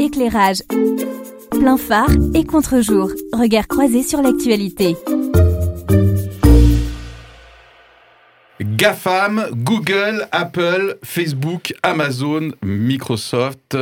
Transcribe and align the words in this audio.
éclairage, 0.00 0.62
plein 1.50 1.76
phare 1.76 2.10
et 2.34 2.44
contre-jour. 2.44 3.10
Regard 3.32 3.68
croisé 3.68 4.02
sur 4.02 4.22
l'actualité. 4.22 4.96
GAFAM, 8.60 9.48
Google, 9.52 10.26
Apple, 10.32 10.98
Facebook, 11.04 11.74
Amazon, 11.82 12.50
Microsoft 12.62 13.76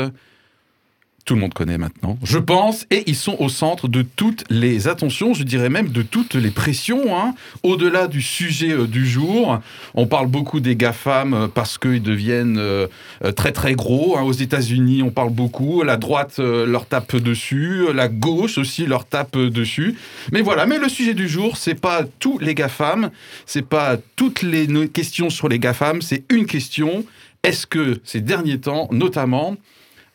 tout 1.26 1.34
le 1.34 1.40
monde 1.40 1.54
connaît 1.54 1.76
maintenant, 1.76 2.16
je 2.22 2.38
pense, 2.38 2.86
et 2.92 3.02
ils 3.08 3.16
sont 3.16 3.36
au 3.40 3.48
centre 3.48 3.88
de 3.88 4.02
toutes 4.02 4.44
les 4.48 4.86
attentions, 4.86 5.34
je 5.34 5.42
dirais 5.42 5.68
même 5.68 5.88
de 5.88 6.02
toutes 6.02 6.34
les 6.34 6.52
pressions. 6.52 7.18
Hein. 7.18 7.34
Au-delà 7.64 8.06
du 8.06 8.22
sujet 8.22 8.70
euh, 8.70 8.86
du 8.86 9.04
jour, 9.04 9.60
on 9.94 10.06
parle 10.06 10.28
beaucoup 10.28 10.60
des 10.60 10.76
GAFAM 10.76 11.34
euh, 11.34 11.48
parce 11.48 11.78
qu'ils 11.78 12.00
deviennent 12.00 12.58
euh, 12.58 12.86
très 13.34 13.50
très 13.50 13.74
gros. 13.74 14.16
Hein. 14.16 14.22
Aux 14.22 14.32
États-Unis, 14.32 15.02
on 15.02 15.10
parle 15.10 15.30
beaucoup. 15.30 15.82
La 15.82 15.96
droite 15.96 16.38
leur 16.38 16.86
tape 16.86 17.16
dessus, 17.16 17.86
la 17.92 18.06
gauche 18.06 18.56
aussi 18.56 18.86
leur 18.86 19.04
tape 19.04 19.36
dessus. 19.36 19.96
Mais 20.30 20.42
voilà, 20.42 20.64
mais 20.64 20.78
le 20.78 20.88
sujet 20.88 21.14
du 21.14 21.28
jour, 21.28 21.56
c'est 21.56 21.74
pas 21.74 22.04
tous 22.20 22.38
les 22.38 22.54
GAFAM, 22.54 23.10
c'est 23.46 23.66
pas 23.66 23.96
toutes 24.14 24.42
les 24.42 24.68
questions 24.88 25.28
sur 25.28 25.48
les 25.48 25.58
GAFAM, 25.58 26.02
c'est 26.02 26.22
une 26.30 26.46
question. 26.46 27.04
Est-ce 27.42 27.66
que 27.66 28.00
ces 28.04 28.20
derniers 28.20 28.60
temps, 28.60 28.88
notamment, 28.92 29.56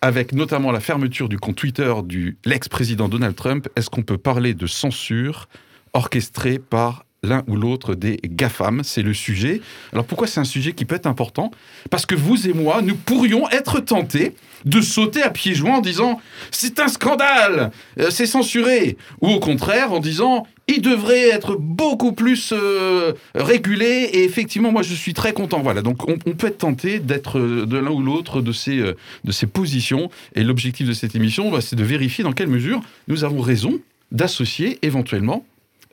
avec 0.02 0.34
notamment 0.34 0.72
la 0.72 0.80
fermeture 0.80 1.30
du 1.30 1.38
compte 1.38 1.56
Twitter 1.56 1.94
du 2.04 2.38
l'ex-président 2.44 3.08
Donald 3.08 3.36
Trump, 3.36 3.70
est-ce 3.76 3.90
qu'on 3.90 4.02
peut 4.02 4.18
parler 4.18 4.54
de 4.54 4.66
censure 4.66 5.48
orchestrée 5.94 6.58
par 6.58 7.06
l'un 7.24 7.44
ou 7.48 7.56
l'autre 7.56 7.94
des 7.94 8.20
GAFAM, 8.24 8.82
c'est 8.84 9.04
le 9.04 9.14
sujet. 9.14 9.62
Alors 9.94 10.06
pourquoi 10.06 10.26
c'est 10.26 10.40
un 10.40 10.46
sujet 10.46 10.74
qui 10.74 10.86
peut 10.86 10.96
être 10.96 11.06
important? 11.06 11.52
Parce 11.92 12.08
que 12.08 12.16
vous 12.16 12.48
et 12.48 12.54
moi, 12.54 12.82
nous 12.82 12.96
pourrions 12.96 13.48
être 13.50 13.80
tentés 13.80 14.34
de 14.66 14.82
sauter 14.82 15.22
à 15.22 15.30
pieds 15.30 15.54
joints 15.54 15.78
en 15.78 15.82
disant 15.82 16.20
c'est 16.50 16.80
un 16.80 16.88
scandale, 16.88 17.70
euh, 18.00 18.10
c'est 18.10 18.26
censuré, 18.26 18.98
ou 19.22 19.28
au 19.28 19.40
contraire 19.40 19.92
en 19.92 20.00
disant 20.00 20.48
il 20.68 20.82
devrait 20.82 21.30
être 21.30 21.58
beaucoup 21.60 22.12
plus 22.14 22.54
euh, 22.54 23.14
régulé 23.36 24.10
et 24.14 24.24
effectivement 24.24 24.72
moi 24.72 24.82
je 24.82 24.96
suis 24.96 25.14
très 25.14 25.34
content. 25.34 25.62
Voilà, 25.62 25.84
donc 25.84 26.10
on, 26.10 26.18
peut 26.18 26.48
être 26.48 26.58
tenté 26.58 26.98
d'être 26.98 27.38
euh, 27.38 27.68
de 27.68 27.78
l'un 27.78 27.92
ou 27.92 28.02
l'autre 28.02 28.42
de 28.42 28.52
ces, 28.52 28.78
de 28.78 29.32
ces 29.32 29.46
positions 29.46 30.10
et 30.34 30.44
l'objectif 30.44 30.88
de 30.88 30.94
cette 30.94 31.16
émission 31.16 31.52
bah, 31.52 31.62
c'est 31.62 31.76
de 31.76 31.84
vérifier 31.84 32.24
dans 32.24 32.34
quelle 32.34 32.48
mesure 32.48 32.82
nous 33.08 33.24
avons 33.24 33.42
raison 33.42 33.80
d'associer 34.12 34.80
éventuellement 34.82 35.46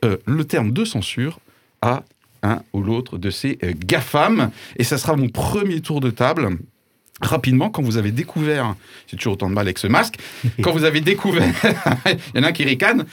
euh, 0.05 0.17
le 0.25 0.45
terme 0.45 0.71
de 0.71 0.85
censure 0.85 1.39
à 1.81 2.03
un 2.43 2.61
ou 2.73 2.81
l'autre 2.81 3.17
de 3.17 3.29
ces 3.29 3.57
euh, 3.63 3.73
GAFAM. 3.77 4.51
Et 4.77 4.83
ça 4.83 4.97
sera 4.97 5.15
mon 5.15 5.29
premier 5.29 5.81
tour 5.81 5.99
de 5.99 6.09
table. 6.09 6.57
Rapidement, 7.21 7.69
quand 7.69 7.81
vous 7.81 7.97
avez 7.97 8.11
découvert, 8.11 8.75
j'ai 9.07 9.17
toujours 9.17 9.33
autant 9.33 9.49
de 9.49 9.53
mal 9.53 9.67
avec 9.67 9.77
ce 9.77 9.87
masque, 9.87 10.15
quand 10.61 10.71
vous 10.71 10.85
avez 10.85 11.01
découvert, 11.01 11.53
il 12.05 12.39
y 12.39 12.39
en 12.39 12.43
a 12.43 12.47
un 12.47 12.51
qui 12.53 12.63
ricane, 12.63 13.05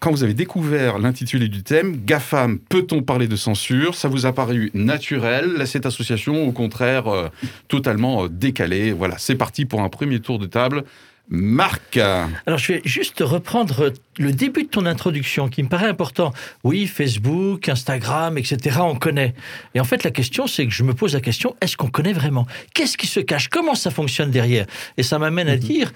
quand 0.00 0.10
vous 0.10 0.22
avez 0.22 0.34
découvert 0.34 0.98
l'intitulé 0.98 1.48
du 1.48 1.62
thème, 1.62 2.04
GAFAM, 2.04 2.58
peut-on 2.58 3.02
parler 3.02 3.26
de 3.26 3.36
censure? 3.36 3.94
Ça 3.94 4.08
vous 4.08 4.26
a 4.26 4.32
paru 4.32 4.70
naturel, 4.74 5.66
cette 5.66 5.86
association, 5.86 6.46
au 6.46 6.52
contraire, 6.52 7.08
euh, 7.08 7.28
totalement 7.66 8.28
décalée. 8.28 8.92
Voilà, 8.92 9.16
c'est 9.18 9.34
parti 9.34 9.64
pour 9.64 9.80
un 9.80 9.88
premier 9.88 10.20
tour 10.20 10.38
de 10.38 10.46
table. 10.46 10.84
Marc. 11.30 11.96
Alors, 11.98 12.58
je 12.58 12.74
vais 12.74 12.82
juste 12.84 13.20
reprendre 13.20 13.92
le 14.18 14.32
début 14.32 14.64
de 14.64 14.68
ton 14.68 14.86
introduction 14.86 15.48
qui 15.48 15.62
me 15.62 15.68
paraît 15.68 15.88
important. 15.88 16.32
Oui, 16.64 16.86
Facebook, 16.86 17.68
Instagram, 17.68 18.38
etc., 18.38 18.78
on 18.80 18.96
connaît. 18.96 19.34
Et 19.74 19.80
en 19.80 19.84
fait, 19.84 20.04
la 20.04 20.10
question, 20.10 20.46
c'est 20.46 20.66
que 20.66 20.72
je 20.72 20.82
me 20.82 20.94
pose 20.94 21.14
la 21.14 21.20
question, 21.20 21.54
est-ce 21.60 21.76
qu'on 21.76 21.90
connaît 21.90 22.14
vraiment? 22.14 22.46
Qu'est-ce 22.74 22.96
qui 22.96 23.06
se 23.06 23.20
cache? 23.20 23.48
Comment 23.48 23.74
ça 23.74 23.90
fonctionne 23.90 24.30
derrière? 24.30 24.66
Et 24.96 25.02
ça 25.02 25.18
m'amène 25.18 25.48
à 25.48 25.56
mhm. 25.56 25.60
dire, 25.60 25.92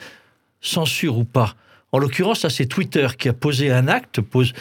censure 0.61 1.17
ou 1.17 1.25
pas 1.25 1.55
En 1.93 1.99
l'occurrence, 1.99 2.41
ça, 2.41 2.51
c'est 2.51 2.67
Twitter 2.67 3.09
qui 3.19 3.29
a 3.29 3.33
posé 3.33 3.71
un 3.71 3.89
acte, 3.89 4.21
pose... 4.21 4.53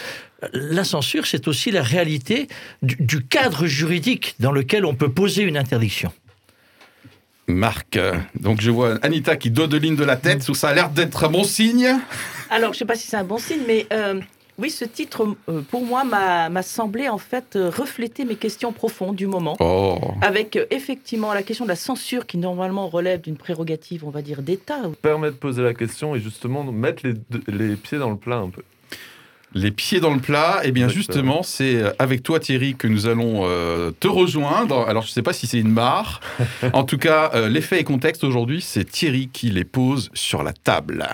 La 0.54 0.84
censure, 0.84 1.28
c'est 1.28 1.48
aussi 1.48 1.70
la 1.70 1.84
réalité 1.84 2.48
du 2.82 3.24
cadre 3.24 3.68
juridique 3.68 4.34
dans 4.40 4.52
lequel 4.52 4.86
on 4.86 4.96
peut 4.96 5.12
poser 5.12 5.44
une 5.44 5.56
interdiction. 5.56 6.12
Marc, 7.48 8.00
donc 8.40 8.62
je 8.62 8.72
vois 8.72 8.98
Anita 9.02 9.36
qui 9.36 9.52
dodeline 9.52 9.96
de 9.96 10.04
la 10.04 10.16
tête, 10.16 10.42
ça 10.54 10.70
a 10.70 10.74
l'air 10.74 10.90
d'être 10.90 11.24
un 11.26 11.30
bon 11.30 11.44
signe. 11.44 11.98
Alors, 12.50 12.74
je 12.74 12.76
ne 12.76 12.80
sais 12.80 12.86
pas 12.86 12.96
si 12.96 13.08
c'est 13.08 13.18
un 13.18 13.24
bon 13.24 13.38
signe, 13.38 13.62
mais 13.66 13.88
euh, 13.94 14.20
oui, 14.58 14.70
ce 14.70 14.84
titre, 14.86 15.26
euh, 15.50 15.62
pour 15.62 15.86
moi, 15.86 16.04
m'a 16.04 16.62
semblé 16.62 17.08
en 17.08 17.18
fait 17.18 17.56
euh, 17.56 17.70
refléter 17.70 18.26
mes 18.26 18.36
questions 18.36 18.74
profondes 18.74 19.16
du 19.16 19.26
moment. 19.26 19.56
Oh. 19.60 19.98
Avec 20.22 20.60
effectivement 20.70 21.34
la 21.34 21.44
question 21.44 21.66
de 21.66 21.70
la 21.70 21.76
censure 21.76 22.26
qui 22.26 22.38
normalement 22.38 22.88
relève 22.88 23.22
d'une 23.22 23.38
prérogative, 23.38 24.06
on 24.06 24.10
va 24.10 24.22
dire, 24.22 24.42
d'État. 24.42 24.82
Permet 25.02 25.28
de 25.28 25.36
poser 25.36 25.64
la 25.64 25.74
question 25.74 26.16
et 26.16 26.20
justement 26.20 26.64
de 26.64 26.72
mettre 26.72 27.04
les, 27.08 27.14
les 27.48 27.76
pieds 27.76 27.98
dans 27.98 28.10
le 28.10 28.18
plat 28.18 28.38
un 28.38 28.50
peu. 28.50 28.64
Les 29.54 29.72
pieds 29.72 30.00
dans 30.00 30.14
le 30.14 30.22
plat, 30.22 30.62
et 30.64 30.70
eh 30.70 30.72
bien 30.72 30.88
justement, 30.88 31.44
c'est 31.44 31.76
euh, 31.76 31.92
avec 32.00 32.24
toi 32.24 32.40
Thierry 32.40 32.76
que 32.76 32.88
nous 32.88 33.06
allons 33.08 33.42
euh, 33.44 33.92
te 34.00 34.08
rejoindre. 34.08 34.88
Alors 34.88 35.04
je 35.04 35.10
ne 35.10 35.12
sais 35.12 35.22
pas 35.22 35.34
si 35.34 35.46
c'est 35.46 35.60
une 35.60 35.72
mare. 35.72 36.22
en 36.74 36.84
tout 36.86 36.98
cas, 36.98 37.32
euh, 37.36 37.50
l'effet 37.50 37.80
et 37.80 37.84
contexte 37.84 38.24
aujourd'hui, 38.24 38.62
c'est 38.62 38.86
Thierry 38.86 39.28
qui 39.28 39.50
les 39.50 39.66
pose 39.66 40.10
sur 40.14 40.42
la 40.44 40.54
table. 40.54 41.06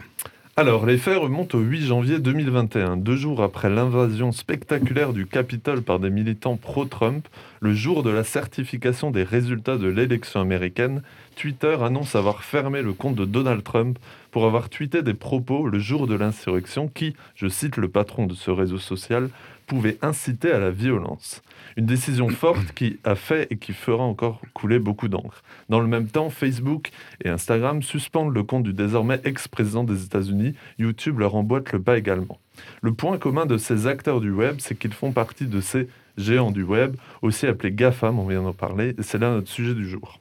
Alors, 0.60 0.88
les 0.88 0.98
faits 0.98 1.20
remontent 1.20 1.56
au 1.56 1.62
8 1.62 1.86
janvier 1.86 2.18
2021, 2.18 2.98
deux 2.98 3.16
jours 3.16 3.44
après 3.44 3.70
l'invasion 3.70 4.32
spectaculaire 4.32 5.14
du 5.14 5.28
Capitole 5.28 5.84
par 5.84 6.00
des 6.00 6.10
militants 6.10 6.58
pro-Trump, 6.58 7.28
le 7.60 7.76
jour 7.76 8.02
de 8.02 8.10
la 8.10 8.24
certification 8.24 9.12
des 9.12 9.22
résultats 9.22 9.78
de 9.78 9.88
l'élection 9.88 10.42
américaine, 10.42 11.04
Twitter 11.36 11.78
annonce 11.80 12.16
avoir 12.16 12.44
fermé 12.44 12.82
le 12.82 12.94
compte 12.94 13.14
de 13.14 13.26
Donald 13.26 13.64
Trump 13.64 14.00
pour 14.32 14.46
avoir 14.48 14.70
tweeté 14.70 15.04
des 15.04 15.14
propos 15.14 15.68
le 15.68 15.78
jour 15.78 16.08
de 16.08 16.16
l'insurrection 16.16 16.88
qui, 16.88 17.16
je 17.36 17.48
cite 17.48 17.78
le 17.78 17.88
patron 17.88 18.26
de 18.26 18.34
ce 18.34 18.50
réseau 18.50 18.80
social, 18.80 19.30
pouvaient 19.68 19.98
inciter 20.02 20.52
à 20.52 20.58
la 20.58 20.72
violence. 20.72 21.44
Une 21.76 21.86
décision 21.86 22.30
forte 22.30 22.72
qui 22.72 22.98
a 23.04 23.14
fait 23.14 23.48
et 23.52 23.58
qui 23.58 23.74
fera 23.74 24.04
encore 24.04 24.42
couler 24.54 24.80
beaucoup 24.80 25.10
d'encre. 25.10 25.44
Dans 25.70 25.80
le 25.80 25.88
même 25.88 26.08
temps, 26.08 26.32
Facebook 26.32 26.90
et 27.24 27.30
Instagram 27.30 27.84
suspendent 27.84 28.34
le 28.34 28.44
compte 28.44 28.64
du 28.64 28.74
désormais 28.74 29.20
ex-président 29.26 29.84
des 29.84 30.04
États-Unis. 30.04 30.56
YouTube 30.80 31.20
leur 31.20 31.36
emboîte 31.36 31.72
le 31.74 31.82
pas 31.82 31.98
également. 31.98 32.40
Le 32.82 32.94
point 32.94 33.20
commun 33.20 33.46
de 33.46 33.58
ces 33.58 33.86
acteurs 33.86 34.22
du 34.22 34.32
web, 34.32 34.56
c'est 34.60 34.80
qu'ils 34.80 34.94
font 34.94 35.12
partie 35.12 35.46
de 35.46 35.62
ces 35.62 35.88
géants 36.18 36.52
du 36.52 36.64
web, 36.64 36.96
aussi 37.22 37.46
appelés 37.46 37.72
GAFAM, 37.72 38.18
on 38.18 38.26
vient 38.26 38.42
d'en 38.42 38.54
parler, 38.54 38.96
et 38.98 39.04
c'est 39.04 39.20
là 39.20 39.30
notre 39.30 39.50
sujet 39.50 39.76
du 39.76 39.88
jour. 39.88 40.20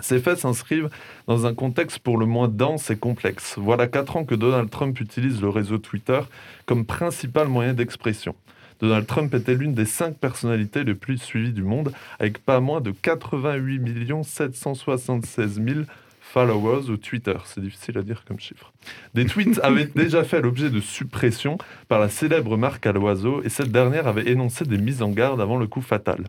Ces 0.00 0.20
faits 0.20 0.38
s'inscrivent 0.38 0.88
dans 1.26 1.46
un 1.46 1.54
contexte 1.54 1.98
pour 1.98 2.18
le 2.18 2.26
moins 2.26 2.48
dense 2.48 2.90
et 2.90 2.96
complexe. 2.96 3.56
Voilà 3.58 3.88
quatre 3.88 4.16
ans 4.16 4.24
que 4.24 4.34
Donald 4.34 4.70
Trump 4.70 4.98
utilise 5.00 5.42
le 5.42 5.48
réseau 5.48 5.78
Twitter 5.78 6.20
comme 6.66 6.84
principal 6.84 7.48
moyen 7.48 7.74
d'expression. 7.74 8.34
Donald 8.80 9.06
Trump 9.06 9.34
était 9.34 9.54
l'une 9.54 9.74
des 9.74 9.84
cinq 9.84 10.16
personnalités 10.18 10.84
les 10.84 10.94
plus 10.94 11.18
suivies 11.18 11.52
du 11.52 11.62
monde, 11.62 11.92
avec 12.18 12.38
pas 12.38 12.60
moins 12.60 12.80
de 12.80 12.90
88 12.90 14.22
776 14.24 15.60
000 15.62 15.80
followers 16.20 16.90
au 16.90 16.96
Twitter. 16.96 17.36
C'est 17.44 17.60
difficile 17.60 17.98
à 17.98 18.02
dire 18.02 18.24
comme 18.26 18.38
chiffre. 18.38 18.72
Des 19.14 19.24
tweets 19.24 19.60
avaient 19.62 19.86
déjà 19.94 20.24
fait 20.24 20.40
l'objet 20.40 20.70
de 20.70 20.80
suppression 20.80 21.58
par 21.88 21.98
la 21.98 22.08
célèbre 22.08 22.56
marque 22.56 22.86
à 22.86 22.92
l'oiseau 22.92 23.42
et 23.42 23.48
cette 23.48 23.72
dernière 23.72 24.06
avait 24.06 24.28
énoncé 24.28 24.64
des 24.64 24.78
mises 24.78 25.02
en 25.02 25.10
garde 25.10 25.40
avant 25.40 25.56
le 25.56 25.66
coup 25.66 25.80
fatal. 25.80 26.24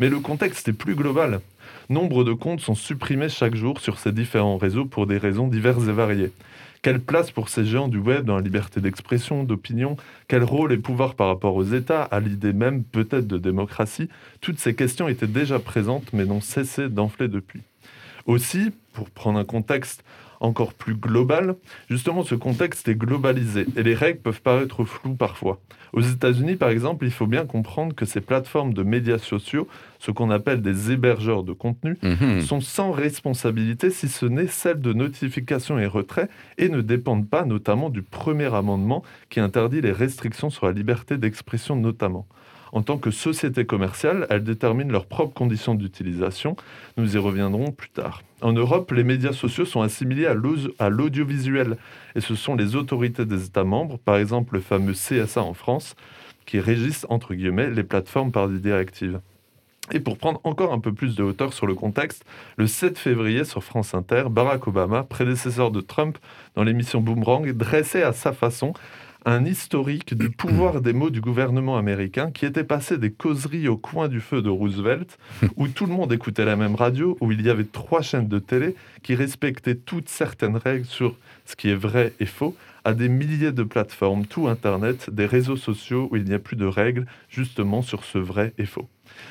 Mais 0.00 0.08
le 0.08 0.20
contexte 0.20 0.68
est 0.68 0.72
plus 0.72 0.94
global. 0.94 1.40
Nombre 1.90 2.24
de 2.24 2.32
comptes 2.32 2.60
sont 2.60 2.74
supprimés 2.74 3.28
chaque 3.28 3.54
jour 3.54 3.80
sur 3.80 3.98
ces 3.98 4.12
différents 4.12 4.56
réseaux 4.56 4.86
pour 4.86 5.06
des 5.06 5.18
raisons 5.18 5.48
diverses 5.48 5.86
et 5.86 5.92
variées. 5.92 6.32
Quelle 6.82 7.00
place 7.00 7.30
pour 7.30 7.48
ces 7.48 7.64
géants 7.64 7.86
du 7.86 7.98
web 7.98 8.24
dans 8.24 8.34
la 8.34 8.42
liberté 8.42 8.80
d'expression, 8.80 9.44
d'opinion? 9.44 9.96
Quel 10.26 10.42
rôle 10.42 10.72
et 10.72 10.78
pouvoir 10.78 11.14
par 11.14 11.28
rapport 11.28 11.54
aux 11.54 11.62
États, 11.62 12.02
à 12.02 12.18
l'idée 12.18 12.52
même 12.52 12.82
peut-être 12.82 13.28
de 13.28 13.38
démocratie? 13.38 14.08
Toutes 14.40 14.58
ces 14.58 14.74
questions 14.74 15.06
étaient 15.06 15.28
déjà 15.28 15.60
présentes 15.60 16.12
mais 16.12 16.24
n'ont 16.24 16.40
cessé 16.40 16.88
d'enfler 16.88 17.28
depuis. 17.28 17.62
Aussi, 18.26 18.72
pour 18.94 19.10
prendre 19.10 19.38
un 19.38 19.44
contexte 19.44 20.02
encore 20.42 20.74
plus 20.74 20.94
global, 20.94 21.56
justement 21.88 22.22
ce 22.24 22.34
contexte 22.34 22.88
est 22.88 22.94
globalisé 22.94 23.64
et 23.76 23.82
les 23.82 23.94
règles 23.94 24.20
peuvent 24.20 24.42
paraître 24.42 24.84
floues 24.84 25.14
parfois. 25.14 25.60
Aux 25.92 26.00
États-Unis, 26.00 26.56
par 26.56 26.70
exemple, 26.70 27.04
il 27.04 27.10
faut 27.10 27.26
bien 27.26 27.44
comprendre 27.44 27.94
que 27.94 28.06
ces 28.06 28.20
plateformes 28.20 28.72
de 28.72 28.82
médias 28.82 29.18
sociaux, 29.18 29.68
ce 29.98 30.10
qu'on 30.10 30.30
appelle 30.30 30.62
des 30.62 30.90
hébergeurs 30.90 31.44
de 31.44 31.52
contenu, 31.52 31.98
mhm. 32.02 32.40
sont 32.40 32.60
sans 32.60 32.92
responsabilité 32.92 33.90
si 33.90 34.08
ce 34.08 34.26
n'est 34.26 34.46
celle 34.46 34.80
de 34.80 34.92
notification 34.92 35.78
et 35.78 35.86
retrait 35.86 36.28
et 36.58 36.68
ne 36.68 36.80
dépendent 36.80 37.28
pas 37.28 37.44
notamment 37.44 37.90
du 37.90 38.02
premier 38.02 38.52
amendement 38.54 39.02
qui 39.28 39.38
interdit 39.40 39.80
les 39.80 39.92
restrictions 39.92 40.50
sur 40.50 40.66
la 40.66 40.72
liberté 40.72 41.18
d'expression 41.18 41.76
notamment. 41.76 42.26
En 42.72 42.80
tant 42.82 42.96
que 42.96 43.10
société 43.10 43.66
commerciale, 43.66 44.26
elles 44.30 44.44
déterminent 44.44 44.90
leurs 44.90 45.04
propres 45.04 45.34
conditions 45.34 45.74
d'utilisation. 45.74 46.56
Nous 46.96 47.14
y 47.14 47.18
reviendrons 47.18 47.70
plus 47.70 47.90
tard. 47.90 48.22
En 48.40 48.52
Europe, 48.52 48.90
les 48.92 49.04
médias 49.04 49.34
sociaux 49.34 49.66
sont 49.66 49.82
assimilés 49.82 50.26
à 50.26 50.88
l'audiovisuel 50.88 51.76
et 52.16 52.22
ce 52.22 52.34
sont 52.34 52.56
les 52.56 52.74
autorités 52.74 53.26
des 53.26 53.44
États 53.44 53.64
membres, 53.64 53.98
par 53.98 54.16
exemple 54.16 54.54
le 54.54 54.60
fameux 54.60 54.94
CSA 54.94 55.42
en 55.42 55.52
France, 55.52 55.94
qui 56.46 56.58
régissent 56.60 57.06
entre 57.10 57.34
guillemets 57.34 57.70
les 57.70 57.84
plateformes 57.84 58.32
par 58.32 58.48
des 58.48 58.58
directives. 58.58 59.20
Et 59.90 60.00
pour 60.00 60.16
prendre 60.16 60.40
encore 60.44 60.72
un 60.72 60.78
peu 60.78 60.92
plus 60.92 61.16
de 61.16 61.22
hauteur 61.22 61.52
sur 61.52 61.66
le 61.66 61.74
contexte, 61.74 62.24
le 62.56 62.66
7 62.66 62.98
février 62.98 63.44
sur 63.44 63.62
France 63.62 63.94
Inter, 63.94 64.24
Barack 64.30 64.66
Obama, 64.66 65.02
prédécesseur 65.02 65.70
de 65.70 65.80
Trump 65.80 66.18
dans 66.54 66.62
l'émission 66.62 67.00
Boomerang, 67.00 67.50
dressait 67.52 68.02
à 68.02 68.12
sa 68.12 68.32
façon 68.32 68.72
un 69.24 69.44
historique 69.44 70.14
du 70.14 70.30
pouvoir 70.30 70.80
des 70.80 70.92
mots 70.92 71.10
du 71.10 71.20
gouvernement 71.20 71.76
américain 71.76 72.30
qui 72.30 72.46
était 72.46 72.64
passé 72.64 72.98
des 72.98 73.12
causeries 73.12 73.68
au 73.68 73.76
coin 73.76 74.08
du 74.08 74.20
feu 74.20 74.42
de 74.42 74.50
Roosevelt, 74.50 75.18
où 75.56 75.68
tout 75.68 75.86
le 75.86 75.92
monde 75.92 76.12
écoutait 76.12 76.44
la 76.44 76.56
même 76.56 76.74
radio, 76.74 77.16
où 77.20 77.32
il 77.32 77.42
y 77.42 77.50
avait 77.50 77.64
trois 77.64 78.02
chaînes 78.02 78.28
de 78.28 78.38
télé 78.38 78.74
qui 79.02 79.14
respectaient 79.14 79.74
toutes 79.74 80.08
certaines 80.08 80.56
règles 80.56 80.86
sur 80.86 81.16
ce 81.44 81.56
qui 81.56 81.70
est 81.70 81.74
vrai 81.74 82.12
et 82.20 82.26
faux, 82.26 82.56
à 82.84 82.94
des 82.94 83.08
milliers 83.08 83.52
de 83.52 83.62
plateformes, 83.62 84.26
tout 84.26 84.48
Internet, 84.48 85.10
des 85.10 85.26
réseaux 85.26 85.56
sociaux 85.56 86.08
où 86.10 86.16
il 86.16 86.24
n'y 86.24 86.34
a 86.34 86.38
plus 86.38 86.56
de 86.56 86.66
règles 86.66 87.06
justement 87.28 87.82
sur 87.82 88.04
ce 88.04 88.18
vrai 88.18 88.52
et 88.58 88.66
faux. 88.66 88.88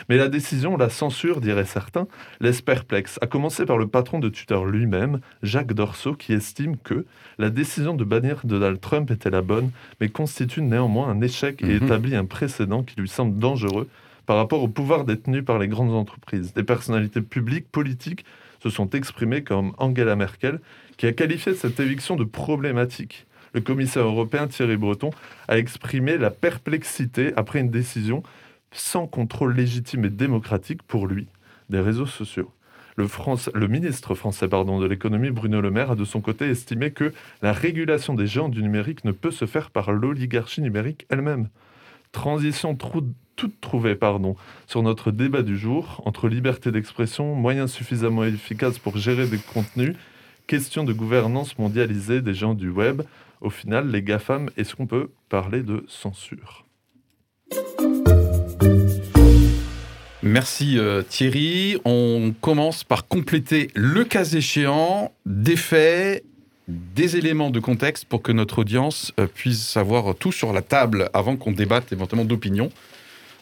Mais 0.09 0.18
la 0.18 0.27
décision, 0.30 0.77
la 0.77 0.89
censure, 0.89 1.42
diraient 1.42 1.65
certains, 1.65 2.07
laisse 2.39 2.62
perplexe, 2.62 3.18
à 3.21 3.27
commencer 3.27 3.65
par 3.65 3.77
le 3.77 3.88
patron 3.88 4.19
de 4.19 4.30
Twitter 4.30 4.59
lui-même, 4.65 5.19
Jacques 5.44 5.74
Dorso, 5.74 6.13
qui 6.13 6.33
estime 6.33 6.77
que 6.77 7.06
la 7.39 7.50
décision 7.50 7.94
de 7.95 8.03
bannir 8.03 8.42
Donald 8.44 8.80
Trump 8.80 9.09
était 9.12 9.31
la 9.31 9.42
bonne, 9.42 9.71
mais 10.00 10.09
constitue 10.09 10.62
néanmoins 10.62 11.09
un 11.09 11.19
échec 11.21 11.62
et 11.63 11.65
Mhm. 11.80 11.83
établit 11.83 12.15
un 12.15 12.25
précédent 12.25 12.83
qui 12.83 13.00
lui 13.00 13.09
semble 13.09 13.38
dangereux 13.39 13.88
par 14.27 14.38
rapport 14.38 14.62
au 14.62 14.68
pouvoir 14.68 15.04
détenu 15.04 15.44
par 15.44 15.57
les 15.59 15.68
grandes 15.68 15.92
entreprises. 15.92 16.54
Des 16.54 16.63
personnalités 16.63 17.21
publiques, 17.21 17.68
politiques, 17.71 18.24
se 18.62 18.69
sont 18.69 18.89
exprimées 18.92 19.44
comme 19.44 19.74
Angela 19.80 20.15
Merkel, 20.15 20.59
qui 20.97 21.07
a 21.07 21.12
qualifié 21.13 21.56
cette 21.56 21.80
éviction 21.80 22.15
de 22.15 22.24
problématique. 22.24 23.25
Le 23.53 23.62
commissaire 23.62 24.06
européen 24.06 24.48
Thierry 24.48 24.77
Breton 24.77 25.09
a 25.48 25.57
exprimé 25.57 26.18
la 26.18 26.31
perplexité 26.31 27.33
après 27.36 27.59
une 27.59 27.69
décision 27.69 28.24
sans 28.71 29.07
contrôle 29.07 29.56
légitime 29.56 30.06
et 30.06 30.09
démocratique 30.09 30.83
pour 30.83 31.07
lui 31.07 31.27
des 31.69 31.80
réseaux 31.80 32.06
sociaux. 32.06 32.51
Le, 32.98 33.68
ministre 33.68 34.15
français 34.15 34.48
pardon, 34.48 34.80
de 34.80 34.86
l'économie, 34.86 35.31
Bruno 35.31 35.62
Le 35.62 35.71
Maire, 35.71 35.92
a 35.92 35.95
de 35.95 36.06
son 36.06 36.21
côté 36.21 36.50
estimé 36.50 36.92
que 36.92 37.13
la 37.42 37.53
régulation 37.53 38.13
des 38.13 38.27
géants 38.27 38.50
du 38.50 38.62
numérique 38.62 39.06
ne 39.06 39.12
peut 39.12 39.31
se 39.31 39.45
faire 39.45 39.71
par 39.71 39.92
l'oligarchie 39.92 40.62
numérique 40.62 41.06
elle-même. 41.09 41.50
Transition 42.12 42.75
toute 42.75 43.62
trouvée 43.62 43.95
pardon, 43.95 44.36
sur 44.68 44.83
notre 44.83 45.12
débat 45.12 45.42
du 45.42 45.57
jour 45.57 46.01
entre 46.06 46.27
liberté 46.27 46.71
d'expression, 46.71 47.33
moyens 47.33 47.71
suffisamment 47.71 48.25
efficaces 48.25 48.77
pour 48.77 48.97
gérer 48.97 49.25
des 49.25 49.39
contenus, 49.39 49.95
question 50.47 50.83
de 50.83 50.94
gouvernance 50.94 51.57
mondialisée 51.57 52.21
des 52.21 52.33
gens 52.33 52.54
du 52.54 52.69
web. 52.69 53.01
Au 53.41 53.49
final, 53.49 53.89
les 53.89 54.03
GAFAM, 54.03 54.49
est-ce 54.55 54.75
qu'on 54.75 54.85
peut 54.85 55.09
parler 55.29 55.63
de 55.63 55.83
censure? 55.88 56.65
Merci 60.23 60.77
euh, 60.77 61.01
Thierry. 61.01 61.77
On 61.83 62.33
commence 62.39 62.83
par 62.83 63.07
compléter 63.07 63.69
le 63.73 64.03
cas 64.03 64.23
échéant 64.25 65.11
des 65.25 65.55
faits, 65.55 66.23
des 66.67 67.17
éléments 67.17 67.49
de 67.49 67.59
contexte 67.59 68.05
pour 68.05 68.21
que 68.21 68.31
notre 68.31 68.59
audience 68.59 69.11
euh, 69.19 69.25
puisse 69.25 69.75
avoir 69.75 70.13
tout 70.15 70.31
sur 70.31 70.53
la 70.53 70.61
table 70.61 71.09
avant 71.13 71.35
qu'on 71.35 71.51
débatte 71.51 71.91
éventuellement 71.91 72.25
d'opinion 72.25 72.69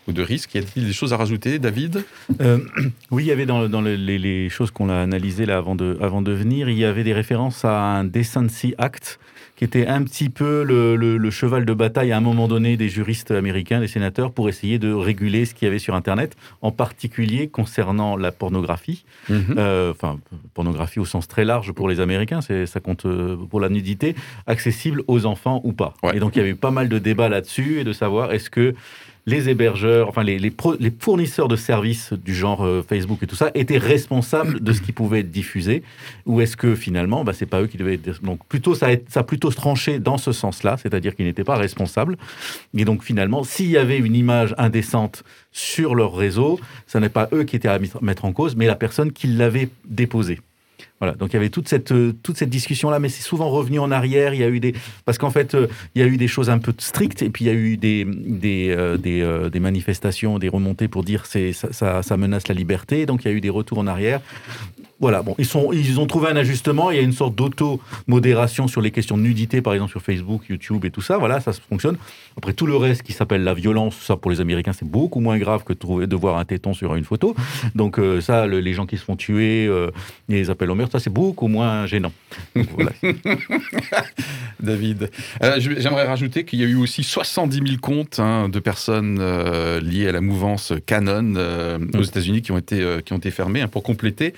ou 0.07 0.13
de 0.13 0.21
risques. 0.21 0.55
Y 0.55 0.59
a-t-il 0.59 0.85
des 0.87 0.93
choses 0.93 1.11
à 1.11 1.17
rajouter, 1.17 1.59
David? 1.59 2.05
Euh, 2.39 2.59
oui, 3.11 3.25
il 3.25 3.27
y 3.27 3.31
avait 3.31 3.45
dans, 3.45 3.67
dans 3.67 3.81
le- 3.81 3.95
les, 3.95 4.17
les 4.17 4.47
choses 4.47 4.71
qu'on 4.71 4.87
a 4.89 4.95
analysées 4.95 5.45
là 5.45 5.57
avant 5.57 5.75
de, 5.75 5.97
avant 6.01 6.21
de 6.21 6.31
venir, 6.31 6.69
il 6.69 6.77
y 6.77 6.85
avait 6.85 7.03
des 7.03 7.13
références 7.13 7.65
à 7.65 7.77
un 7.81 8.05
Decency 8.05 8.73
Act 8.77 9.19
qui 9.59 9.65
était 9.65 9.87
un 9.87 10.03
petit 10.03 10.29
peu 10.29 10.63
le, 10.63 10.95
le- 10.95 11.17
le 11.17 11.31
cheval 11.31 11.65
de 11.65 11.73
bataille 11.73 12.13
à 12.13 12.17
un 12.17 12.21
moment 12.21 12.47
donné 12.47 12.77
des 12.77 12.87
juristes 12.87 13.29
américains, 13.31 13.81
des 13.81 13.89
sénateurs, 13.89 14.31
pour 14.31 14.47
essayer 14.47 14.79
de 14.79 14.93
réguler 14.93 15.43
ce 15.43 15.53
qu'il 15.53 15.65
y 15.65 15.69
avait 15.69 15.79
sur 15.79 15.95
Internet, 15.95 16.37
en 16.61 16.71
particulier 16.71 17.49
concernant 17.49 18.15
la 18.15 18.31
pornographie. 18.31 19.03
Euh, 19.29 19.91
enfin, 19.91 20.17
pornographie 20.53 20.99
au 21.01 21.05
sens 21.05 21.27
très 21.27 21.43
large 21.43 21.73
pour 21.73 21.89
les 21.89 21.99
Américains, 21.99 22.39
ça 22.41 22.79
compte 22.79 23.05
euh, 23.05 23.35
pour 23.35 23.59
la 23.59 23.67
nudité, 23.67 24.15
accessible 24.47 25.03
aux 25.07 25.25
enfants 25.25 25.59
ou 25.65 25.73
pas. 25.73 25.93
Ouais. 26.03 26.15
Et 26.15 26.19
donc 26.21 26.37
il 26.37 26.39
y 26.39 26.41
avait 26.41 26.51
eu 26.51 26.55
pas 26.55 26.71
mal 26.71 26.87
de 26.87 26.97
débats 26.97 27.27
là-dessus 27.27 27.79
et 27.81 27.83
de 27.83 27.91
savoir 27.91 28.31
est-ce 28.31 28.49
que 28.49 28.73
les 29.29 29.47
hébergeurs, 29.47 30.09
enfin 30.09 30.23
les, 30.23 30.51
fournisseurs 30.99 31.47
de 31.47 31.55
services 31.55 32.13
du 32.13 32.33
genre 32.33 32.65
euh, 32.65 32.83
Facebook 32.87 33.19
et 33.21 33.27
tout 33.27 33.35
ça 33.35 33.51
étaient 33.53 33.77
responsables 33.77 34.59
de 34.59 34.73
ce 34.73 34.81
qui 34.81 34.91
pouvait 34.91 35.19
être 35.19 35.29
diffusé 35.29 35.83
ou 36.25 36.41
est-ce 36.41 36.57
que 36.57 36.75
finalement 36.75 37.23
bah, 37.23 37.33
c'est 37.33 37.45
pas 37.45 37.61
eux 37.61 37.67
qui 37.67 37.77
devaient 37.77 37.93
être 37.93 38.23
donc 38.23 38.45
plutôt 38.47 38.73
ça 38.73 38.87
a, 38.87 38.95
ça 39.07 39.19
a 39.19 39.23
plutôt 39.23 39.51
tranché 39.51 39.99
dans 39.99 40.17
ce 40.17 40.31
sens-là, 40.31 40.77
c'est-à-dire 40.77 41.15
qu'ils 41.15 41.25
n'étaient 41.25 41.43
pas 41.43 41.57
responsables 41.57 42.17
et 42.75 42.85
donc 42.85 43.03
finalement 43.03 43.43
s'il 43.43 43.69
y 43.69 43.77
avait 43.77 43.99
une 43.99 44.15
image 44.15 44.55
indécente 44.57 45.23
sur 45.51 45.93
leur 45.93 46.15
réseau, 46.15 46.59
ce 46.87 46.97
n'est 46.97 47.09
pas 47.09 47.29
eux 47.31 47.43
qui 47.43 47.55
étaient 47.55 47.67
à 47.67 47.79
mettre 48.01 48.25
en 48.25 48.33
cause 48.33 48.55
mais 48.55 48.65
la 48.65 48.75
personne 48.75 49.11
qui 49.11 49.27
l'avait 49.27 49.69
déposée. 49.85 50.39
Voilà, 50.99 51.15
donc 51.15 51.29
il 51.31 51.33
y 51.33 51.37
avait 51.37 51.49
toute 51.49 51.69
cette, 51.69 51.91
euh, 51.91 52.13
toute 52.23 52.37
cette 52.37 52.49
discussion-là, 52.49 52.99
mais 52.99 53.09
c'est 53.09 53.23
souvent 53.23 53.49
revenu 53.49 53.79
en 53.79 53.89
arrière. 53.91 54.33
Il 54.33 54.41
y 54.41 54.43
a 54.43 54.49
eu 54.49 54.59
des, 54.59 54.73
parce 55.05 55.17
qu'en 55.17 55.29
fait, 55.29 55.55
euh, 55.55 55.67
il 55.95 56.01
y 56.01 56.05
a 56.05 56.07
eu 56.07 56.17
des 56.17 56.27
choses 56.27 56.49
un 56.49 56.57
peu 56.59 56.73
strictes, 56.77 57.21
et 57.21 57.29
puis 57.29 57.45
il 57.45 57.47
y 57.47 57.51
a 57.51 57.53
eu 57.53 57.77
des, 57.77 58.05
des, 58.05 58.69
euh, 58.69 59.49
des, 59.49 59.59
manifestations, 59.59 60.39
des 60.39 60.49
remontées 60.49 60.87
pour 60.87 61.03
dire 61.03 61.25
ça, 61.25 62.03
ça 62.03 62.17
menace 62.17 62.47
la 62.47 62.55
liberté. 62.55 63.05
Donc 63.05 63.23
il 63.23 63.29
y 63.29 63.31
a 63.31 63.33
eu 63.33 63.41
des 63.41 63.49
retours 63.49 63.77
en 63.77 63.87
arrière. 63.87 64.21
Voilà, 65.01 65.21
bon, 65.21 65.33
ils, 65.37 65.45
sont, 65.45 65.71
ils 65.71 65.99
ont 65.99 66.05
trouvé 66.07 66.27
un 66.29 66.35
ajustement. 66.35 66.91
Il 66.91 66.97
y 66.97 66.99
a 66.99 67.03
une 67.03 67.13
sorte 67.13 67.33
d'auto-modération 67.35 68.67
sur 68.67 68.81
les 68.81 68.91
questions 68.91 69.17
de 69.17 69.21
nudité, 69.21 69.61
par 69.61 69.73
exemple 69.73 69.91
sur 69.91 70.01
Facebook, 70.01 70.41
YouTube 70.49 70.83
et 70.83 70.91
tout 70.91 71.01
ça. 71.01 71.17
Voilà, 71.17 71.39
ça 71.39 71.51
fonctionne. 71.53 71.97
Après, 72.37 72.51
tout 72.53 72.65
le 72.65 72.75
reste 72.75 73.03
qui 73.03 73.13
s'appelle 73.13 73.43
la 73.43 73.53
violence, 73.53 73.95
ça 73.97 74.17
pour 74.17 74.29
les 74.31 74.41
Américains, 74.41 74.73
c'est 74.73 74.87
beaucoup 74.87 75.19
moins 75.21 75.37
grave 75.37 75.63
que 75.63 75.71
de, 75.73 75.77
trouver, 75.79 76.05
de 76.07 76.15
voir 76.15 76.37
un 76.37 76.43
téton 76.45 76.73
sur 76.73 76.95
une 76.95 77.03
photo. 77.05 77.35
Donc, 77.75 77.97
euh, 77.97 78.19
ça, 78.21 78.45
le- 78.45 78.59
les 78.59 78.73
gens 78.73 78.85
qui 78.85 78.97
se 78.97 79.03
font 79.05 79.15
tuer, 79.15 79.67
euh, 79.67 79.89
les 80.27 80.49
appels 80.49 80.69
au 80.69 80.75
meurtre, 80.75 80.91
ça, 80.91 80.99
c'est 80.99 81.09
beaucoup 81.09 81.47
moins 81.47 81.85
gênant. 81.85 82.11
Voilà. 82.55 82.91
David. 84.59 85.09
Euh, 85.43 85.59
J'aimerais 85.59 86.05
rajouter 86.07 86.43
qu'il 86.43 86.59
y 86.59 86.63
a 86.63 86.67
eu 86.67 86.75
aussi 86.75 87.03
70 87.03 87.55
000 87.65 87.79
comptes 87.81 88.19
hein, 88.19 88.49
de 88.49 88.59
personnes 88.59 89.17
euh, 89.21 89.79
liées 89.79 90.07
à 90.07 90.11
la 90.11 90.21
mouvance 90.21 90.73
Canon 90.85 91.35
aux 91.93 92.03
États-Unis 92.03 92.41
qui 92.41 92.51
ont 92.51 92.57
été 92.57 92.85
qui 93.05 93.13
ont 93.13 93.17
été 93.17 93.31
fermées 93.31 93.61
hein, 93.61 93.67
pour 93.67 93.83
compléter. 93.83 94.33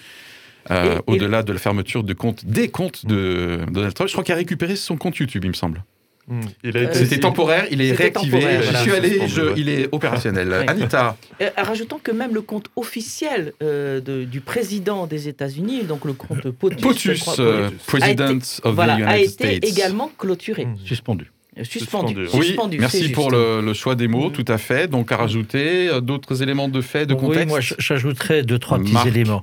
Euh, 0.70 1.00
Au-delà 1.08 1.42
de 1.44 1.54
la 1.54 1.60
fermeture 1.60 2.04
de 2.04 2.14
comptes, 2.14 2.46
des 2.46 2.70
comptes 2.70 3.06
de 3.06 3.60
Donald 3.72 3.94
Trump, 3.94 4.08
je 4.10 4.14
crois 4.14 4.24
qu'il 4.24 4.34
a 4.34 4.38
récupéré 4.38 4.76
son 4.76 4.98
compte 4.98 5.18
YouTube, 5.18 5.44
il 5.46 5.50
me 5.50 5.54
semble. 5.56 5.84
Hmm. 6.28 6.42
Il 6.64 6.78
a 6.78 6.84
été 6.84 6.94
C'était 7.00 7.16
si- 7.16 7.20
temporaire, 7.20 7.66
il 7.72 7.82
est 7.82 7.92
réactivé. 7.94 8.40
voilà. 8.40 8.80
suis 8.84 8.92
allé, 8.92 9.28
je- 9.28 9.58
il 9.58 9.68
est 9.70 9.90
opérationnel. 9.92 10.50
Ouais. 10.52 10.70
Anita, 10.70 11.18
Euh, 11.42 11.50
rajoutons 11.58 11.98
que 12.02 12.12
même 12.12 12.34
le 12.36 12.42
compte 12.42 12.68
officiel 12.76 13.54
euh, 13.64 14.00
de- 14.00 14.24
du 14.24 14.40
président 14.40 15.08
des 15.08 15.28
États-Unis, 15.28 15.84
donc 15.84 16.06
le 16.06 16.14
compte 16.14 16.50
POTUS, 16.52 16.78
je 16.78 16.82
POTUS, 16.84 17.20
crois, 17.22 17.40
euh, 17.40 17.64
POTUS. 17.70 17.78
President 17.88 18.40
of 18.64 18.76
voilà, 18.76 18.98
the 18.98 19.02
a 19.02 19.16
United 19.18 19.22
été 19.22 19.58
States. 19.60 19.66
également 19.78 20.12
clôturé, 20.18 20.66
Hmm. 20.66 20.76
Suspendu. 20.86 21.32
Euh, 21.58 21.64
suspendu. 21.66 22.14
Suspendu. 22.14 22.30
Oui, 22.40 22.46
Suspendu, 22.48 22.78
merci 22.80 23.10
pour 23.10 23.30
le, 23.30 23.60
le 23.62 23.74
choix 23.74 23.96
des 23.96 24.08
mots, 24.08 24.28
Mhm. 24.30 24.32
tout 24.34 24.46
à 24.48 24.58
fait. 24.58 24.88
Donc 24.90 25.12
à 25.12 25.18
rajouter 25.18 25.90
euh, 25.90 26.00
d'autres 26.00 26.42
éléments 26.42 26.70
de 26.70 26.80
fait, 26.80 27.06
de 27.06 27.14
Oui, 27.14 27.20
contexte. 27.20 27.48
moi, 27.50 27.60
j- 27.60 27.76
j'ajouterais 27.78 28.44
deux, 28.44 28.58
trois 28.58 28.80
petits 28.80 28.94
Marc. 28.94 29.08
éléments. 29.08 29.42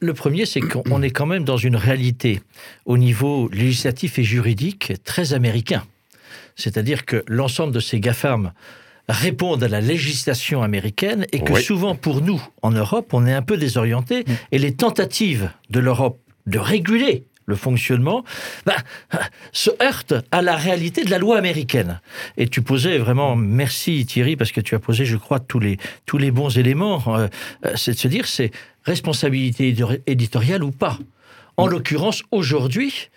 Le- 0.00 0.12
premier, 0.14 0.44
c'est 0.44 0.60
qu'on 0.60 0.82
on 0.90 1.00
est 1.02 1.10
quand 1.10 1.24
même 1.26 1.44
dans 1.44 1.56
une 1.56 1.76
réalité 1.76 2.40
au 2.84 2.98
niveau 2.98 3.48
législatif 3.52 4.18
et 4.18 4.22
juridique 4.24 4.92
très 5.04 5.32
américain. 5.32 5.82
C'est-à-dire 6.56 7.04
que 7.06 7.24
l'ensemble 7.26 7.72
de 7.72 7.80
ces 7.80 8.00
GAFAM 8.00 8.52
répondent 9.08 9.62
à 9.62 9.68
la 9.68 9.80
législation 9.80 10.62
américaine 10.62 11.26
et 11.32 11.40
que 11.40 11.52
Oui. 11.52 11.62
souvent, 11.62 11.94
pour 11.94 12.20
nous, 12.20 12.42
en 12.62 12.70
Europe, 12.72 13.14
on 13.14 13.26
est 13.26 13.32
un 13.32 13.42
peu 13.42 13.56
désorienté 13.56 14.24
et 14.52 14.58
les 14.58 14.74
tentatives 14.74 15.50
de 15.70 15.80
l'Europe 15.80 16.18
de 16.46 16.58
réguler 16.58 17.24
le 17.46 17.56
fonctionnement, 17.56 18.24
bah, 18.66 18.76
se 19.52 19.70
heurtent 19.82 20.14
à 20.32 20.42
la 20.42 20.56
réalité 20.56 21.04
de 21.04 21.10
la 21.10 21.18
loi 21.18 21.38
américaine. 21.38 22.00
Et 22.36 22.48
tu 22.48 22.60
posais 22.60 22.98
vraiment, 22.98 23.36
merci 23.36 24.04
Thierry, 24.04 24.36
parce 24.36 24.52
que 24.52 24.60
tu 24.60 24.74
as 24.74 24.78
posé, 24.80 25.04
je 25.04 25.16
crois, 25.16 25.38
tous 25.40 25.60
les, 25.60 25.78
tous 26.06 26.18
les 26.18 26.30
bons 26.30 26.58
éléments. 26.58 27.02
euh, 27.08 27.28
euh, 27.64 27.72
c'est 27.76 27.92
de 27.92 27.98
se 27.98 28.08
dire, 28.08 28.26
c'est 28.26 28.50
responsabilité 28.84 29.72
édi- 29.72 30.00
éditoriale 30.06 30.62
ou 30.64 30.72
pas. 30.72 30.98
En 31.56 31.66
l'occurrence, 31.66 32.22
aujourd'hui, 32.32 33.08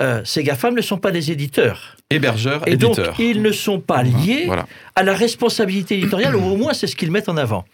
euh, 0.00 0.22
ces 0.24 0.42
GAFAM 0.44 0.74
ne 0.74 0.80
sont 0.80 0.98
pas 0.98 1.10
des 1.10 1.30
éditeurs. 1.32 1.96
Hébergeur, 2.10 2.66
Et 2.66 2.76
donc, 2.76 2.98
ils 3.18 3.42
ne 3.42 3.52
sont 3.52 3.80
pas 3.80 4.02
liés 4.02 4.44
Voilà. 4.46 4.66
à 4.96 5.02
la 5.02 5.14
responsabilité 5.14 5.96
éditoriale, 5.98 6.36
ou 6.36 6.44
au 6.44 6.56
moins 6.56 6.72
c'est 6.72 6.86
ce 6.86 6.96
qu'ils 6.96 7.10
mettent 7.10 7.28
en 7.28 7.36
avant. 7.36 7.64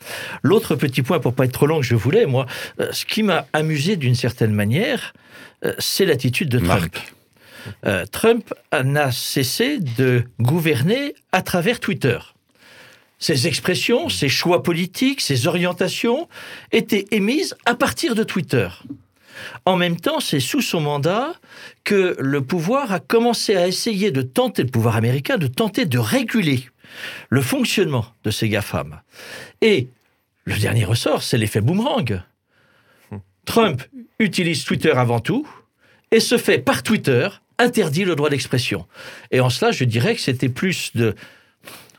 L'autre 0.43 0.75
petit 0.75 1.03
point, 1.03 1.21
pour 1.21 1.35
pas 1.35 1.45
être 1.45 1.53
trop 1.53 1.67
long, 1.67 1.81
que 1.81 1.87
je 1.87 1.95
voulais, 1.95 2.27
moi, 2.27 2.47
euh, 2.81 2.89
ce 2.93 3.05
qui 3.05 3.23
m'a 3.23 3.47
amusé 3.53 3.97
d'une 3.97 4.15
certaine 4.15 4.53
manière, 4.53 5.13
euh, 5.65 5.73
c'est 5.79 6.05
l'attitude 6.07 6.49
de 6.49 6.59
Trump. 6.59 6.97
Marc. 6.97 7.13
Trump 8.13 8.53
n'a 8.85 9.11
cessé 9.11 9.79
de 9.79 10.25
gouverner 10.39 11.15
à 11.33 11.41
travers 11.41 11.81
Twitter. 11.81 12.19
Ses 13.19 13.47
expressions, 13.47 14.11
ses 14.11 14.29
choix 14.29 14.63
politiques, 14.63 15.23
ses 15.23 15.47
orientations 15.47 16.29
étaient 16.73 17.07
émises 17.11 17.57
à 17.65 17.75
partir 17.75 18.15
de 18.15 18.23
Twitter. 18.23 18.69
En 19.65 19.77
même 19.77 19.99
temps, 19.99 20.21
c'est 20.21 20.41
sous 20.41 20.61
son 20.61 20.81
mandat 20.81 21.35
que 21.85 22.17
le 22.19 22.43
pouvoir 22.43 22.93
a 22.93 23.01
commencé 23.01 23.57
à 23.57 23.67
essayer 23.67 24.11
de 24.11 24.23
tenter, 24.23 24.63
le 24.63 24.71
pouvoir 24.71 24.97
américain, 24.97 25.37
de 25.39 25.47
tenter 25.47 25.87
de 25.87 25.99
réguler 25.99 26.69
le 27.29 27.41
fonctionnement 27.41 28.07
de 28.25 28.31
ces 28.31 28.49
GAFAM. 28.49 29.01
Et 29.61 29.89
le 30.45 30.57
dernier 30.57 30.85
ressort, 30.85 31.23
c'est 31.23 31.39
l'effet 31.39 31.61
boomerang. 31.61 32.23
Trump 33.45 33.83
utilise 34.19 34.65
Twitter 34.65 34.93
avant 34.93 35.21
tout 35.21 35.49
et 36.11 36.21
se 36.21 36.39
fait 36.39 36.59
par 36.59 36.83
Twitter 36.83 37.29
interdit 37.59 38.05
le 38.05 38.15
droit 38.17 38.31
d'expression. 38.31 38.87
Et 39.31 39.41
en 39.41 39.51
cela, 39.51 39.71
je 39.71 39.85
dirais 39.85 40.15
que 40.15 40.21
c'était 40.21 40.49
plus 40.49 40.95
de 40.95 41.15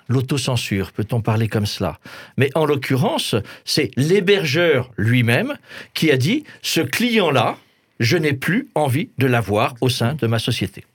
l'autocensure, 0.07 0.91
peut-on 0.91 1.21
parler 1.21 1.47
comme 1.47 1.65
cela 1.65 1.99
Mais 2.37 2.49
en 2.55 2.65
l'occurrence, 2.65 3.35
c'est 3.63 3.91
l'hébergeur 3.95 4.91
lui-même 4.97 5.57
qui 5.93 6.11
a 6.11 6.17
dit 6.17 6.43
ce 6.61 6.81
client-là, 6.81 7.57
je 7.99 8.17
n'ai 8.17 8.33
plus 8.33 8.67
envie 8.75 9.09
de 9.17 9.25
l'avoir 9.25 9.75
au 9.81 9.89
sein 9.89 10.15
de 10.15 10.27
ma 10.27 10.39
société. 10.39 10.85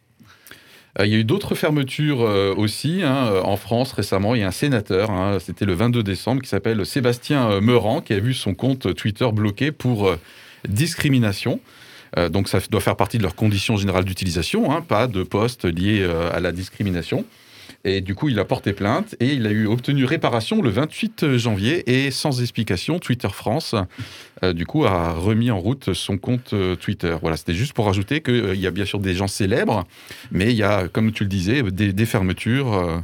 Euh, 0.98 1.06
il 1.06 1.12
y 1.12 1.16
a 1.16 1.18
eu 1.18 1.24
d'autres 1.24 1.54
fermetures 1.54 2.22
euh, 2.22 2.54
aussi 2.56 3.02
hein, 3.02 3.28
euh, 3.30 3.42
en 3.42 3.56
France 3.56 3.92
récemment. 3.92 4.34
Il 4.34 4.40
y 4.40 4.44
a 4.44 4.48
un 4.48 4.52
sénateur, 4.52 5.10
hein, 5.10 5.38
c'était 5.40 5.64
le 5.64 5.74
22 5.74 6.02
décembre, 6.02 6.42
qui 6.42 6.48
s'appelle 6.48 6.84
Sébastien 6.84 7.60
Meurant, 7.60 8.00
qui 8.00 8.12
a 8.12 8.18
vu 8.18 8.34
son 8.34 8.54
compte 8.54 8.94
Twitter 8.94 9.28
bloqué 9.32 9.72
pour 9.72 10.14
discrimination. 10.68 11.60
donc 12.30 12.48
ça 12.48 12.58
doit 12.70 12.80
faire 12.80 12.96
partie 12.96 13.18
de 13.18 13.22
leurs 13.22 13.34
conditions 13.34 13.76
générales 13.76 14.04
d'utilisation, 14.04 14.72
hein, 14.72 14.82
pas 14.82 15.06
de 15.06 15.22
poste 15.22 15.64
lié 15.64 16.06
à 16.32 16.40
la 16.40 16.52
discrimination. 16.52 17.24
Et 17.84 18.02
du 18.02 18.14
coup, 18.14 18.28
il 18.28 18.38
a 18.38 18.44
porté 18.44 18.74
plainte 18.74 19.14
et 19.20 19.32
il 19.32 19.46
a 19.46 19.50
eu 19.50 19.66
obtenu 19.66 20.04
réparation 20.04 20.60
le 20.60 20.68
28 20.68 21.36
janvier. 21.38 21.90
Et 21.90 22.10
sans 22.10 22.42
explication, 22.42 22.98
Twitter 22.98 23.28
France, 23.32 23.74
euh, 24.42 24.52
du 24.52 24.66
coup, 24.66 24.84
a 24.84 25.12
remis 25.12 25.50
en 25.50 25.58
route 25.58 25.94
son 25.94 26.18
compte 26.18 26.52
euh, 26.52 26.76
Twitter. 26.76 27.16
Voilà, 27.22 27.38
c'était 27.38 27.54
juste 27.54 27.72
pour 27.72 27.86
rajouter 27.86 28.20
qu'il 28.20 28.34
euh, 28.34 28.54
y 28.54 28.66
a 28.66 28.70
bien 28.70 28.84
sûr 28.84 28.98
des 28.98 29.14
gens 29.14 29.28
célèbres, 29.28 29.84
mais 30.30 30.50
il 30.50 30.56
y 30.56 30.62
a, 30.62 30.88
comme 30.88 31.10
tu 31.12 31.22
le 31.24 31.30
disais, 31.30 31.62
des, 31.62 32.06
fermetures. 32.06 33.02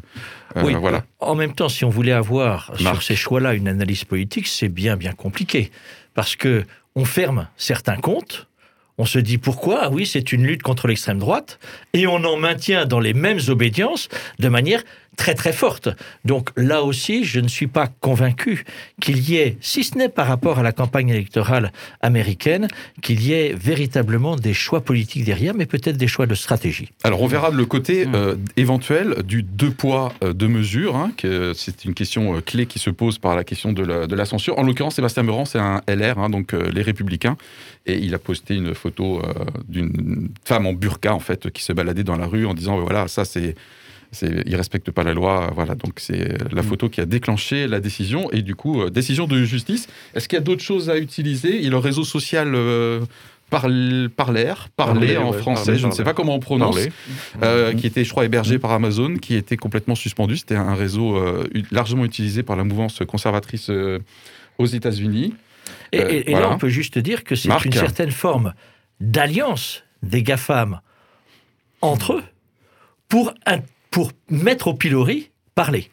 oui, 0.56 0.74
voilà. 0.74 1.04
En 1.20 1.34
même 1.34 1.54
temps, 1.54 1.68
si 1.68 1.84
on 1.84 1.90
voulait 1.90 2.12
avoir 2.12 2.72
sur 2.78 3.02
ces 3.02 3.16
choix-là 3.16 3.54
une 3.54 3.68
analyse 3.68 4.04
politique, 4.04 4.46
c'est 4.46 4.68
bien, 4.68 4.96
bien 4.96 5.12
compliqué. 5.12 5.70
Parce 6.14 6.36
que 6.36 6.64
on 6.94 7.04
ferme 7.04 7.48
certains 7.56 7.96
comptes, 7.96 8.48
on 8.98 9.04
se 9.04 9.18
dit 9.18 9.38
pourquoi? 9.38 9.80
Ah 9.84 9.90
Oui, 9.90 10.06
c'est 10.06 10.32
une 10.32 10.44
lutte 10.44 10.62
contre 10.62 10.88
l'extrême 10.88 11.18
droite, 11.18 11.58
et 11.92 12.06
on 12.06 12.24
en 12.24 12.36
maintient 12.36 12.86
dans 12.86 13.00
les 13.00 13.14
mêmes 13.14 13.40
obédiences 13.48 14.08
de 14.38 14.48
manière 14.48 14.82
très 15.16 15.34
très 15.34 15.52
forte. 15.52 15.88
Donc 16.24 16.50
là 16.56 16.82
aussi, 16.82 17.24
je 17.24 17.40
ne 17.40 17.48
suis 17.48 17.66
pas 17.66 17.88
convaincu 18.00 18.64
qu'il 19.00 19.18
y 19.28 19.36
ait, 19.36 19.56
si 19.60 19.82
ce 19.82 19.98
n'est 19.98 20.08
par 20.08 20.26
rapport 20.26 20.58
à 20.58 20.62
la 20.62 20.72
campagne 20.72 21.08
électorale 21.08 21.72
américaine, 22.00 22.68
qu'il 23.02 23.22
y 23.22 23.32
ait 23.32 23.54
véritablement 23.54 24.36
des 24.36 24.54
choix 24.54 24.82
politiques 24.82 25.24
derrière, 25.24 25.54
mais 25.54 25.66
peut-être 25.66 25.96
des 25.96 26.06
choix 26.06 26.26
de 26.26 26.34
stratégie. 26.34 26.90
Alors 27.02 27.22
on 27.22 27.26
verra 27.26 27.50
le 27.50 27.64
côté 27.66 28.06
mmh. 28.06 28.14
euh, 28.14 28.36
éventuel 28.56 29.22
du 29.24 29.42
deux 29.42 29.70
poids, 29.70 30.12
euh, 30.22 30.32
deux 30.32 30.48
mesures, 30.48 30.96
hein, 30.96 31.12
que 31.16 31.52
c'est 31.54 31.84
une 31.84 31.94
question 31.94 32.36
euh, 32.36 32.40
clé 32.40 32.66
qui 32.66 32.78
se 32.78 32.90
pose 32.90 33.18
par 33.18 33.34
la 33.34 33.44
question 33.44 33.72
de 33.72 33.82
la, 33.82 34.24
censure. 34.24 34.58
En 34.58 34.62
l'occurrence, 34.62 34.96
Sébastien 34.96 35.22
Meurant, 35.22 35.44
c'est 35.44 35.58
un 35.58 35.80
LR, 35.88 36.18
hein, 36.18 36.30
donc 36.30 36.52
les 36.52 36.82
Républicains, 36.82 37.36
et 37.86 37.96
il 37.98 38.14
a 38.14 38.18
posté 38.18 38.54
une 38.56 38.74
photo 38.74 39.22
d'une 39.68 40.30
femme 40.44 40.66
en 40.66 40.72
burqa, 40.72 41.14
en 41.14 41.20
fait, 41.20 41.50
qui 41.50 41.62
se 41.62 41.72
baladait 41.72 42.02
dans 42.02 42.16
la 42.16 42.26
rue 42.26 42.46
en 42.46 42.54
disant, 42.54 42.80
voilà, 42.80 43.06
ça 43.06 43.24
c'est 43.24 43.54
il 44.22 44.56
respecte 44.56 44.90
pas 44.90 45.02
la 45.02 45.14
loi. 45.14 45.50
Voilà, 45.54 45.74
donc 45.74 45.94
c'est 45.98 46.36
la 46.52 46.62
mm. 46.62 46.64
photo 46.64 46.88
qui 46.88 47.00
a 47.00 47.06
déclenché 47.06 47.66
la 47.66 47.80
décision 47.80 48.30
et 48.32 48.42
du 48.42 48.54
coup 48.54 48.82
euh, 48.82 48.90
décision 48.90 49.26
de 49.26 49.44
justice. 49.44 49.88
Est-ce 50.14 50.28
qu'il 50.28 50.36
y 50.36 50.40
a 50.40 50.44
d'autres 50.44 50.62
choses 50.62 50.90
à 50.90 50.98
utiliser? 50.98 51.64
Et 51.64 51.70
le 51.70 51.78
réseau 51.78 52.04
social 52.04 52.52
euh, 52.54 53.00
parler, 53.50 54.08
parler 54.76 55.16
en 55.16 55.32
français, 55.32 55.76
je 55.76 55.86
ne 55.86 55.92
sais 55.92 56.04
pas 56.04 56.14
comment 56.14 56.34
on 56.34 56.40
prononce, 56.40 56.78
euh, 57.42 57.74
qui 57.74 57.86
était, 57.86 58.04
je 58.04 58.10
crois, 58.10 58.24
hébergé 58.24 58.56
mm. 58.56 58.60
par 58.60 58.72
Amazon, 58.72 59.16
qui 59.16 59.34
était 59.34 59.56
complètement 59.56 59.94
suspendu. 59.94 60.36
C'était 60.36 60.56
un 60.56 60.74
réseau 60.74 61.22
largement 61.70 62.04
utilisé 62.04 62.42
par 62.42 62.56
la 62.56 62.64
mouvance 62.64 63.02
conservatrice 63.06 63.70
aux 64.58 64.66
États-Unis. 64.66 65.34
Et, 65.92 66.32
là, 66.32 66.50
on 66.50 66.58
peut 66.58 66.68
juste 66.68 66.98
dire 66.98 67.24
que 67.24 67.34
c'est 67.34 67.48
une 67.64 67.72
certaine 67.72 68.10
forme 68.10 68.54
d'alliance 69.00 69.84
des 70.02 70.22
GAFAM 70.22 70.80
entre 71.82 72.14
eux 72.14 72.22
pour 73.08 73.32
un 73.46 73.60
pour 73.90 74.12
mettre 74.30 74.68
au 74.68 74.74
pilori 74.74 75.30
parler. 75.54 75.90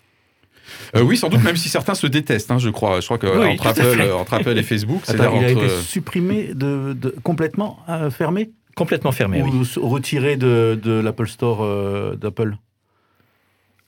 Euh, 0.96 1.02
oui, 1.02 1.18
sans 1.18 1.30
doute, 1.30 1.44
même 1.44 1.56
si 1.56 1.70
certains 1.70 1.96
se 1.96 2.08
détestent, 2.08 2.52
hein, 2.52 2.58
je 2.58 2.70
crois. 2.70 3.00
Je 3.00 3.06
crois 3.06 3.18
qu'entre 3.18 3.68
Apple, 3.68 4.02
entre 4.14 4.34
Apple 4.34 4.58
et 4.58 4.64
Facebook, 4.64 5.02
c'est 5.04 5.16
Il 5.16 5.22
a 5.22 5.50
été 5.50 5.70
supprimé, 5.70 6.54
de, 6.54 7.16
complètement 7.24 7.80
euh, 7.90 8.10
fermé? 8.10 8.52
Complètement 8.76 9.12
fermé, 9.12 9.42
Ou 9.42 9.64
retiré 9.88 10.36
de, 10.36 10.80
de 10.82 10.94
l'Apple 10.94 11.28
Store 11.28 11.64
euh, 11.64 12.16
d'Apple? 12.16 12.56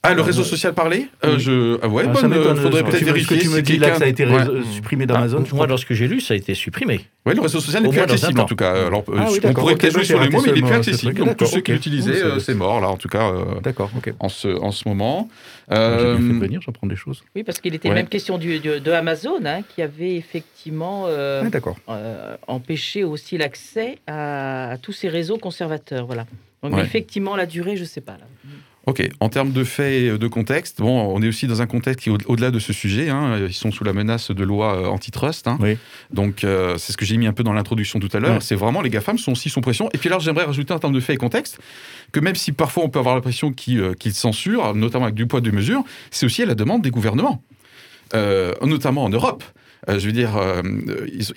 Ah, 0.07 0.13
le 0.13 0.21
réseau 0.21 0.43
social 0.43 0.73
parlé? 0.73 1.07
Euh, 1.23 1.37
je... 1.39 1.77
Ah 1.81 1.87
ouais, 1.87 2.03
ah, 2.07 2.11
bonne, 2.11 2.33
euh, 2.33 2.55
faudrait 2.55 2.83
peut-être 2.83 3.03
vérifier. 3.03 3.37
Que 3.37 3.41
tu 3.43 3.49
me 3.49 3.61
dis 3.61 3.77
là 3.77 3.91
que 3.91 3.97
ça 3.97 4.05
a 4.05 4.07
été 4.07 4.25
supprimé 4.71 5.05
d'Amazon. 5.05 5.43
Ah, 5.45 5.55
moi, 5.55 5.67
lorsque 5.67 5.93
j'ai 5.93 6.07
lu, 6.07 6.21
ça 6.21 6.33
a 6.33 6.37
été 6.37 6.53
supprimé. 6.53 7.01
Oui, 7.25 7.35
le 7.35 7.41
réseau 7.41 7.59
social 7.59 7.83
n'est 7.83 7.89
plus 7.89 7.99
accessible 7.99 8.39
en 8.39 8.45
tout 8.45 8.55
cas. 8.55 8.87
Alors, 8.87 9.03
ah, 9.15 9.27
oui, 9.29 9.39
on 9.43 9.53
pourrait 9.53 9.75
peut-être 9.75 9.93
jouer 9.93 10.03
sur 10.03 10.21
les 10.21 10.29
mots, 10.29 10.41
mais 10.45 10.51
il 10.55 10.61
n'est 10.61 10.67
plus 10.67 10.77
accessible. 10.77 11.13
Donc 11.13 11.37
tous 11.37 11.45
ceux 11.45 11.61
qui 11.61 11.71
l'utilisaient, 11.71 12.23
euh, 12.23 12.39
c'est 12.39 12.53
mort 12.53 12.81
là, 12.81 12.89
en 12.89 12.97
tout 12.97 13.09
cas. 13.09 13.31
D'accord, 13.63 13.91
ok. 13.97 14.13
En 14.19 14.29
ce, 14.29 14.47
en 14.47 14.71
ce 14.71 14.87
moment. 14.87 15.29
J'ai 15.69 15.75
bien 15.75 16.17
fait 16.17 16.33
de 16.33 16.39
venir, 16.39 16.61
j'apprends 16.61 16.87
des 16.87 16.95
choses. 16.95 17.23
Oui, 17.35 17.43
parce 17.43 17.59
qu'il 17.59 17.73
était 17.75 17.89
même 17.89 18.07
question 18.07 18.37
de 18.37 18.91
Amazon, 18.91 19.39
hein, 19.45 19.61
qui 19.75 19.81
avait 19.81 20.15
effectivement 20.15 21.07
empêché 22.47 23.03
aussi 23.03 23.37
l'accès 23.37 23.99
à 24.07 24.77
tous 24.81 24.91
ces 24.91 25.09
réseaux 25.09 25.37
conservateurs. 25.37 26.05
Voilà. 26.05 26.25
Donc 26.63 26.79
effectivement, 26.79 27.35
la 27.35 27.45
durée, 27.45 27.75
je 27.75 27.81
ne 27.81 27.87
sais 27.87 28.01
pas. 28.01 28.13
Là. 28.13 28.25
Ok, 28.87 29.07
en 29.19 29.29
termes 29.29 29.51
de 29.51 29.63
faits 29.63 29.93
et 29.93 30.17
de 30.17 30.27
contexte, 30.27 30.79
bon, 30.79 31.01
on 31.15 31.21
est 31.23 31.27
aussi 31.27 31.47
dans 31.47 31.61
un 31.61 31.65
contexte 31.65 32.01
qui 32.01 32.09
est 32.09 32.25
au-delà 32.27 32.51
de 32.51 32.59
ce 32.59 32.71
sujet. 32.71 33.09
Hein, 33.09 33.39
ils 33.47 33.53
sont 33.53 33.71
sous 33.71 33.83
la 33.83 33.93
menace 33.93 34.29
de 34.29 34.43
loi 34.43 34.75
euh, 34.75 34.85
antitrust. 34.85 35.47
Hein. 35.47 35.57
oui. 35.59 35.77
Donc, 36.11 36.43
euh, 36.43 36.77
c'est 36.77 36.93
ce 36.93 36.97
que 36.97 37.05
j'ai 37.05 37.17
mis 37.17 37.25
un 37.25 37.33
peu 37.33 37.43
dans 37.43 37.53
l'introduction 37.53 37.99
tout 37.99 38.09
à 38.13 38.19
l'heure. 38.19 38.43
C'est 38.43 38.55
vraiment 38.55 38.81
les 38.81 38.91
GAFAM 38.91 39.17
sont 39.17 39.31
aussi 39.31 39.49
sous 39.49 39.61
pression. 39.61 39.89
Et 39.93 39.97
puis 39.97 40.09
là, 40.09 40.19
j'aimerais 40.19 40.45
rajouter 40.45 40.71
en 40.71 40.79
termes 40.79 40.93
de 40.93 40.99
faits 40.99 41.15
et 41.15 41.17
contexte 41.17 41.59
que 42.11 42.19
même 42.19 42.35
si 42.35 42.51
parfois 42.51 42.83
on 42.83 42.89
peut 42.89 42.99
avoir 42.99 43.15
l'impression 43.15 43.51
qu'ils 43.51 43.79
euh, 43.79 44.11
censurent, 44.11 44.75
notamment 44.75 45.05
avec 45.05 45.15
du 45.15 45.25
poids 45.25 45.41
de 45.41 45.49
mesure, 45.49 45.83
c'est 46.11 46.27
aussi 46.27 46.43
à 46.43 46.45
la 46.45 46.55
demande 46.55 46.83
des 46.83 46.91
gouvernements, 46.91 47.41
notamment 48.61 49.03
en 49.03 49.09
Europe. 49.09 49.43
Je 49.87 50.05
veux 50.05 50.11
dire, 50.11 50.39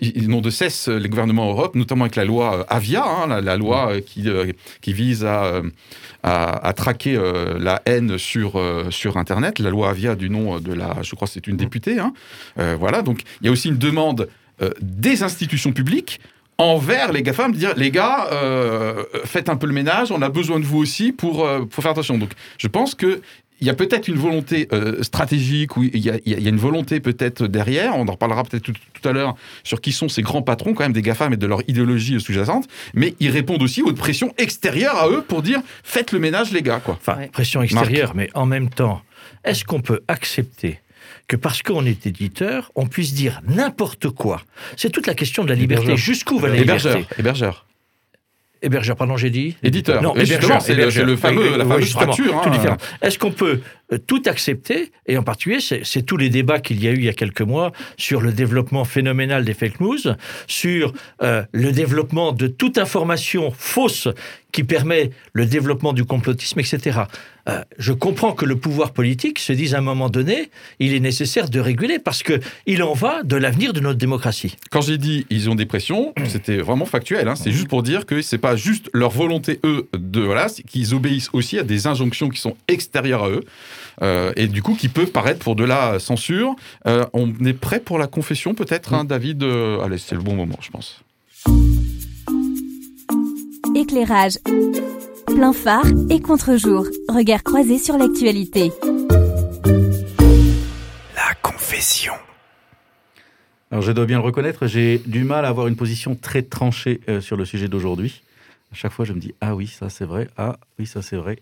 ils, 0.01 0.29
n'ont 0.29 0.41
de 0.41 0.51
cesse, 0.51 0.89
les 0.89 1.09
gouvernements 1.09 1.49
en 1.49 1.53
Europe, 1.53 1.75
notamment 1.75 2.05
avec 2.05 2.17
la 2.17 2.25
loi 2.25 2.65
Avia, 2.69 3.05
hein, 3.05 3.41
la, 3.41 3.57
loi 3.57 4.01
qui, 4.01 4.29
qui 4.81 4.93
vise 4.93 5.25
à 5.25 5.63
à, 6.23 6.73
traquer 6.73 7.17
euh, 7.17 7.59
la 7.59 7.83
haine 7.87 8.19
sur, 8.19 8.57
euh, 8.57 8.91
sur 8.91 9.17
Internet. 9.17 9.59
La 9.59 9.71
loi 9.71 9.91
Avia 9.91 10.15
du 10.15 10.31
nom 10.31 10.59
de 10.59 10.73
la, 10.73 10.97
je 11.03 11.15
crois 11.15 11.29
c'est 11.29 11.47
une 11.47 11.57
députée. 11.57 11.99
Hein. 11.99 12.13
Euh, 12.59 12.77
voilà, 12.79 13.03
donc 13.03 13.23
il 13.41 13.47
y 13.47 13.49
a 13.49 13.53
aussi 13.53 13.69
une 13.69 13.79
demande 13.79 14.29
des 14.81 15.23
institutions 15.23 15.71
publiques 15.71 16.19
envers 16.59 17.13
les 17.13 17.23
GAFAM, 17.23 17.53
de 17.53 17.59
dire 17.59 17.75
les 17.77 17.93
gars, 17.93 18.27
faites 19.25 19.49
un 19.49 19.55
peu 19.55 19.69
le 19.69 19.73
ménage, 19.73 20.11
on 20.11 20.21
a 20.21 20.29
besoin 20.29 20.59
de 20.59 20.65
vous 20.65 20.79
aussi 20.79 21.13
pour, 21.13 21.49
pour 21.71 21.83
faire 21.85 21.93
attention. 21.93 22.19
Donc 22.19 22.31
je 22.59 22.67
pense 22.67 22.97
que 22.97 23.21
il 23.61 23.67
y 23.67 23.71
a 23.71 23.75
peut-être 23.75 24.09
une 24.09 24.17
volonté 24.17 24.69
euh, 24.73 25.03
stratégique, 25.03 25.77
ou 25.77 25.85
il 25.85 25.99
y, 25.99 26.11
a, 26.11 26.19
une 26.27 26.57
volonté 26.57 27.01
peut-être 27.01 27.47
derrière, 27.47 27.97
on 27.97 28.07
en 28.07 28.13
reparlera 28.13 28.45
peut-être 28.45 28.63
tout, 28.63 29.09
à 29.09 29.13
l'heure 29.13 29.35
sur 29.65 29.81
qui 29.81 29.93
sont 29.93 30.09
ces 30.09 30.23
grands 30.23 30.43
patrons 30.43 30.75
quand 30.75 30.85
même 30.85 30.93
des 30.93 31.03
GAFAM 31.03 31.33
et 31.33 31.37
de 31.37 31.47
leur 31.47 31.63
idéologie 31.69 32.21
sous-jacente, 32.21 32.69
mais 32.95 33.15
ils 33.21 33.31
répondent 33.31 33.63
aussi 33.63 33.83
aux 33.83 33.93
pressions 33.93 34.33
extérieures 34.39 34.97
à 34.97 35.09
eux 35.09 35.23
pour 35.27 35.43
dire 35.43 35.61
faites 35.83 36.13
le 36.13 36.19
ménage 36.19 36.53
les 36.53 36.63
gars. 36.63 36.81
Quoi. 36.81 36.99
Enfin, 37.01 37.19
pression 37.33 37.63
extérieure, 37.63 38.15
mais 38.15 38.29
en 38.35 38.47
même 38.47 38.71
temps, 38.71 39.03
est-ce 39.45 39.65
qu'on 39.65 39.81
peut 39.81 40.01
accepter 40.09 40.81
que 41.27 41.37
parce 41.37 41.63
qu'on 41.63 41.85
est 41.85 42.07
éditeur, 42.07 42.73
on 42.75 42.87
puisse 42.87 43.15
dire 43.15 43.41
n'importe 43.47 44.09
quoi? 44.11 44.43
C'est 44.77 44.91
toute 44.91 45.07
la 45.07 45.15
question 45.15 45.45
de 45.45 45.49
la 45.49 45.55
liberté. 45.55 45.97
Jusqu'où 45.97 46.39
va 46.39 46.49
la 46.49 46.57
liberté? 46.57 46.89
Hébergeur. 46.89 47.19
Hébergeur, 47.19 47.67
pardon, 48.97 49.17
j'ai 49.17 49.31
dit 49.31 49.57
Éditeur. 49.63 50.03
Non, 50.03 50.15
hébergeur, 50.15 50.61
c'est 50.61 50.75
le, 50.75 51.17
fameux, 51.17 51.57
la 51.57 51.65
fameuse 51.65 51.93
fracture. 51.93 52.43
Hein. 52.45 52.77
Est-ce 53.03 53.19
qu'on 53.19 53.31
peut 53.31 53.61
tout 53.97 54.23
accepter 54.27 54.93
Et 55.07 55.17
en 55.17 55.23
particulier, 55.23 55.61
c'est 55.61 56.03
tous 56.03 56.17
les 56.17 56.29
débats 56.29 56.61
qu'il 56.61 56.83
y 56.83 56.89
a 56.89 56.91
eu 56.91 56.97
il 56.97 57.05
y 57.05 57.09
a 57.09 57.15
quelques 57.15 57.41
mois 57.41 57.73
sur 57.97 58.21
le 58.21 58.33
développement 58.33 58.85
phénoménal 58.85 59.45
des 59.45 59.55
fake 59.55 59.81
news, 59.81 59.99
sur 60.47 60.93
euh, 61.23 61.43
le 61.53 61.73
développement 61.73 62.33
de 62.33 62.49
toute 62.49 62.77
information 62.77 63.51
fausse 63.51 64.09
qui 64.53 64.65
permet 64.65 65.11
le 65.33 65.47
développement 65.47 65.93
du 65.93 66.05
complotisme, 66.05 66.61
etc. 66.61 67.01
Euh, 67.49 67.63
je 67.79 67.93
comprends 67.93 68.33
que 68.33 68.45
le 68.45 68.57
pouvoir 68.57 68.93
politique 68.93 69.39
se 69.39 69.53
dise 69.53 69.75
à 69.75 69.79
un 69.79 69.83
moment 69.83 70.11
donné, 70.11 70.51
il 70.79 70.95
est 70.95 71.01
nécessaire 71.01 71.49
de 71.49 71.61
réguler 71.61 71.99
parce 71.99 72.23
que 72.23 72.41
il 72.67 72.83
en 72.83 72.93
va 72.93 73.23
de 73.23 73.37
l'avenir 73.37 73.73
de 73.73 73.81
notre 73.81 73.99
démocratie. 73.99 74.57
Quand 74.71 74.81
j'ai 74.81 74.99
dit 74.99 75.27
ils 75.31 75.49
ont 75.49 75.55
des 75.55 75.67
pressions, 75.67 76.13
c'était 76.27 76.59
vraiment 76.59 76.87
factuel. 76.87 77.29
Hein. 77.29 77.37
c'est 77.37 77.53
juste 77.53 77.69
pour 77.69 77.83
dire 77.83 78.07
que 78.07 78.23
c'est 78.23 78.39
pas 78.39 78.57
juste 78.57 78.91
leur 78.93 79.11
volonté 79.11 79.61
eux 79.65 79.89
de 79.93 80.21
voilà, 80.21 80.47
qu'ils 80.67 80.95
obéissent 80.95 81.31
aussi 81.33 81.59
à 81.59 81.63
des 81.63 81.87
injonctions 81.87 82.29
qui 82.29 82.41
sont 82.41 82.57
extérieures 82.69 83.25
à 83.25 83.31
eux. 83.31 83.45
Euh, 84.03 84.33
et 84.37 84.47
du 84.47 84.63
coup 84.63 84.75
qui 84.75 84.89
peuvent 84.89 85.11
paraître 85.11 85.41
pour 85.41 85.57
de 85.57 85.65
la 85.65 85.99
censure. 85.99 86.55
Euh, 86.87 87.05
on 87.13 87.33
est 87.45 87.53
prêt 87.53 87.81
pour 87.81 87.99
la 87.99 88.07
confession 88.07 88.55
peut-être, 88.55 88.95
hein, 88.95 89.05
David 89.05 89.43
Allez, 89.43 89.99
c'est 89.99 90.15
le 90.15 90.23
bon 90.23 90.35
moment, 90.35 90.59
je 90.61 90.71
pense. 90.71 91.03
Éclairage. 93.75 94.39
Plein 95.27 95.53
phare 95.53 95.87
et 96.11 96.21
contre-jour. 96.21 96.87
Regard 97.09 97.43
croisé 97.43 97.79
sur 97.79 97.99
l'actualité. 97.99 98.73
La 101.15 101.35
confession. 101.43 102.15
Alors 103.71 103.83
je 103.83 103.93
dois 103.93 104.07
bien 104.07 104.17
le 104.17 104.25
reconnaître, 104.25 104.67
j'ai 104.67 104.99
du 104.99 105.25
mal 105.25 105.45
à 105.45 105.49
avoir 105.49 105.69
une 105.69 105.77
position 105.77 106.15
très 106.15 106.43
tranchée 106.43 107.01
euh, 107.09 107.21
sur 107.21 107.37
le 107.37 107.45
sujet 107.45 107.69
d'aujourd'hui. 107.69 108.23
À 108.73 108.75
chaque 108.75 108.93
fois, 108.93 109.05
je 109.05 109.13
me 109.13 109.21
dis 109.21 109.35
ah 109.43 109.55
oui, 109.55 109.67
ça 109.67 109.91
c'est 109.91 110.07
vrai, 110.07 110.29
ah 110.39 110.59
oui, 110.79 110.87
ça 110.87 111.03
c'est 111.03 111.17
vrai. 111.17 111.39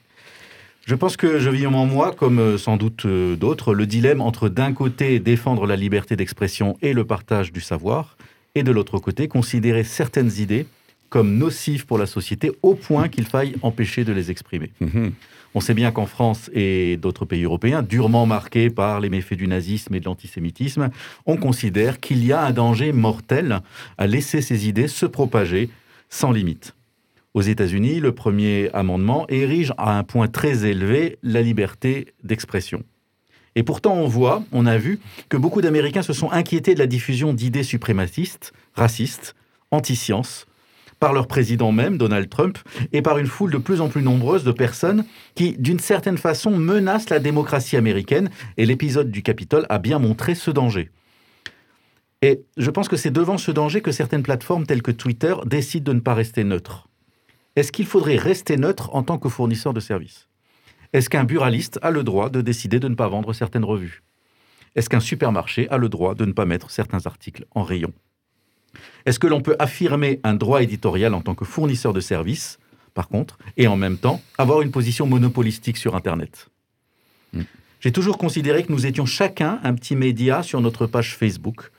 Je 0.86 0.94
pense 0.94 1.16
que 1.16 1.40
je 1.40 1.50
vis 1.50 1.66
en 1.66 1.84
moi, 1.84 2.14
comme 2.16 2.38
euh, 2.38 2.58
sans 2.58 2.76
doute 2.76 3.06
euh, 3.06 3.34
d'autres, 3.34 3.74
le 3.74 3.86
dilemme 3.86 4.20
entre 4.20 4.48
d'un 4.48 4.72
côté 4.72 5.18
défendre 5.18 5.66
la 5.66 5.74
liberté 5.74 6.14
d'expression 6.14 6.78
et 6.80 6.92
le 6.92 7.04
partage 7.04 7.52
du 7.52 7.60
savoir, 7.60 8.16
et 8.54 8.62
de 8.62 8.70
l'autre 8.70 9.00
côté 9.00 9.26
considérer 9.26 9.82
certaines 9.82 10.30
idées 10.38 10.64
comme 11.08 11.38
nocives 11.38 11.86
pour 11.86 11.98
la 11.98 12.06
société 12.06 12.52
au 12.62 12.76
point 12.76 13.08
qu'il 13.08 13.26
faille 13.26 13.56
empêcher 13.62 14.04
de 14.04 14.12
les 14.12 14.30
exprimer. 14.30 14.70
Mhm. 14.78 15.10
On 15.56 15.60
sait 15.60 15.74
bien 15.74 15.90
qu'en 15.90 16.06
France 16.06 16.50
et 16.54 16.96
d'autres 16.98 17.24
pays 17.24 17.42
européens, 17.42 17.82
durement 17.82 18.24
marqués 18.24 18.70
par 18.70 19.00
les 19.00 19.10
méfaits 19.10 19.34
du 19.34 19.48
nazisme 19.48 19.92
et 19.92 19.98
de 19.98 20.04
l'antisémitisme, 20.04 20.90
on 21.24 21.36
considère 21.36 21.98
qu'il 21.98 22.24
y 22.24 22.32
a 22.32 22.42
un 22.42 22.52
danger 22.52 22.92
mortel 22.92 23.60
à 23.98 24.06
laisser 24.06 24.40
ces 24.40 24.68
idées 24.68 24.86
se 24.86 25.06
propager 25.06 25.68
sans 26.10 26.30
limite. 26.30 26.75
Aux 27.36 27.42
États-Unis, 27.42 28.00
le 28.00 28.12
premier 28.12 28.70
amendement 28.72 29.26
érige 29.28 29.74
à 29.76 29.98
un 29.98 30.04
point 30.04 30.26
très 30.26 30.64
élevé 30.64 31.18
la 31.22 31.42
liberté 31.42 32.14
d'expression. 32.24 32.82
Et 33.56 33.62
pourtant, 33.62 33.92
on 33.92 34.08
voit, 34.08 34.42
on 34.52 34.64
a 34.64 34.78
vu, 34.78 35.00
que 35.28 35.36
beaucoup 35.36 35.60
d'Américains 35.60 36.00
se 36.00 36.14
sont 36.14 36.32
inquiétés 36.32 36.72
de 36.72 36.78
la 36.78 36.86
diffusion 36.86 37.34
d'idées 37.34 37.62
suprématistes, 37.62 38.54
racistes, 38.72 39.34
anti-sciences, 39.70 40.46
par 40.98 41.12
leur 41.12 41.26
président 41.26 41.72
même, 41.72 41.98
Donald 41.98 42.30
Trump, 42.30 42.56
et 42.94 43.02
par 43.02 43.18
une 43.18 43.26
foule 43.26 43.52
de 43.52 43.58
plus 43.58 43.82
en 43.82 43.88
plus 43.88 44.00
nombreuse 44.00 44.44
de 44.44 44.52
personnes 44.52 45.04
qui, 45.34 45.58
d'une 45.58 45.78
certaine 45.78 46.16
façon, 46.16 46.52
menacent 46.52 47.10
la 47.10 47.18
démocratie 47.18 47.76
américaine, 47.76 48.30
et 48.56 48.64
l'épisode 48.64 49.10
du 49.10 49.22
Capitole 49.22 49.66
a 49.68 49.78
bien 49.78 49.98
montré 49.98 50.34
ce 50.34 50.50
danger. 50.50 50.88
Et 52.22 52.40
je 52.56 52.70
pense 52.70 52.88
que 52.88 52.96
c'est 52.96 53.10
devant 53.10 53.36
ce 53.36 53.50
danger 53.50 53.82
que 53.82 53.92
certaines 53.92 54.22
plateformes 54.22 54.64
telles 54.64 54.80
que 54.80 54.90
Twitter 54.90 55.34
décident 55.44 55.92
de 55.92 55.96
ne 55.96 56.00
pas 56.00 56.14
rester 56.14 56.42
neutres. 56.42 56.88
Est-ce 57.56 57.72
qu'il 57.72 57.86
faudrait 57.86 58.16
rester 58.16 58.58
neutre 58.58 58.94
en 58.94 59.02
tant 59.02 59.18
que 59.18 59.30
fournisseur 59.30 59.72
de 59.72 59.80
services? 59.80 60.28
Est-ce 60.92 61.08
qu'un 61.08 61.24
buraliste 61.24 61.78
a 61.82 61.90
le 61.90 62.04
droit 62.04 62.28
de 62.28 62.42
décider 62.42 62.78
de 62.78 62.88
ne 62.88 62.94
pas 62.94 63.08
vendre 63.08 63.32
certaines 63.32 63.64
revues? 63.64 64.02
Est-ce 64.74 64.90
qu'un 64.90 65.00
supermarché 65.00 65.68
a 65.70 65.78
le 65.78 65.88
droit 65.88 66.14
de 66.14 66.26
ne 66.26 66.32
pas 66.32 66.44
mettre 66.44 66.70
certains 66.70 67.06
articles 67.06 67.46
en 67.52 67.62
rayon? 67.62 67.94
Est-ce 69.06 69.18
que 69.18 69.26
l'on 69.26 69.40
peut 69.40 69.56
affirmer 69.58 70.20
un 70.22 70.34
droit 70.34 70.62
éditorial 70.62 71.14
en 71.14 71.22
tant 71.22 71.34
que 71.34 71.46
fournisseur 71.46 71.94
de 71.94 72.00
services, 72.00 72.58
par 72.92 73.08
contre, 73.08 73.38
et 73.56 73.66
en 73.66 73.76
même 73.76 73.96
temps 73.96 74.20
avoir 74.36 74.60
une 74.60 74.70
position 74.70 75.06
monopolistique 75.06 75.78
sur 75.78 75.96
Internet? 75.96 76.50
Hmm. 77.32 77.42
J'ai 77.80 77.92
toujours 77.92 78.18
considéré 78.18 78.64
que 78.64 78.72
nous 78.72 78.84
étions 78.84 79.06
chacun 79.06 79.60
un 79.62 79.74
petit 79.74 79.96
média 79.96 80.42
sur 80.42 80.60
notre 80.60 80.86
page 80.86 81.16
Facebook, 81.16 81.70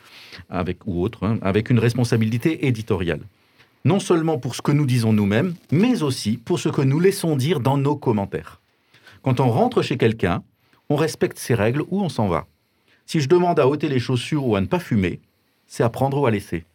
avec, 0.49 0.87
ou 0.87 1.03
autre, 1.03 1.23
hein, 1.23 1.37
avec 1.43 1.69
une 1.69 1.79
responsabilité 1.79 2.65
éditoriale. 2.65 3.21
Non 3.87 4.01
seulement 4.01 4.37
pour 4.37 4.53
ce 4.53 4.61
que 4.61 4.73
nous 4.73 4.85
disons 4.85 5.13
nous-mêmes, 5.13 5.55
mais 5.71 6.03
aussi 6.03 6.35
pour 6.35 6.59
ce 6.59 6.67
que 6.67 6.81
nous 6.81 6.99
laissons 6.99 7.37
dire 7.37 7.61
dans 7.61 7.77
nos 7.77 7.95
commentaires. 7.95 8.59
Quand 9.21 9.39
on 9.39 9.49
rentre 9.49 9.81
chez 9.81 9.95
quelqu'un, 9.95 10.43
on 10.89 10.97
respecte 10.97 11.37
ses 11.37 11.53
règles 11.53 11.83
ou 11.87 12.01
on 12.01 12.09
s'en 12.09 12.27
va. 12.27 12.47
Si 13.05 13.21
je 13.21 13.29
demande 13.29 13.61
à 13.61 13.67
ôter 13.69 13.87
les 13.87 13.99
chaussures 13.99 14.45
ou 14.45 14.57
à 14.57 14.59
ne 14.59 14.65
pas 14.65 14.79
fumer, 14.79 15.21
c'est 15.67 15.83
à 15.83 15.89
prendre 15.89 16.19
ou 16.19 16.25
à 16.25 16.31
laisser. 16.31 16.65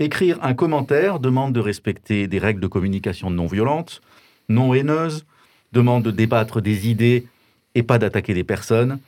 Écrire 0.00 0.40
un 0.42 0.54
commentaire 0.54 1.20
demande 1.20 1.52
de 1.52 1.60
respecter 1.60 2.26
des 2.26 2.40
règles 2.40 2.60
de 2.60 2.66
communication 2.66 3.30
non 3.30 3.46
violentes, 3.46 4.00
non 4.48 4.74
haineuses, 4.74 5.24
demande 5.72 6.02
de 6.02 6.10
débattre 6.10 6.60
des 6.60 6.88
idées 6.88 7.28
et 7.76 7.84
pas 7.84 8.00
d'attaquer 8.00 8.34
des 8.34 8.42
personnes, 8.42 8.98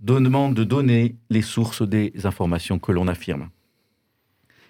demande 0.00 0.54
de 0.54 0.64
donner 0.64 1.14
les 1.28 1.42
sources 1.42 1.82
des 1.82 2.14
informations 2.24 2.78
que 2.78 2.92
l'on 2.92 3.06
affirme. 3.06 3.50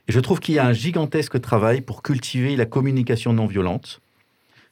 Et 0.08 0.12
je 0.12 0.20
trouve 0.20 0.40
qu'il 0.40 0.54
y 0.54 0.58
a 0.58 0.66
un 0.66 0.72
gigantesque 0.72 1.40
travail 1.40 1.82
pour 1.82 2.02
cultiver 2.02 2.56
la 2.56 2.64
communication 2.64 3.34
non 3.34 3.46
violente. 3.46 4.00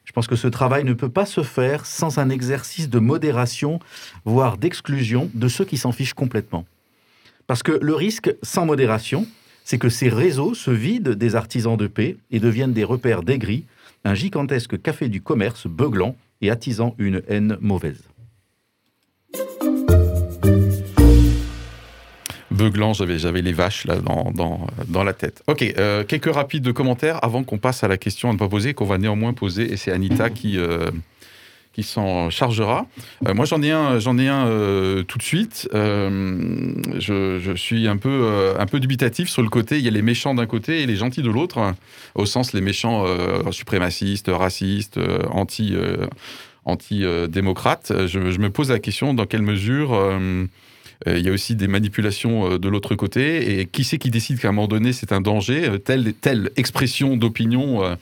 Je 0.04 0.12
pense 0.12 0.26
que 0.26 0.36
ce 0.36 0.48
travail 0.48 0.84
ne 0.84 0.94
peut 0.94 1.10
pas 1.10 1.26
se 1.26 1.42
faire 1.42 1.84
sans 1.84 2.18
un 2.18 2.30
exercice 2.30 2.88
de 2.88 2.98
modération, 2.98 3.78
voire 4.24 4.56
d'exclusion 4.56 5.30
de 5.34 5.48
ceux 5.48 5.64
qui 5.64 5.76
s'en 5.76 5.92
fichent 5.92 6.14
complètement. 6.14 6.64
Parce 7.46 7.62
que 7.62 7.78
le 7.82 7.94
risque, 7.94 8.34
sans 8.42 8.64
modération, 8.64 9.26
c'est 9.64 9.78
que 9.78 9.88
ces 9.88 10.08
réseaux 10.08 10.54
se 10.54 10.70
vident 10.70 11.14
des 11.14 11.34
artisans 11.34 11.76
de 11.76 11.86
paix 11.86 12.16
et 12.30 12.40
deviennent 12.40 12.72
des 12.72 12.84
repères 12.84 13.22
d'aigris, 13.22 13.64
un 14.04 14.14
gigantesque 14.14 14.80
café 14.80 15.08
du 15.08 15.20
commerce 15.20 15.66
beuglant 15.66 16.16
et 16.40 16.50
attisant 16.50 16.94
une 16.98 17.22
haine 17.28 17.58
mauvaise. 17.60 18.02
Beuglant, 22.56 22.92
j'avais, 22.92 23.42
les 23.42 23.52
vaches 23.52 23.84
là 23.84 23.96
dans, 23.96 25.04
la 25.04 25.12
tête. 25.12 25.42
Ok, 25.46 25.62
euh, 25.62 26.02
quelques 26.04 26.32
rapides 26.34 26.72
commentaires 26.72 27.22
avant 27.22 27.44
qu'on 27.44 27.58
passe 27.58 27.84
à 27.84 27.88
la 27.88 27.98
question 27.98 28.30
à 28.30 28.32
ne 28.32 28.38
pas 28.38 28.48
poser, 28.48 28.74
qu'on 28.74 28.86
va 28.86 28.98
néanmoins 28.98 29.32
poser, 29.32 29.72
et 29.72 29.76
c'est 29.76 29.92
Anita 29.92 30.30
qui, 30.30 30.58
euh, 30.58 30.90
s'en 31.82 32.30
chargera. 32.30 32.86
Euh, 33.26 33.34
moi, 33.34 33.44
j'en 33.44 33.62
ai 33.62 33.70
un, 33.70 33.98
j'en 33.98 34.18
ai 34.18 34.28
un 34.28 34.46
tout 35.06 35.18
de 35.18 35.22
suite. 35.22 35.68
Je, 35.72 37.52
suis 37.56 37.86
un 37.86 37.96
peu, 37.98 38.80
dubitatif 38.80 39.28
sur 39.28 39.42
le 39.42 39.48
côté. 39.48 39.78
Il 39.78 39.84
y 39.84 39.88
a 39.88 39.90
les 39.92 40.02
méchants 40.02 40.34
d'un 40.34 40.46
côté 40.46 40.82
et 40.82 40.86
les 40.86 40.96
gentils 40.96 41.22
de 41.22 41.30
l'autre, 41.30 41.74
au 42.14 42.26
sens 42.26 42.54
les 42.54 42.62
méchants 42.62 43.04
suprémacistes, 43.52 44.30
racistes, 44.32 44.98
anti, 45.30 45.74
anti-démocrates. 46.64 47.92
Je, 48.06 48.18
me 48.18 48.48
pose 48.48 48.70
la 48.70 48.78
question 48.78 49.12
dans 49.12 49.26
quelle 49.26 49.42
mesure 49.42 49.94
il 51.04 51.20
y 51.20 51.28
a 51.28 51.32
aussi 51.32 51.56
des 51.56 51.68
manipulations 51.68 52.58
de 52.58 52.68
l'autre 52.68 52.94
côté. 52.94 53.60
Et 53.60 53.66
qui 53.66 53.84
c'est 53.84 53.98
qui 53.98 54.10
décide 54.10 54.40
qu'à 54.40 54.48
un 54.48 54.52
moment 54.52 54.68
donné, 54.68 54.92
c'est 54.92 55.12
un 55.12 55.20
danger 55.20 55.78
Telle, 55.84 56.14
telle 56.14 56.50
expression 56.56 57.16
d'opinion 57.16 57.96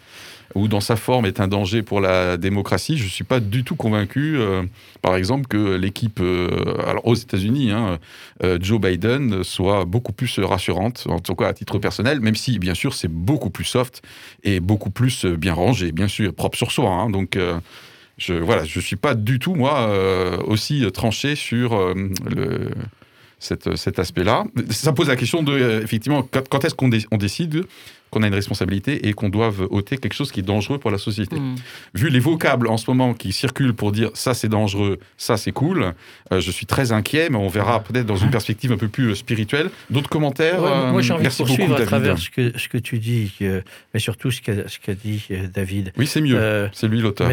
ou 0.54 0.68
dans 0.68 0.80
sa 0.80 0.96
forme 0.96 1.26
est 1.26 1.40
un 1.40 1.48
danger 1.48 1.82
pour 1.82 2.00
la 2.00 2.36
démocratie? 2.36 2.96
Je 2.96 3.04
ne 3.04 3.08
suis 3.08 3.24
pas 3.24 3.40
du 3.40 3.64
tout 3.64 3.76
convaincu, 3.76 4.36
euh, 4.38 4.62
par 5.02 5.16
exemple, 5.16 5.46
que 5.46 5.74
l'équipe, 5.74 6.20
euh, 6.20 6.48
alors 6.86 7.06
aux 7.06 7.14
États-Unis, 7.14 7.70
hein, 7.70 7.98
euh, 8.42 8.58
Joe 8.60 8.80
Biden 8.80 9.42
soit 9.42 9.84
beaucoup 9.84 10.12
plus 10.12 10.38
rassurante, 10.38 11.06
en 11.08 11.18
tout 11.18 11.34
cas 11.34 11.48
à 11.48 11.54
titre 11.54 11.78
personnel, 11.78 12.20
même 12.20 12.36
si, 12.36 12.58
bien 12.58 12.74
sûr, 12.74 12.94
c'est 12.94 13.10
beaucoup 13.10 13.50
plus 13.50 13.64
soft 13.64 14.02
et 14.42 14.60
beaucoup 14.60 14.90
plus 14.90 15.26
bien 15.26 15.54
rangé, 15.54 15.92
bien 15.92 16.08
sûr, 16.08 16.32
propre 16.34 16.56
sur 16.56 16.70
soi. 16.70 16.90
Hein. 16.90 17.10
donc, 17.10 17.38
je 18.18 18.34
voilà, 18.34 18.64
je 18.64 18.80
suis 18.80 18.96
pas 18.96 19.14
du 19.14 19.38
tout 19.38 19.54
moi 19.54 19.90
aussi 20.46 20.84
tranché 20.92 21.34
sur 21.34 21.94
le 21.94 22.70
cet 23.38 23.98
aspect-là. 23.98 24.44
Ça 24.70 24.92
pose 24.92 25.08
la 25.08 25.16
question 25.16 25.42
de, 25.42 25.82
effectivement, 25.82 26.22
quand, 26.22 26.64
est-ce 26.64 26.74
qu'on 26.74 27.18
décide 27.18 27.64
qu'on 28.14 28.22
a 28.22 28.28
une 28.28 28.34
responsabilité 28.34 29.08
et 29.08 29.12
qu'on 29.12 29.28
doive 29.28 29.66
ôter 29.70 29.98
quelque 29.98 30.14
chose 30.14 30.30
qui 30.30 30.40
est 30.40 30.44
dangereux 30.44 30.78
pour 30.78 30.90
la 30.90 30.98
société. 30.98 31.38
Mm. 31.38 31.56
Vu 31.94 32.08
les 32.08 32.20
vocables 32.20 32.68
en 32.68 32.76
ce 32.76 32.88
moment 32.88 33.12
qui 33.12 33.32
circulent 33.32 33.74
pour 33.74 33.90
dire 33.90 34.10
ça 34.14 34.34
c'est 34.34 34.48
dangereux, 34.48 35.00
ça 35.16 35.36
c'est 35.36 35.52
cool, 35.52 35.94
euh, 36.32 36.40
je 36.40 36.50
suis 36.50 36.66
très 36.66 36.92
inquiet, 36.92 37.28
mais 37.28 37.36
on 37.36 37.48
verra 37.48 37.80
peut-être 37.80 38.06
dans 38.06 38.16
une 38.16 38.30
perspective 38.30 38.70
un 38.72 38.76
peu 38.76 38.88
plus 38.88 39.10
euh, 39.10 39.14
spirituelle. 39.14 39.70
D'autres 39.90 40.08
commentaires 40.08 40.60
Moi 40.92 41.02
j'ai 41.02 41.12
envie 41.12 41.24
de 41.24 41.30
poursuivre 41.30 41.74
à 41.74 41.84
travers 41.84 42.18
ce 42.18 42.30
que, 42.30 42.56
ce 42.56 42.68
que 42.68 42.78
tu 42.78 42.98
dis, 42.98 43.32
mais 43.92 44.00
surtout 44.00 44.30
ce 44.30 44.40
qu'a 44.40 44.94
dit 44.94 45.26
euh, 45.32 45.48
David. 45.52 45.92
Oui, 45.96 46.06
c'est 46.06 46.20
mieux, 46.20 46.70
c'est 46.72 46.86
lui 46.86 47.00
l'auteur. 47.00 47.30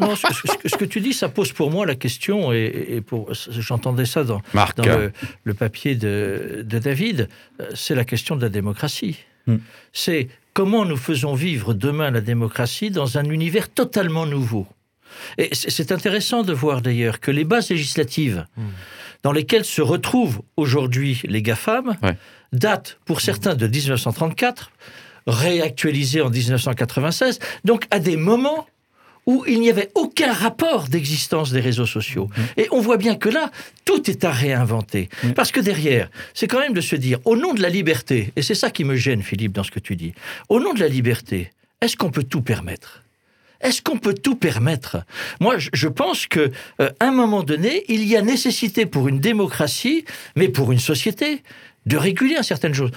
non, 0.00 0.14
ce, 0.14 0.76
que 0.76 0.84
tu 0.84 1.00
dis, 1.00 1.14
ça 1.14 1.30
pose 1.30 1.52
pour 1.52 1.70
moi 1.70 1.86
la 1.86 1.94
question, 1.94 2.52
et, 2.52 3.02
pour 3.06 3.32
j'entendais 3.32 4.04
ça 4.04 4.22
dans, 4.24 4.42
dans 4.76 4.84
le, 4.84 5.12
le, 5.44 5.54
papier 5.54 5.94
de, 5.94 6.62
de 6.64 6.78
David, 6.78 7.28
c'est 7.74 7.94
la 7.94 8.04
question 8.04 8.36
de 8.36 8.42
la 8.42 8.50
démocratie. 8.50 9.16
Hmm. 9.48 9.56
C'est 9.92 10.28
comment 10.54 10.84
nous 10.84 10.96
faisons 10.96 11.34
vivre 11.34 11.74
demain 11.74 12.10
la 12.10 12.20
démocratie 12.20 12.90
dans 12.90 13.18
un 13.18 13.24
univers 13.24 13.68
totalement 13.68 14.26
nouveau. 14.26 14.66
Et 15.38 15.48
c'est 15.52 15.90
intéressant 15.90 16.42
de 16.42 16.52
voir 16.52 16.82
d'ailleurs 16.82 17.18
que 17.18 17.30
les 17.30 17.44
bases 17.44 17.70
législatives 17.70 18.46
hmm. 18.56 18.66
dans 19.24 19.32
lesquelles 19.32 19.64
se 19.64 19.82
retrouvent 19.82 20.42
aujourd'hui 20.56 21.20
les 21.24 21.42
GAFAM 21.42 21.96
datent 22.52 22.98
pour 23.04 23.20
certains 23.20 23.54
de 23.54 23.66
1934, 23.66 24.70
réactualisées 25.26 26.20
en 26.20 26.30
1996, 26.30 27.38
donc 27.64 27.86
à 27.90 27.98
des 27.98 28.16
moments 28.16 28.66
où 29.28 29.44
il 29.46 29.60
n'y 29.60 29.68
avait 29.68 29.90
aucun 29.94 30.32
rapport 30.32 30.88
d'existence 30.88 31.52
des 31.52 31.60
réseaux 31.60 31.84
sociaux. 31.84 32.30
Mmh. 32.34 32.60
Et 32.60 32.68
on 32.70 32.80
voit 32.80 32.96
bien 32.96 33.14
que 33.14 33.28
là, 33.28 33.50
tout 33.84 34.10
est 34.10 34.24
à 34.24 34.30
réinventer. 34.30 35.10
Mmh. 35.22 35.32
Parce 35.32 35.52
que 35.52 35.60
derrière, 35.60 36.08
c'est 36.32 36.46
quand 36.46 36.60
même 36.60 36.72
de 36.72 36.80
se 36.80 36.96
dire, 36.96 37.18
au 37.26 37.36
nom 37.36 37.52
de 37.52 37.60
la 37.60 37.68
liberté, 37.68 38.32
et 38.36 38.42
c'est 38.42 38.54
ça 38.54 38.70
qui 38.70 38.84
me 38.84 38.96
gêne, 38.96 39.22
Philippe, 39.22 39.52
dans 39.52 39.64
ce 39.64 39.70
que 39.70 39.80
tu 39.80 39.96
dis, 39.96 40.14
au 40.48 40.60
nom 40.60 40.72
de 40.72 40.80
la 40.80 40.88
liberté, 40.88 41.52
est-ce 41.82 41.94
qu'on 41.94 42.10
peut 42.10 42.22
tout 42.22 42.40
permettre? 42.40 43.02
Est-ce 43.60 43.82
qu'on 43.82 43.98
peut 43.98 44.14
tout 44.14 44.34
permettre? 44.34 45.04
Moi, 45.40 45.56
je 45.58 45.88
pense 45.88 46.26
que 46.26 46.50
euh, 46.80 46.90
un 46.98 47.10
moment 47.10 47.42
donné, 47.42 47.84
il 47.88 48.04
y 48.04 48.16
a 48.16 48.22
nécessité 48.22 48.86
pour 48.86 49.08
une 49.08 49.20
démocratie, 49.20 50.06
mais 50.36 50.48
pour 50.48 50.72
une 50.72 50.78
société, 50.78 51.42
de 51.84 51.98
réguler 51.98 52.42
certaines 52.42 52.74
choses. 52.74 52.92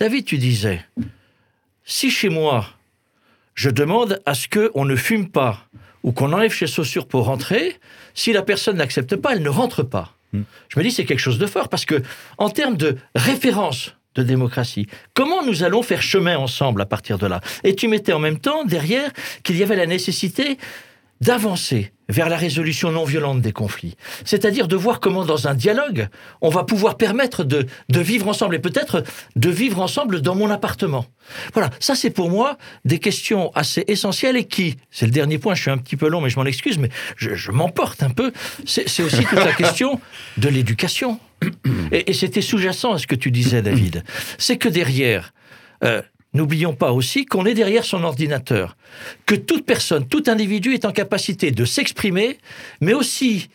David, 0.00 0.24
tu 0.24 0.38
disais, 0.38 0.82
si 1.84 2.10
chez 2.10 2.30
moi, 2.30 2.73
je 3.54 3.70
demande 3.70 4.20
à 4.26 4.34
ce 4.34 4.48
qu'on 4.48 4.84
ne 4.84 4.96
fume 4.96 5.28
pas 5.28 5.66
ou 6.02 6.12
qu'on 6.12 6.32
enlève 6.32 6.54
ses 6.54 6.66
chaussures 6.66 7.06
pour 7.06 7.24
rentrer. 7.24 7.76
Si 8.14 8.32
la 8.32 8.42
personne 8.42 8.76
n'accepte 8.76 9.16
pas, 9.16 9.32
elle 9.32 9.42
ne 9.42 9.48
rentre 9.48 9.82
pas. 9.82 10.14
Hmm. 10.32 10.42
Je 10.68 10.78
me 10.78 10.84
dis 10.84 10.90
c'est 10.90 11.04
quelque 11.04 11.20
chose 11.20 11.38
de 11.38 11.46
fort 11.46 11.68
parce 11.68 11.84
que 11.84 12.02
en 12.38 12.50
termes 12.50 12.76
de 12.76 12.96
référence 13.14 13.94
de 14.14 14.22
démocratie. 14.22 14.86
Comment 15.12 15.44
nous 15.44 15.64
allons 15.64 15.82
faire 15.82 16.02
chemin 16.02 16.36
ensemble 16.36 16.80
à 16.82 16.86
partir 16.86 17.18
de 17.18 17.26
là? 17.26 17.40
Et 17.64 17.74
tu 17.74 17.88
mettais 17.88 18.12
en 18.12 18.20
même 18.20 18.38
temps 18.38 18.64
derrière 18.64 19.10
qu'il 19.42 19.56
y 19.56 19.62
avait 19.62 19.76
la 19.76 19.86
nécessité 19.86 20.58
d'avancer 21.24 21.92
vers 22.10 22.28
la 22.28 22.36
résolution 22.36 22.92
non 22.92 23.04
violente 23.04 23.40
des 23.40 23.52
conflits. 23.52 23.96
C'est-à-dire 24.26 24.68
de 24.68 24.76
voir 24.76 25.00
comment 25.00 25.24
dans 25.24 25.48
un 25.48 25.54
dialogue, 25.54 26.08
on 26.42 26.50
va 26.50 26.62
pouvoir 26.62 26.98
permettre 26.98 27.44
de, 27.44 27.66
de 27.88 28.00
vivre 28.00 28.28
ensemble 28.28 28.54
et 28.54 28.58
peut-être 28.58 29.02
de 29.34 29.48
vivre 29.48 29.80
ensemble 29.80 30.20
dans 30.20 30.34
mon 30.34 30.50
appartement. 30.50 31.06
Voilà, 31.54 31.70
ça 31.80 31.94
c'est 31.94 32.10
pour 32.10 32.28
moi 32.28 32.58
des 32.84 32.98
questions 32.98 33.50
assez 33.54 33.84
essentielles 33.88 34.36
et 34.36 34.44
qui, 34.44 34.76
c'est 34.90 35.06
le 35.06 35.12
dernier 35.12 35.38
point, 35.38 35.54
je 35.54 35.62
suis 35.62 35.70
un 35.70 35.78
petit 35.78 35.96
peu 35.96 36.08
long 36.08 36.20
mais 36.20 36.28
je 36.28 36.38
m'en 36.38 36.44
excuse, 36.44 36.76
mais 36.78 36.90
je, 37.16 37.50
m'emporte 37.50 38.02
un 38.02 38.10
peu, 38.10 38.30
c'est 38.66 38.84
aussi 39.02 39.24
toute 39.24 39.38
la 39.38 39.52
question 39.64 39.98
de 40.36 40.48
l'éducation. 40.50 41.18
Et, 41.90 42.12
c'était 42.12 42.42
sous-jacent 42.42 42.92
à 42.92 42.98
ce 42.98 43.06
que 43.06 43.14
tu 43.14 43.30
disais 43.30 43.62
David. 43.62 44.04
C'est 44.38 44.58
que 44.58 44.68
derrière... 44.68 45.32
Euh, 45.82 46.02
N'oublions 46.34 46.74
pas 46.74 46.92
aussi 46.92 47.26
qu'on 47.26 47.46
est 47.46 47.54
derrière 47.54 47.84
son 47.84 48.02
ordinateur, 48.02 48.76
que 49.24 49.36
toute 49.36 49.64
personne, 49.64 50.06
tout 50.06 50.24
individu 50.26 50.74
est 50.74 50.84
en 50.84 50.92
capacité 50.92 51.52
de 51.52 51.64
s'exprimer, 51.64 52.38
mais 52.80 52.92
aussi 52.92 53.48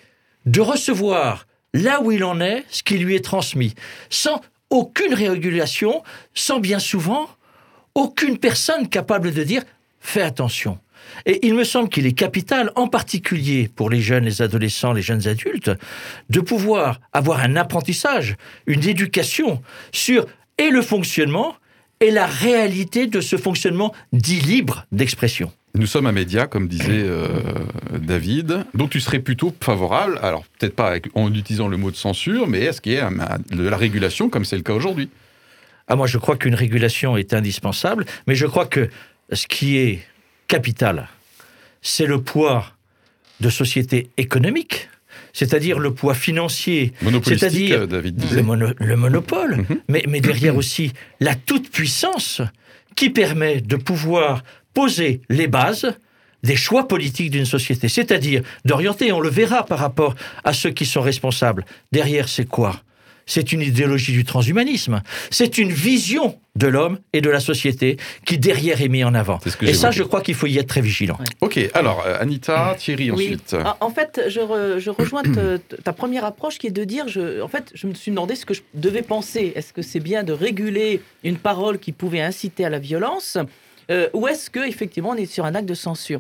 de 0.46 0.62
recevoir 0.62 1.46
là 1.74 2.02
où 2.02 2.12
il 2.12 2.24
en 2.24 2.40
est 2.40 2.64
ce 2.70 2.82
qui 2.82 2.98
lui 2.98 3.16
est 3.16 3.24
transmis, 3.24 3.76
sans 4.10 4.42
aucune 4.70 5.14
régulation, 5.14 6.04
sans 6.34 6.60
bien 6.60 6.80
souvent 6.80 7.30
aucune 7.96 8.38
personne 8.38 8.88
capable 8.88 9.34
de 9.34 9.44
dire 9.44 9.64
fais 10.00 10.22
attention. 10.22 10.80
Et 11.26 11.46
il 11.46 11.54
me 11.54 11.64
semble 11.64 11.90
qu'il 11.90 12.06
est 12.06 12.14
capital, 12.14 12.72
en 12.76 12.88
particulier 12.88 13.70
pour 13.74 13.90
les 13.90 14.00
jeunes, 14.00 14.26
les 14.26 14.42
adolescents, 14.42 14.94
les 14.94 15.02
jeunes 15.02 15.28
adultes, 15.28 15.72
de 16.30 16.40
pouvoir 16.40 17.00
avoir 17.14 17.40
un 17.42 17.56
apprentissage, 17.56 18.36
une 18.68 18.88
éducation 18.88 19.62
sur 19.92 20.26
et 20.58 20.70
le 20.70 20.82
fonctionnement 20.82 21.56
et 22.00 22.12
la 22.12 22.26
réalité 22.26 23.08
de 23.08 23.22
ce 23.22 23.38
fonctionnement 23.38 23.94
dit 24.14 24.40
libre 24.40 24.86
d'expression. 24.92 25.52
Nous 25.76 25.86
sommes 25.86 26.08
un 26.08 26.12
média, 26.12 26.48
comme 26.48 26.68
disait 26.68 27.04
euh, 27.04 27.28
David, 27.92 28.66
donc 28.74 28.90
tu 28.90 29.00
serais 29.00 29.20
plutôt 29.20 29.54
favorable, 29.62 30.20
alors 30.24 30.44
peut-être 30.58 30.76
pas 30.76 30.96
en 31.14 31.34
utilisant 31.34 31.68
le 31.68 31.78
mot 31.78 31.92
de 31.92 31.96
censure, 31.96 32.48
mais 32.48 32.62
est-ce 32.62 32.82
qu'il 32.82 32.94
y 32.94 32.98
a 32.98 33.10
de 33.52 33.68
la 33.68 33.78
régulation 33.78 34.30
comme 34.30 34.46
c'est 34.46 34.58
le 34.58 34.64
cas 34.64 34.74
aujourd'hui? 34.74 35.10
Ah, 35.88 35.96
Moi, 35.96 36.08
je 36.08 36.18
crois 36.18 36.38
qu'une 36.38 36.56
régulation 36.56 37.18
est 37.18 37.34
indispensable, 37.34 38.06
mais 38.26 38.36
je 38.36 38.48
crois 38.48 38.66
que 38.66 38.90
ce 39.32 39.46
qui 39.46 39.78
est 39.78 40.00
capital, 40.48 41.08
c'est 41.82 42.08
le 42.08 42.22
poids 42.22 42.66
de 43.40 43.50
sociétés 43.50 44.10
économiques 44.18 44.90
c'est-à-dire 45.40 45.80
le 45.80 45.94
poids 45.94 46.16
financier, 46.16 46.92
c'est-à-dire 47.24 47.88
euh, 47.90 48.02
le, 48.78 48.96
monopole, 48.98 49.56
mhm. 49.56 49.80
mais, 49.88 50.04
mais 50.10 50.20
derrière 50.20 50.58
aussi 50.58 50.92
la 51.22 51.34
toute-puissance 51.34 52.42
qui 52.98 53.10
permet 53.10 53.62
de 53.62 53.78
pouvoir 53.78 54.44
poser 54.74 55.22
les 55.30 55.48
bases 55.48 55.94
des 56.44 56.58
choix 56.58 56.90
politiques 56.90 57.32
d'une 57.32 57.46
société, 57.46 57.88
c'est-à-dire 57.88 58.42
d'orienter, 58.66 59.14
on 59.14 59.22
le 59.22 59.30
verra 59.30 59.66
par 59.66 59.80
rapport 59.80 60.14
à 60.44 60.52
ceux 60.52 60.72
qui 60.72 60.86
sont 60.86 61.02
responsables. 61.02 61.64
Derrière, 61.94 62.28
c'est 62.28 62.46
quoi? 62.46 62.82
C'est 63.30 63.54
une 63.54 63.62
idéologie 63.62 64.12
du 64.12 64.26
transhumanisme. 64.26 65.02
C'est 65.30 65.60
une 65.60 65.72
vision 65.72 66.38
de 66.56 66.68
l'homme 66.68 67.00
et 67.14 67.22
de 67.22 67.30
la 67.30 67.40
société 67.40 67.98
qui 68.26 68.40
derrière 68.40 68.82
est 68.82 68.90
mis 68.90 69.04
en 69.04 69.14
avant. 69.14 69.40
Et 69.62 69.74
ça, 69.74 69.92
je 69.92 70.04
crois 70.04 70.22
qu'il 70.22 70.34
faut 70.34 70.48
y 70.48 70.58
être 70.58 70.68
très 70.68 70.82
vigilant. 70.82 71.18
Ok, 71.40 71.60
alors 71.76 72.04
euh, 72.06 72.18
Anita, 72.20 72.76
Thierry 72.78 73.12
ensuite. 73.12 73.56
En 73.80 73.92
fait, 73.92 74.24
je, 74.28 74.90
rejoins 74.90 75.22
ta 75.84 75.94
première 75.94 76.26
approche 76.26 76.58
qui 76.58 76.68
est 76.68 76.72
de 76.72 76.84
dire, 76.84 77.08
je, 77.08 77.40
en 77.42 77.48
fait, 77.48 77.72
je 77.76 77.86
me 77.88 77.94
suis 77.94 78.12
demandé 78.12 78.36
ce 78.36 78.46
que 78.46 78.56
je 78.56 78.62
devais 78.74 79.04
penser. 79.04 79.54
Est-ce 79.56 79.72
que 79.74 79.84
c'est 79.84 80.00
bien 80.00 80.24
de 80.24 80.34
réguler 80.34 81.02
une 81.24 81.38
parole 81.38 81.78
qui 81.78 81.92
pouvait 81.92 82.22
inciter 82.22 82.66
à 82.66 82.70
la 82.70 82.80
violence 82.80 83.38
euh, 83.92 84.08
ou 84.14 84.28
est-ce 84.28 84.52
que 84.52 84.68
effectivement 84.68 85.10
on 85.12 85.16
est 85.16 85.26
sur 85.26 85.46
un 85.46 85.56
acte 85.56 85.68
de 85.68 85.74
censure? 85.74 86.20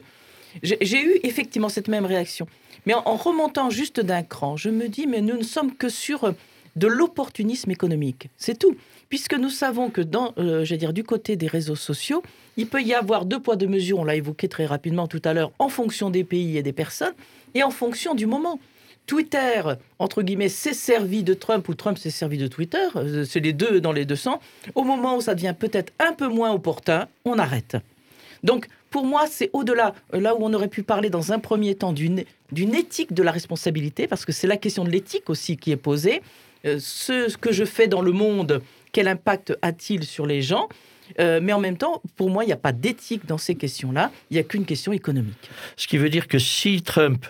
J'ai 0.63 1.03
eu 1.03 1.19
effectivement 1.23 1.69
cette 1.69 1.87
même 1.87 2.05
réaction. 2.05 2.47
Mais 2.87 2.93
en, 2.95 3.03
en 3.05 3.15
remontant 3.15 3.69
juste 3.69 3.99
d'un 3.99 4.23
cran, 4.23 4.57
je 4.57 4.69
me 4.69 4.87
dis, 4.87 5.05
mais 5.05 5.21
nous 5.21 5.37
ne 5.37 5.43
sommes 5.43 5.75
que 5.75 5.89
sur 5.89 6.33
de 6.75 6.87
l'opportunisme 6.87 7.71
économique. 7.71 8.29
C'est 8.37 8.57
tout. 8.57 8.75
Puisque 9.09 9.33
nous 9.33 9.49
savons 9.49 9.89
que 9.89 10.01
dans, 10.01 10.33
euh, 10.37 10.63
dire, 10.63 10.93
du 10.93 11.03
côté 11.03 11.35
des 11.35 11.47
réseaux 11.47 11.75
sociaux, 11.75 12.21
il 12.57 12.67
peut 12.67 12.81
y 12.81 12.93
avoir 12.93 13.25
deux 13.25 13.39
poids, 13.39 13.55
deux 13.55 13.67
mesures, 13.67 13.99
on 13.99 14.03
l'a 14.03 14.15
évoqué 14.15 14.47
très 14.47 14.65
rapidement 14.65 15.07
tout 15.07 15.21
à 15.23 15.33
l'heure, 15.33 15.51
en 15.59 15.69
fonction 15.69 16.09
des 16.09 16.23
pays 16.23 16.57
et 16.57 16.63
des 16.63 16.73
personnes, 16.73 17.13
et 17.55 17.63
en 17.63 17.71
fonction 17.71 18.15
du 18.15 18.25
moment. 18.25 18.59
Twitter, 19.07 19.63
entre 19.97 20.21
guillemets, 20.21 20.49
s'est 20.49 20.73
servi 20.73 21.23
de 21.23 21.33
Trump 21.33 21.67
ou 21.67 21.73
Trump 21.73 21.97
s'est 21.97 22.11
servi 22.11 22.37
de 22.37 22.45
Twitter, 22.45 22.87
euh, 22.95 23.25
c'est 23.25 23.39
les 23.39 23.53
deux 23.53 23.81
dans 23.81 23.91
les 23.91 24.05
deux 24.05 24.15
sens. 24.15 24.37
Au 24.75 24.83
moment 24.83 25.17
où 25.17 25.21
ça 25.21 25.33
devient 25.33 25.55
peut-être 25.57 25.91
un 25.97 26.13
peu 26.13 26.27
moins 26.27 26.51
opportun, 26.51 27.07
on 27.25 27.39
arrête. 27.39 27.77
Donc, 28.43 28.67
pour 28.91 29.05
moi, 29.05 29.25
c'est 29.27 29.49
au-delà, 29.53 29.95
euh, 30.13 30.19
là 30.19 30.35
où 30.35 30.39
on 30.41 30.53
aurait 30.53 30.67
pu 30.67 30.83
parler 30.83 31.09
dans 31.09 31.31
un 31.31 31.39
premier 31.39 31.75
temps 31.75 31.93
d'une 31.93 32.75
éthique 32.75 33.13
de 33.13 33.23
la 33.23 33.31
responsabilité, 33.31 34.07
parce 34.07 34.25
que 34.25 34.31
c'est 34.31 34.47
la 34.47 34.57
question 34.57 34.83
de 34.83 34.89
l'éthique 34.89 35.29
aussi 35.29 35.57
qui 35.57 35.71
est 35.71 35.77
posée. 35.77 36.21
Euh, 36.65 36.77
ce 36.79 37.35
que 37.37 37.51
je 37.51 37.65
fais 37.65 37.87
dans 37.87 38.01
le 38.01 38.11
monde, 38.11 38.61
quel 38.91 39.07
impact 39.07 39.57
a-t-il 39.61 40.03
sur 40.03 40.25
les 40.25 40.41
gens 40.41 40.67
euh, 41.19 41.39
mais 41.41 41.53
en 41.53 41.59
même 41.59 41.75
temps, 41.75 42.03
pour 42.17 42.29
moi, 42.29 42.43
il 42.43 42.47
n'y 42.47 42.53
a 42.53 42.57
pas 42.57 42.71
d'éthique 42.71 43.25
dans 43.25 43.39
ces 43.39 43.55
questions-là, 43.55 44.11
il 44.29 44.35
n'y 44.35 44.39
a 44.39 44.43
qu'une 44.43 44.65
question 44.65 44.91
économique. 44.91 45.49
Ce 45.75 45.87
qui 45.87 45.97
veut 45.97 46.09
dire 46.09 46.27
que 46.27 46.37
si 46.37 46.83
Trump 46.83 47.25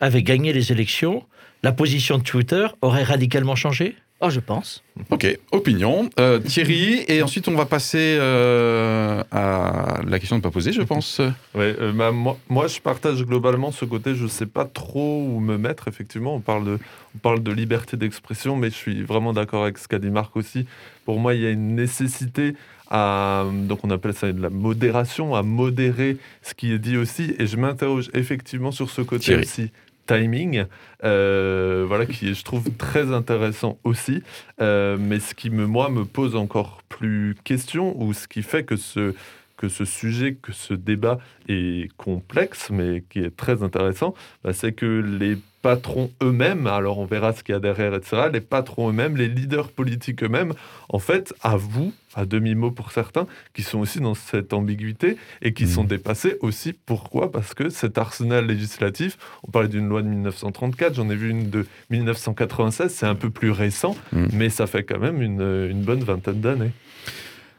avait 0.00 0.24
gagné 0.24 0.52
les 0.52 0.72
élections, 0.72 1.24
la 1.62 1.70
position 1.70 2.18
de 2.18 2.24
Twitter 2.24 2.66
aurait 2.82 3.04
radicalement 3.04 3.54
changé? 3.54 3.94
Oh, 4.22 4.28
je 4.28 4.40
pense. 4.40 4.82
Ok, 5.08 5.26
opinion. 5.50 6.10
Euh, 6.20 6.38
Thierry, 6.40 7.04
et 7.08 7.22
ensuite 7.22 7.48
on 7.48 7.54
va 7.54 7.64
passer 7.64 8.18
euh, 8.20 9.22
à 9.30 10.00
la 10.06 10.18
question 10.18 10.36
de 10.36 10.40
ne 10.40 10.42
pas 10.42 10.50
poser, 10.50 10.72
je 10.72 10.82
pense. 10.82 11.20
Ouais, 11.54 11.74
euh, 11.80 11.90
bah, 11.92 12.12
moi, 12.12 12.36
moi, 12.50 12.66
je 12.66 12.80
partage 12.80 13.24
globalement 13.24 13.72
ce 13.72 13.86
côté, 13.86 14.14
je 14.14 14.24
ne 14.24 14.28
sais 14.28 14.44
pas 14.44 14.66
trop 14.66 15.24
où 15.24 15.40
me 15.40 15.56
mettre, 15.56 15.88
effectivement. 15.88 16.34
On 16.34 16.40
parle 16.40 16.66
de, 16.66 16.78
on 17.14 17.18
parle 17.18 17.42
de 17.42 17.50
liberté 17.50 17.96
d'expression, 17.96 18.56
mais 18.56 18.68
je 18.68 18.74
suis 18.74 19.02
vraiment 19.02 19.32
d'accord 19.32 19.62
avec 19.62 19.78
ce 19.78 19.88
qu'a 19.88 19.98
dit 19.98 20.10
Marc 20.10 20.36
aussi. 20.36 20.66
Pour 21.06 21.18
moi, 21.18 21.34
il 21.34 21.40
y 21.40 21.46
a 21.46 21.50
une 21.50 21.74
nécessité 21.74 22.54
à, 22.90 23.46
donc 23.50 23.84
on 23.84 23.90
appelle 23.90 24.12
ça 24.12 24.30
de 24.30 24.42
la 24.42 24.50
modération, 24.50 25.34
à 25.34 25.42
modérer 25.42 26.18
ce 26.42 26.52
qui 26.52 26.72
est 26.72 26.78
dit 26.78 26.98
aussi. 26.98 27.34
Et 27.38 27.46
je 27.46 27.56
m'interroge 27.56 28.10
effectivement 28.12 28.70
sur 28.70 28.90
ce 28.90 29.00
côté 29.00 29.34
aussi 29.36 29.70
timing, 30.10 30.64
euh, 31.04 31.84
voilà, 31.86 32.04
qui 32.04 32.30
est, 32.30 32.34
je 32.34 32.42
trouve, 32.42 32.64
très 32.76 33.12
intéressant 33.12 33.78
aussi. 33.84 34.22
Euh, 34.60 34.96
mais 34.98 35.20
ce 35.20 35.34
qui, 35.34 35.50
me, 35.50 35.66
moi, 35.66 35.88
me 35.88 36.04
pose 36.04 36.34
encore 36.34 36.82
plus 36.88 37.36
question, 37.44 38.00
ou 38.02 38.12
ce 38.12 38.26
qui 38.26 38.42
fait 38.42 38.64
que 38.64 38.76
ce, 38.76 39.14
que 39.56 39.68
ce 39.68 39.84
sujet, 39.84 40.36
que 40.40 40.52
ce 40.52 40.74
débat 40.74 41.18
est 41.48 41.92
complexe, 41.96 42.70
mais 42.70 43.04
qui 43.08 43.20
est 43.20 43.36
très 43.36 43.62
intéressant, 43.62 44.14
bah, 44.42 44.52
c'est 44.52 44.72
que 44.72 44.86
les 44.86 45.38
patrons 45.62 46.10
eux-mêmes, 46.22 46.66
alors 46.66 46.98
on 46.98 47.04
verra 47.04 47.32
ce 47.32 47.42
qu'il 47.42 47.52
y 47.54 47.56
a 47.56 47.60
derrière, 47.60 47.94
etc., 47.94 48.28
les 48.32 48.40
patrons 48.40 48.90
eux-mêmes, 48.90 49.16
les 49.16 49.28
leaders 49.28 49.70
politiques 49.70 50.22
eux-mêmes, 50.22 50.52
en 50.88 50.98
fait, 50.98 51.34
avouent, 51.42 51.92
à 52.14 52.24
demi-mot 52.24 52.70
pour 52.70 52.92
certains, 52.92 53.26
qui 53.54 53.62
sont 53.62 53.78
aussi 53.78 54.00
dans 54.00 54.14
cette 54.14 54.52
ambiguïté 54.52 55.16
et 55.42 55.52
qui 55.52 55.68
sont 55.68 55.84
mmh. 55.84 55.88
dépassés 55.88 56.36
aussi. 56.40 56.72
Pourquoi? 56.72 57.30
Parce 57.30 57.54
que 57.54 57.68
cet 57.68 57.98
arsenal 57.98 58.46
législatif, 58.46 59.18
on 59.46 59.50
parlait 59.50 59.68
d'une 59.68 59.88
loi 59.88 60.02
de 60.02 60.08
1934, 60.08 60.94
j'en 60.94 61.08
ai 61.10 61.16
vu 61.16 61.30
une 61.30 61.50
de 61.50 61.66
1996, 61.90 62.92
c'est 62.92 63.06
un 63.06 63.14
peu 63.14 63.30
plus 63.30 63.50
récent, 63.50 63.96
mmh. 64.12 64.26
mais 64.32 64.48
ça 64.48 64.66
fait 64.66 64.82
quand 64.82 64.98
même 64.98 65.22
une, 65.22 65.68
une 65.70 65.82
bonne 65.82 66.02
vingtaine 66.02 66.40
d'années. 66.40 66.72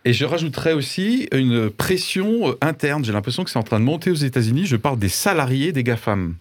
Et 0.04 0.14
je 0.14 0.26
rajouterais 0.26 0.74
aussi 0.74 1.28
une 1.32 1.70
pression 1.70 2.50
euh, 2.50 2.58
interne. 2.62 3.06
J'ai 3.06 3.14
l'impression 3.14 3.44
que 3.44 3.52
c'est 3.52 3.60
en 3.60 3.64
train 3.64 3.80
de 3.80 3.86
monter 3.86 4.10
aux 4.10 4.16
États-Unis. 4.16 4.66
Je 4.66 4.76
parle 4.76 4.98
des 4.98 5.10
salariés 5.10 5.72
des 5.72 5.84
GAFAM. 5.84 6.36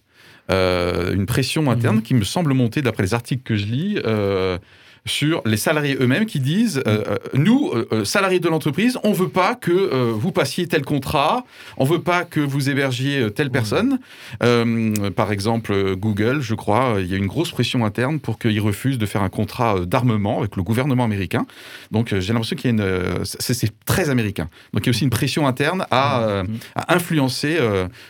Euh, 0.51 1.13
une 1.13 1.25
pression 1.25 1.69
interne 1.71 1.97
mhm. 1.97 2.01
qui 2.01 2.13
me 2.13 2.23
semble 2.23 2.53
monter, 2.53 2.81
d'après 2.81 3.03
les 3.03 3.13
articles 3.13 3.43
que 3.43 3.55
je 3.55 3.65
lis, 3.65 3.99
euh, 4.05 4.57
sur 5.05 5.41
les 5.45 5.57
salariés 5.57 5.97
eux-mêmes 5.99 6.25
qui 6.25 6.39
disent 6.39 6.81
euh, 6.87 7.03
euh, 7.07 7.17
nous, 7.33 7.71
euh, 7.73 8.05
salariés 8.05 8.39
de 8.39 8.47
l'entreprise, 8.47 8.99
on 9.03 9.13
veut 9.13 9.29
pas 9.29 9.55
que 9.55 9.71
vous 10.11 10.31
passiez 10.31 10.67
tel 10.67 10.83
contrat, 10.83 11.43
on 11.77 11.85
veut 11.85 12.01
pas 12.01 12.23
que 12.23 12.39
vous 12.39 12.69
hébergiez 12.69 13.31
telle 13.31 13.49
personne. 13.49 13.99
par 14.39 15.31
exemple, 15.31 15.95
Google, 15.95 16.41
je 16.41 16.55
crois, 16.55 16.97
il 16.99 17.07
y 17.07 17.13
a 17.13 17.17
une 17.17 17.27
grosse 17.27 17.51
pression 17.51 17.85
interne 17.85 18.19
pour 18.19 18.37
qu'ils 18.37 18.59
refusent 18.59 18.97
de 18.97 19.05
faire 19.05 19.23
un 19.23 19.29
contrat 19.29 19.85
d'armement 19.85 20.39
avec 20.39 20.55
le 20.55 20.63
gouvernement 20.63 21.03
américain. 21.03 21.45
Donc 21.91 22.13
j'ai 22.17 22.33
l'impression 22.33 22.55
qu'il 22.55 22.75
y 22.75 22.81
a 22.81 22.85
une, 22.85 23.23
c'est 23.23 23.85
très 23.85 24.09
américain. 24.09 24.49
Donc 24.73 24.83
il 24.83 24.87
y 24.87 24.89
a 24.89 24.91
aussi 24.91 25.03
une 25.03 25.09
pression 25.09 25.47
interne 25.47 25.85
à, 25.91 26.43
à 26.75 26.93
influencer. 26.93 27.57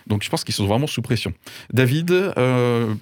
donc 0.07 0.23
je 0.23 0.29
pense 0.29 0.43
qu'ils 0.43 0.55
sont 0.55 0.65
vraiment 0.67 0.87
sous 0.87 1.01
pression. 1.01 1.33
David, 1.71 2.33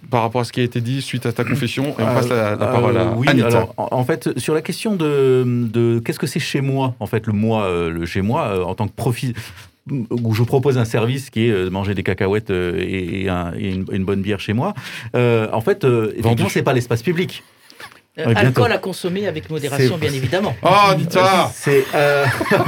par 0.09 0.21
rapport 0.21 0.41
à 0.41 0.43
ce 0.43 0.51
qui 0.51 0.59
a 0.59 0.63
été 0.63 0.81
dit 0.81 1.01
suite 1.01 1.25
à 1.25 1.31
ta 1.31 1.43
confession, 1.49 1.95
on 1.97 2.05
passe 2.05 2.29
la, 2.29 2.55
parole 2.57 2.97
à 2.97 3.11
oui, 3.11 3.27
Anita 3.27 3.67
en 3.79 4.03
fait, 4.03 4.37
sur 4.37 4.53
la 4.53 4.61
question 4.61 4.95
de, 4.95 6.01
qu'est-ce 6.03 6.19
que 6.19 6.27
c'est 6.27 6.39
chez 6.39 6.61
moi, 6.61 6.95
en 6.99 7.05
fait, 7.05 7.27
le 7.27 7.33
moi, 7.33 7.63
euh, 7.63 7.89
le 7.89 8.05
chez 8.05 8.21
moi, 8.21 8.47
euh, 8.47 8.63
en 8.63 8.75
tant 8.75 8.87
que 8.87 8.93
profit 8.93 9.33
où 9.89 10.35
je 10.35 10.43
propose 10.43 10.77
un 10.77 10.85
service 10.85 11.29
qui 11.29 11.47
est 11.47 11.51
euh, 11.51 11.65
de 11.65 11.69
manger 11.69 11.95
des 11.95 12.03
cacahuètes 12.03 12.51
et, 12.51 13.27
une, 13.27 14.05
bonne 14.05 14.21
bière 14.21 14.39
chez 14.39 14.53
moi. 14.53 14.73
en 15.13 15.61
fait, 15.61 15.85
évidemment, 15.85 16.49
c'est 16.49 16.63
pas 16.63 16.73
l'espace 16.73 17.03
public. 17.03 17.43
Euh, 18.19 18.33
alcool 18.35 18.71
à 18.71 18.77
consommer 18.77 19.27
avec 19.27 19.49
modération, 19.49 19.97
bien 19.97 20.11
évidemment. 20.11 20.55
Oh, 20.61 20.91
Anita 20.91 21.49
C'est. 21.53 21.85
Euh... 21.95 22.25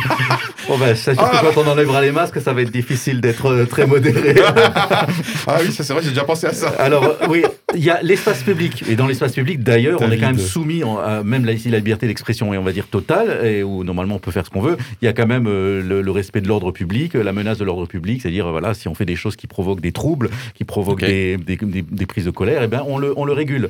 bon, 0.68 0.78
ben, 0.78 0.96
sachez 0.96 1.18
que 1.18 1.24
ah. 1.24 1.42
quand 1.54 1.62
on 1.62 1.68
enlèvera 1.68 2.02
les 2.02 2.12
masques, 2.12 2.40
ça 2.40 2.54
va 2.54 2.62
être 2.62 2.72
difficile 2.72 3.20
d'être 3.20 3.48
euh, 3.48 3.66
très 3.66 3.86
modéré. 3.86 4.36
ah 5.48 5.58
oui, 5.62 5.72
ça 5.74 5.84
c'est 5.84 5.94
vrai, 5.94 6.02
j'ai 6.04 6.10
déjà 6.10 6.24
pensé 6.24 6.48
à 6.48 6.54
ça. 6.54 6.70
Alors, 6.80 7.04
euh, 7.04 7.28
oui, 7.30 7.44
il 7.76 7.84
y 7.84 7.90
a 7.90 8.02
l'espace 8.02 8.44
public. 8.44 8.84
Et 8.88 8.96
dans 8.96 9.08
l'espace 9.08 9.34
public, 9.34 9.62
d'ailleurs, 9.62 10.00
on 10.02 10.10
est 10.10 10.18
quand 10.18 10.28
même 10.28 10.38
soumis, 10.38 10.84
à, 10.84 11.22
même 11.24 11.48
ici, 11.50 11.70
la 11.70 11.80
liberté 11.80 12.08
d'expression 12.08 12.54
est, 12.54 12.58
on 12.58 12.64
va 12.64 12.72
dire, 12.72 12.88
totale, 12.88 13.46
et 13.46 13.64
où 13.64 13.84
normalement 13.84 14.16
on 14.16 14.20
peut 14.20 14.32
faire 14.32 14.46
ce 14.46 14.50
qu'on 14.50 14.62
veut. 14.62 14.78
Il 15.02 15.06
y 15.06 15.08
a 15.10 15.14
quand 15.14 15.28
même 15.28 15.46
le, 15.46 16.12
respect 16.12 16.42
de 16.42 16.48
l'ordre 16.48 16.72
public, 16.72 17.14
la 17.14 17.32
menace 17.34 17.58
de 17.58 17.64
l'ordre 17.64 17.86
public, 17.86 18.22
c'est-à-dire, 18.22 18.50
voilà, 18.50 18.74
si 18.74 18.88
on 18.88 18.94
fait 18.94 19.06
des 19.06 19.16
choses 19.16 19.36
qui 19.36 19.48
provoquent 19.48 19.82
des 19.82 19.92
troubles, 19.92 20.30
qui 20.56 20.64
provoquent 20.64 21.06
des, 21.06 21.38
des, 21.38 21.58
des, 21.58 22.06
prises 22.06 22.26
de 22.26 22.32
colère, 22.32 22.62
eh 22.64 22.68
ben, 22.68 22.84
on 22.88 22.98
le, 22.98 23.14
on 23.18 23.26
le 23.26 23.34
régule. 23.34 23.70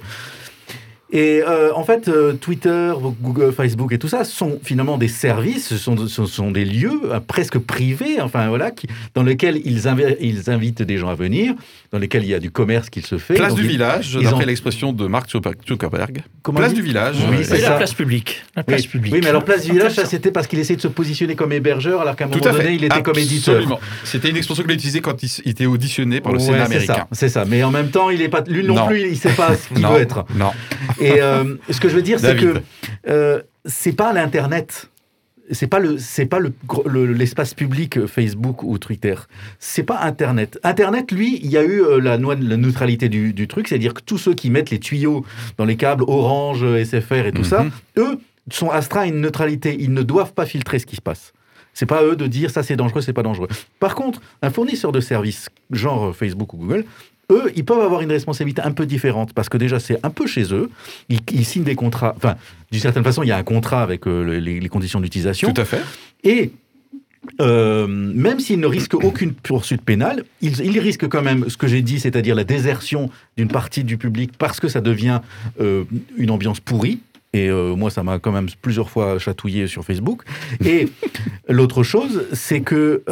Et 1.13 1.43
euh, 1.45 1.73
en 1.75 1.83
fait, 1.83 2.07
euh, 2.07 2.33
Twitter, 2.33 2.93
Google, 3.21 3.51
Facebook 3.51 3.91
et 3.91 3.99
tout 3.99 4.07
ça 4.07 4.23
sont 4.23 4.59
finalement 4.63 4.97
des 4.97 5.09
services, 5.09 5.67
ce 5.67 5.77
sont, 5.77 6.07
ce 6.07 6.25
sont 6.25 6.51
des 6.51 6.63
lieux 6.63 7.01
euh, 7.05 7.19
presque 7.19 7.57
privés, 7.59 8.21
enfin 8.21 8.47
voilà, 8.47 8.71
qui, 8.71 8.87
dans 9.13 9.23
lesquels 9.23 9.59
ils, 9.65 9.81
ils, 10.21 10.49
invitent 10.49 10.81
des 10.81 10.97
gens 10.97 11.09
à 11.09 11.15
venir, 11.15 11.53
dans 11.91 11.99
lesquels 11.99 12.23
il 12.23 12.29
y 12.29 12.33
a 12.33 12.39
du 12.39 12.49
commerce 12.49 12.89
qui 12.89 13.01
se 13.01 13.17
fait. 13.17 13.33
Place 13.33 13.55
du 13.55 13.67
village, 13.67 14.15
d'après 14.15 14.45
l'expression 14.45 14.93
de 14.93 15.05
Mark 15.07 15.29
Zuckerberg. 15.29 16.23
place 16.55 16.73
du 16.73 16.81
village. 16.81 17.17
Oui, 17.29 17.39
c'est 17.43 17.59
la 17.59 17.71
place 17.71 17.93
publique. 17.93 18.43
La 18.55 18.63
place 18.63 18.83
oui. 18.83 18.87
publique. 18.87 19.13
oui, 19.13 19.19
mais 19.21 19.29
alors 19.29 19.43
place 19.43 19.65
du 19.65 19.73
village, 19.73 19.93
ça 19.93 20.05
c'était 20.05 20.31
parce 20.31 20.47
qu'il 20.47 20.59
essayait 20.59 20.77
de 20.77 20.81
se 20.81 20.87
positionner 20.87 21.35
comme 21.35 21.51
hébergeur, 21.51 21.99
alors 21.99 22.15
qu'à 22.15 22.25
un 22.25 22.27
moment 22.29 22.39
donné, 22.39 22.75
il 22.75 22.85
était 22.85 23.03
comme 23.03 23.17
éditeur. 23.17 23.81
C'était 24.05 24.29
une 24.29 24.37
expression 24.37 24.63
qu'il 24.63 24.73
utilisait 24.73 25.01
quand 25.01 25.21
il, 25.21 25.49
était 25.49 25.65
auditionné 25.65 26.21
par 26.21 26.31
le 26.31 26.39
Sénat 26.39 26.65
américain. 26.65 27.07
C'est 27.11 27.27
ça, 27.27 27.43
mais 27.45 27.63
en 27.63 27.71
même 27.71 27.89
temps, 27.89 28.09
il 28.09 28.21
est 28.21 28.29
pas, 28.29 28.43
lui 28.47 28.63
non, 28.63 28.87
plus, 28.87 29.01
il 29.01 29.11
ne 29.11 29.15
sait 29.15 29.33
pas 29.33 29.57
ce 29.57 29.67
qu'il 29.67 29.85
veut 29.85 29.99
être. 29.99 30.23
Non. 30.35 30.51
Et 31.01 31.21
euh, 31.21 31.55
ce 31.69 31.79
que 31.79 31.89
je 31.89 31.95
veux 31.95 32.01
dire, 32.01 32.19
c'est 32.19 32.35
que 32.35 32.61
euh, 33.07 33.41
c'est 33.65 33.93
pas 33.93 34.13
l'internet. 34.13 34.87
C'est 35.53 35.67
pas 35.67 35.79
le, 35.79 35.97
c'est 35.97 36.27
pas 36.27 36.39
le, 36.39 36.53
l'espace 37.07 37.53
public 37.53 37.97
euh, 37.97 38.07
Facebook 38.07 38.63
ou 38.63 38.77
Twitter. 38.77 39.15
C'est 39.59 39.83
pas 39.83 39.99
Internet. 39.99 40.57
Internet, 40.63 41.11
lui, 41.11 41.41
il 41.43 41.49
y 41.49 41.57
a 41.57 41.63
eu 41.63 41.83
la, 41.99 42.17
la 42.17 42.57
neutralité 42.57 43.09
du, 43.09 43.47
truc, 43.49 43.67
c'est-à-dire 43.67 43.93
que 43.93 44.01
tous 44.01 44.17
ceux 44.17 44.33
qui 44.33 44.49
mettent 44.49 44.69
les 44.69 44.79
tuyaux 44.79 45.25
dans 45.57 45.65
les 45.65 45.75
câbles 45.75 46.03
Orange, 46.07 46.65
SFR 46.85 47.25
et 47.25 47.31
tout 47.33 47.43
ça, 47.43 47.63
mhm. 47.63 47.71
eux 47.97 48.19
sont 48.49 48.69
astreints 48.69 49.01
à 49.01 49.07
une 49.07 49.19
neutralité. 49.19 49.75
Ils 49.77 49.93
ne 49.93 50.03
doivent 50.03 50.33
pas 50.33 50.45
filtrer 50.45 50.79
ce 50.79 50.85
qui 50.85 50.95
se 50.95 51.01
passe. 51.01 51.33
C'est 51.73 51.85
pas 51.85 52.03
eux 52.03 52.15
de 52.15 52.27
dire 52.27 52.49
ça 52.49 52.63
c'est 52.63 52.75
dangereux, 52.75 53.01
c'est 53.01 53.13
pas 53.13 53.23
dangereux. 53.23 53.47
Par 53.79 53.95
contre, 53.95 54.21
un 54.41 54.49
fournisseur 54.49 54.91
de 54.91 54.99
services, 54.99 55.49
genre 55.71 56.15
Facebook 56.15 56.53
ou 56.53 56.57
Google, 56.57 56.85
eux, 57.31 57.51
ils 57.55 57.65
peuvent 57.65 57.81
avoir 57.81 58.01
une 58.01 58.11
responsabilité 58.11 58.61
un 58.61 58.71
peu 58.71 58.85
différente 58.85 59.33
parce 59.33 59.49
que 59.49 59.57
déjà, 59.57 59.79
c'est 59.79 59.97
un 60.03 60.09
peu 60.09 60.27
chez 60.27 60.53
eux. 60.53 60.69
Ils, 61.09 61.45
signent 61.45 61.63
des 61.63 61.75
contrats. 61.75 62.13
Enfin, 62.17 62.35
d'une 62.71 62.81
certaine 62.81 63.03
façon, 63.03 63.23
il 63.23 63.27
y 63.27 63.31
a 63.31 63.37
un 63.37 63.43
contrat 63.43 63.81
avec 63.81 64.05
euh, 64.07 64.39
les, 64.39 64.69
conditions 64.69 64.99
d'utilisation. 64.99 65.51
Tout 65.51 65.61
à 65.61 65.65
fait. 65.65 65.81
Et 66.23 66.51
euh, 67.39 67.87
même 67.87 68.39
s'ils 68.39 68.59
ne 68.59 68.67
risquent 68.67 68.95
aucune 68.95 69.33
poursuite 69.33 69.81
pénale, 69.81 70.23
ils, 70.41 70.79
risquent 70.79 71.07
quand 71.07 71.21
même 71.21 71.49
ce 71.49 71.57
que 71.57 71.67
j'ai 71.67 71.81
dit, 71.81 71.99
c'est-à-dire 71.99 72.35
la 72.35 72.43
désertion 72.43 73.09
d'une 73.37 73.47
partie 73.47 73.83
du 73.83 73.97
public 73.97 74.31
parce 74.37 74.59
que 74.59 74.67
ça 74.67 74.81
devient 74.81 75.21
euh, 75.59 75.83
une 76.17 76.31
ambiance 76.31 76.59
pourrie. 76.59 76.99
Et 77.33 77.49
moi, 77.49 77.89
ça 77.89 78.03
m'a 78.03 78.19
quand 78.19 78.33
même 78.33 78.47
plusieurs 78.61 78.89
fois 78.89 79.17
chatouillé 79.17 79.65
sur 79.65 79.85
Facebook. 79.85 80.23
Et 80.65 80.89
l'autre 81.47 81.81
chose, 81.81 82.25
c'est 82.33 82.59
que 82.59 83.03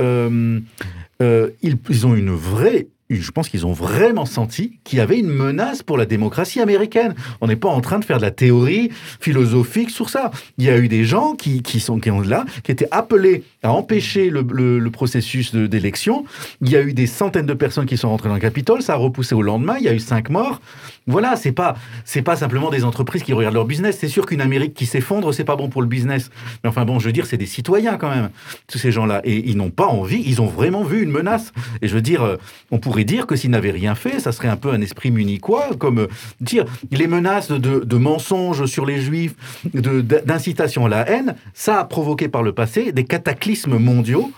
ils, 1.21 2.05
ont 2.05 2.15
une 2.15 2.31
vraie 2.31 2.87
je 3.15 3.31
pense 3.31 3.49
qu'ils 3.49 3.65
ont 3.65 3.73
vraiment 3.73 4.25
senti 4.25 4.79
qu'il 4.83 4.99
y 4.99 5.01
avait 5.01 5.17
une 5.17 5.29
menace 5.29 5.81
pour 5.81 5.97
la 5.97 6.05
démocratie 6.05 6.59
américaine. 6.59 7.15
On 7.41 7.47
n'est 7.47 7.55
pas 7.55 7.69
en 7.69 7.81
train 7.81 7.99
de 7.99 8.05
faire 8.05 8.17
de 8.17 8.21
la 8.21 8.31
théorie 8.31 8.91
philosophique 9.19 9.89
sur 9.89 10.09
ça. 10.09 10.31
Il 10.57 10.65
y 10.65 10.69
a 10.69 10.77
eu 10.77 10.87
des 10.87 11.05
gens 11.05 11.33
qui, 11.33 11.61
sont 11.79 11.99
qui 11.99 12.11
ont 12.11 12.21
là, 12.21 12.45
qui 12.63 12.71
étaient 12.71 12.87
appelés 12.91 13.43
à 13.63 13.71
empêcher 13.71 14.29
le, 14.29 14.41
le, 14.41 14.89
processus 14.91 15.55
d'élection. 15.55 16.25
Il 16.61 16.69
y 16.69 16.75
a 16.75 16.81
eu 16.81 16.93
des 16.93 17.07
centaines 17.07 17.45
de 17.45 17.53
personnes 17.53 17.85
qui 17.85 17.97
sont 17.97 18.09
rentrées 18.09 18.29
dans 18.29 18.35
le 18.35 18.41
Capitole. 18.41 18.81
Ça 18.81 18.93
a 18.93 18.97
repoussé 18.97 19.33
au 19.33 19.41
lendemain. 19.41 19.75
Il 19.79 19.85
y 19.85 19.89
a 19.89 19.93
eu 19.93 19.99
cinq 19.99 20.29
morts. 20.29 20.61
Voilà, 21.07 21.35
c'est 21.35 21.51
pas 21.51 21.75
c'est 22.05 22.21
pas 22.21 22.35
simplement 22.35 22.69
des 22.69 22.83
entreprises 22.83 23.23
qui 23.23 23.33
regardent 23.33 23.55
leur 23.55 23.65
business. 23.65 23.97
C'est 23.99 24.07
sûr 24.07 24.27
qu'une 24.27 24.41
Amérique 24.41 24.75
qui 24.75 24.85
s'effondre, 24.85 25.33
c'est 25.33 25.43
pas 25.43 25.55
bon 25.55 25.69
pour 25.69 25.81
le 25.81 25.87
business. 25.87 26.29
Mais 26.63 26.69
enfin 26.69 26.85
bon, 26.85 26.99
je 26.99 27.07
veux 27.07 27.11
dire, 27.11 27.25
c'est 27.25 27.37
des 27.37 27.47
citoyens 27.47 27.97
quand 27.97 28.09
même, 28.09 28.29
tous 28.67 28.77
ces 28.77 28.91
gens-là, 28.91 29.21
et 29.23 29.49
ils 29.49 29.57
n'ont 29.57 29.71
pas 29.71 29.87
envie. 29.87 30.21
Ils 30.25 30.41
ont 30.41 30.45
vraiment 30.45 30.83
vu 30.83 31.01
une 31.01 31.09
menace. 31.09 31.51
Et 31.81 31.87
je 31.87 31.95
veux 31.95 32.01
dire, 32.01 32.21
euh, 32.21 32.37
on 32.69 32.77
pourrait 32.77 32.98
dire 33.03 33.27
que 33.27 33.35
s'il 33.35 33.51
n'avait 33.51 33.71
rien 33.71 33.95
fait, 33.95 34.19
ça 34.19 34.31
serait 34.31 34.47
un 34.47 34.55
peu 34.55 34.71
un 34.71 34.81
esprit 34.81 35.11
munichois, 35.11 35.69
comme 35.77 35.99
euh, 35.99 36.07
dire 36.41 36.65
les 36.91 37.07
menaces 37.07 37.51
de, 37.51 37.97
mensonges 37.97 38.65
sur 38.65 38.85
les 38.85 39.01
juifs, 39.01 39.35
d'incitation 39.73 40.85
à 40.85 40.89
la 40.89 41.09
haine, 41.09 41.35
ça 41.53 41.79
a 41.79 41.83
provoqué 41.85 42.29
par 42.29 42.43
le 42.43 42.53
passé 42.53 42.91
des 42.91 43.03
cataclysmes 43.03 43.77
mondiaux. 43.77 44.31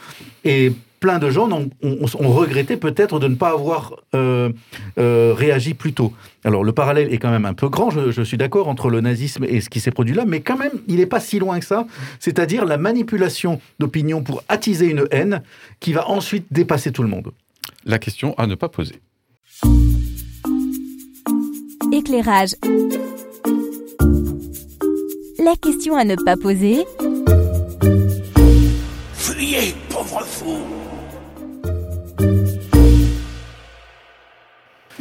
Et 0.44 0.72
plein 1.00 1.18
de 1.18 1.30
gens 1.30 1.50
ont, 1.52 1.70
regretté 2.30 2.78
peut-être 2.78 3.20
de 3.20 3.28
ne 3.28 3.36
pas 3.36 3.50
avoir 3.50 3.96
euh, 4.16 4.50
euh, 5.00 5.34
réagi 5.36 5.74
plus 5.74 5.94
tôt. 5.94 6.14
Alors 6.44 6.64
le 6.64 6.72
parallèle 6.72 7.12
est 7.12 7.18
quand 7.18 7.32
même 7.32 7.46
un 7.46 7.56
peu 7.56 7.70
grand, 7.70 7.90
je, 7.90 8.12
je 8.12 8.22
suis 8.22 8.38
d'accord, 8.38 8.68
entre 8.68 8.90
le 8.90 9.02
nazisme 9.02 9.44
et 9.44 9.62
ce 9.62 9.70
qui 9.70 9.80
s'est 9.80 9.92
produit 9.92 10.16
là, 10.16 10.26
mais 10.26 10.42
quand 10.42 10.58
même, 10.58 10.72
il 10.88 10.98
n'est 10.98 11.08
pas 11.08 11.20
si 11.20 11.40
loin 11.40 11.60
que 11.60 11.66
ça. 11.66 11.88
C'est-à-dire 12.20 12.66
la 12.66 12.78
manipulation 12.78 13.60
d'opinion 13.80 14.22
pour 14.22 14.44
attiser 14.48 14.90
une 14.90 15.08
haine 15.12 15.42
qui 15.80 15.92
va 15.92 16.08
ensuite 16.08 16.46
dépasser 16.52 16.92
tout 16.92 17.04
le 17.04 17.10
monde 17.10 17.32
la 17.86 18.00
question 18.00 18.34
à 18.38 18.48
ne 18.48 18.56
pas 18.56 18.70
poser. 18.70 19.02
Éclairage. 21.92 22.56
La 25.40 25.56
question 25.56 25.96
à 25.96 26.04
ne 26.04 26.16
pas 26.16 26.38
poser. 26.38 26.86
Fuyez, 29.14 29.74
pauvre 29.90 30.24
fou 30.26 30.58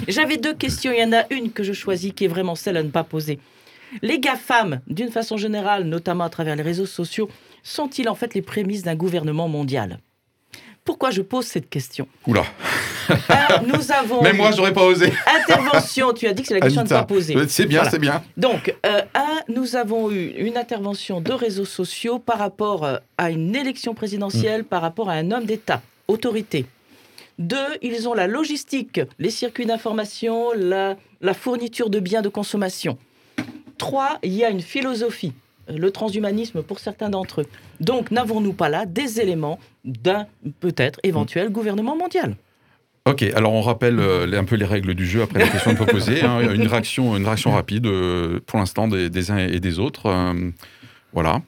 J'avais 0.08 0.38
deux 0.38 0.54
questions, 0.54 0.92
il 0.92 1.00
y 1.00 1.04
en 1.04 1.12
a 1.12 1.24
une 1.30 1.52
que 1.52 1.62
je 1.62 1.72
choisis 1.72 2.12
qui 2.12 2.24
est 2.24 2.28
vraiment 2.28 2.54
celle 2.54 2.76
à 2.76 2.82
ne 2.82 2.88
pas 2.88 3.04
poser. 3.04 3.38
Les 4.02 4.18
GAFAM, 4.18 4.80
d'une 4.86 5.10
façon 5.10 5.36
générale, 5.36 5.84
notamment 5.84 6.24
à 6.24 6.30
travers 6.30 6.56
les 6.56 6.62
réseaux 6.62 6.86
sociaux, 6.86 7.28
sont-ils 7.62 8.08
en 8.08 8.14
fait 8.14 8.34
les 8.34 8.42
prémices 8.42 8.82
d'un 8.82 8.94
gouvernement 8.94 9.48
mondial? 9.48 10.00
Pourquoi 10.90 11.12
je 11.12 11.22
pose 11.22 11.46
cette 11.46 11.70
question 11.70 12.08
Oula 12.26 12.44
nous 13.64 13.92
avons. 13.92 14.22
Mais 14.24 14.32
moi, 14.32 14.50
j'aurais 14.50 14.72
pas 14.72 14.84
osé. 14.84 15.12
intervention, 15.48 16.12
tu 16.12 16.26
as 16.26 16.32
dit 16.32 16.42
que 16.42 16.48
c'est 16.48 16.54
la 16.54 16.60
question 16.60 16.80
à 16.80 16.84
ne 16.84 16.88
pas 16.88 17.04
poser. 17.04 17.36
C'est 17.46 17.66
bien, 17.66 17.84
c'est 17.84 18.00
bien. 18.00 18.24
Donc, 18.36 18.74
euh, 18.84 19.02
un, 19.14 19.40
nous 19.48 19.76
avons 19.76 20.10
eu 20.10 20.30
une 20.36 20.56
intervention 20.56 21.20
de 21.20 21.32
réseaux 21.32 21.64
sociaux 21.64 22.18
par 22.18 22.38
rapport 22.38 22.84
euh, 22.84 22.96
à 23.18 23.30
une 23.30 23.54
élection 23.54 23.94
présidentielle, 23.94 24.64
par 24.64 24.82
rapport 24.82 25.10
à 25.10 25.12
un 25.12 25.30
homme 25.30 25.44
d'État, 25.44 25.80
autorité. 26.08 26.66
Deux, 27.38 27.78
ils 27.82 28.08
ont 28.08 28.14
la 28.14 28.26
logistique, 28.26 29.00
les 29.20 29.30
circuits 29.30 29.66
d'information, 29.66 30.48
la, 30.56 30.96
la 31.20 31.34
fourniture 31.34 31.88
de 31.88 32.00
biens 32.00 32.22
de 32.22 32.28
consommation. 32.28 32.98
Trois, 33.78 34.18
il 34.24 34.32
y 34.32 34.44
a 34.44 34.50
une 34.50 34.60
philosophie 34.60 35.34
le 35.70 35.90
transhumanisme 35.90 36.62
pour 36.62 36.78
certains 36.78 37.10
d'entre 37.10 37.42
eux. 37.42 37.46
Donc, 37.80 38.10
n'avons-nous 38.10 38.52
pas 38.52 38.68
là 38.68 38.86
des 38.86 39.20
éléments 39.20 39.58
d'un 39.84 40.26
peut-être 40.60 41.00
éventuel 41.02 41.50
gouvernement 41.50 41.96
mondial? 41.96 42.36
Ok, 43.06 43.22
alors 43.34 43.52
on 43.52 43.62
rappelle 43.62 43.98
euh, 43.98 44.38
un 44.38 44.44
peu 44.44 44.56
les 44.56 44.66
règles 44.66 44.94
du 44.94 45.06
jeu 45.06 45.22
après 45.22 45.40
la 45.40 45.48
question 45.48 45.72
de 45.72 45.78
poser. 45.78 46.22
Hein. 46.22 46.40
une, 46.54 46.66
réaction, 46.66 47.16
une 47.16 47.24
réaction 47.24 47.52
rapide 47.52 47.86
euh, 47.86 48.40
pour 48.46 48.58
l'instant 48.58 48.88
des, 48.88 49.30
uns 49.30 49.38
et 49.38 49.58
des 49.58 49.78
autres. 49.78 50.06
Euh, 50.06 50.50
voilà 51.12 51.40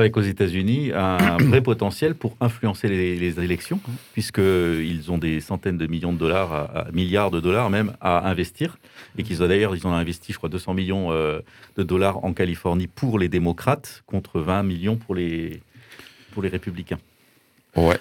avec 0.00 0.16
aux 0.16 0.22
États-Unis 0.22 0.92
un 0.92 1.36
vrai 1.38 1.60
potentiel 1.60 2.14
pour 2.14 2.36
influencer 2.40 2.88
les, 2.88 3.40
élections, 3.40 3.80
puisqu'ils 4.12 5.10
ont 5.10 5.18
des 5.18 5.40
centaines 5.40 5.78
de 5.78 5.86
millions 5.86 6.12
de 6.12 6.18
dollars, 6.18 6.52
à, 6.52 6.86
milliards 6.92 7.30
de 7.30 7.40
dollars 7.40 7.70
même, 7.70 7.92
à 8.00 8.28
investir, 8.28 8.78
et 9.16 9.22
qu'ils 9.22 9.42
ont 9.42 9.48
d'ailleurs 9.48 9.76
ils 9.76 9.86
ont 9.86 9.92
investi, 9.92 10.32
je 10.32 10.38
crois, 10.38 10.48
200 10.48 10.74
millions 10.74 11.12
euh, 11.12 11.40
de 11.76 11.82
dollars 11.82 12.24
en 12.24 12.32
Californie 12.32 12.86
pour 12.86 13.18
les 13.18 13.28
démocrates, 13.28 14.02
contre 14.06 14.40
20 14.40 14.62
millions 14.62 14.96
pour 14.96 15.14
les, 15.14 15.62
pour 16.32 16.42
les 16.42 16.48
républicains. 16.48 16.98
Ouais. 17.76 17.98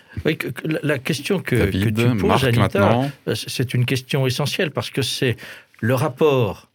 la 0.63 0.97
question 0.97 1.39
que, 1.39 1.69
tu 1.69 1.93
poses, 2.17 2.45
Anita, 2.45 3.12
c'est 3.35 3.73
une 3.73 3.85
question 3.85 4.25
essentielle 4.25 4.71
parce 4.71 4.89
que 4.89 5.03
c'est 5.03 5.35
le 5.79 5.93
rapport 5.93 6.69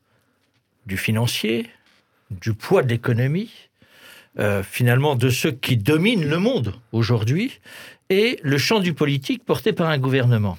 du 0.87 0.97
financier, 0.97 1.67
du 2.31 2.55
poids 2.55 2.83
de 2.83 2.89
l'économie, 2.89 3.51
euh, 4.39 4.63
finalement 4.63 5.15
de 5.15 5.31
ceux 5.31 5.53
qui 5.53 5.77
dominent 5.77 6.29
le 6.29 6.39
monde 6.39 6.75
aujourd'hui 6.93 7.61
et 8.11 8.39
le 8.43 8.59
champ 8.59 8.81
du 8.81 8.93
politique 8.93 9.45
porté 9.45 9.73
par 9.73 9.89
un 9.89 9.99
gouvernement. 9.99 10.59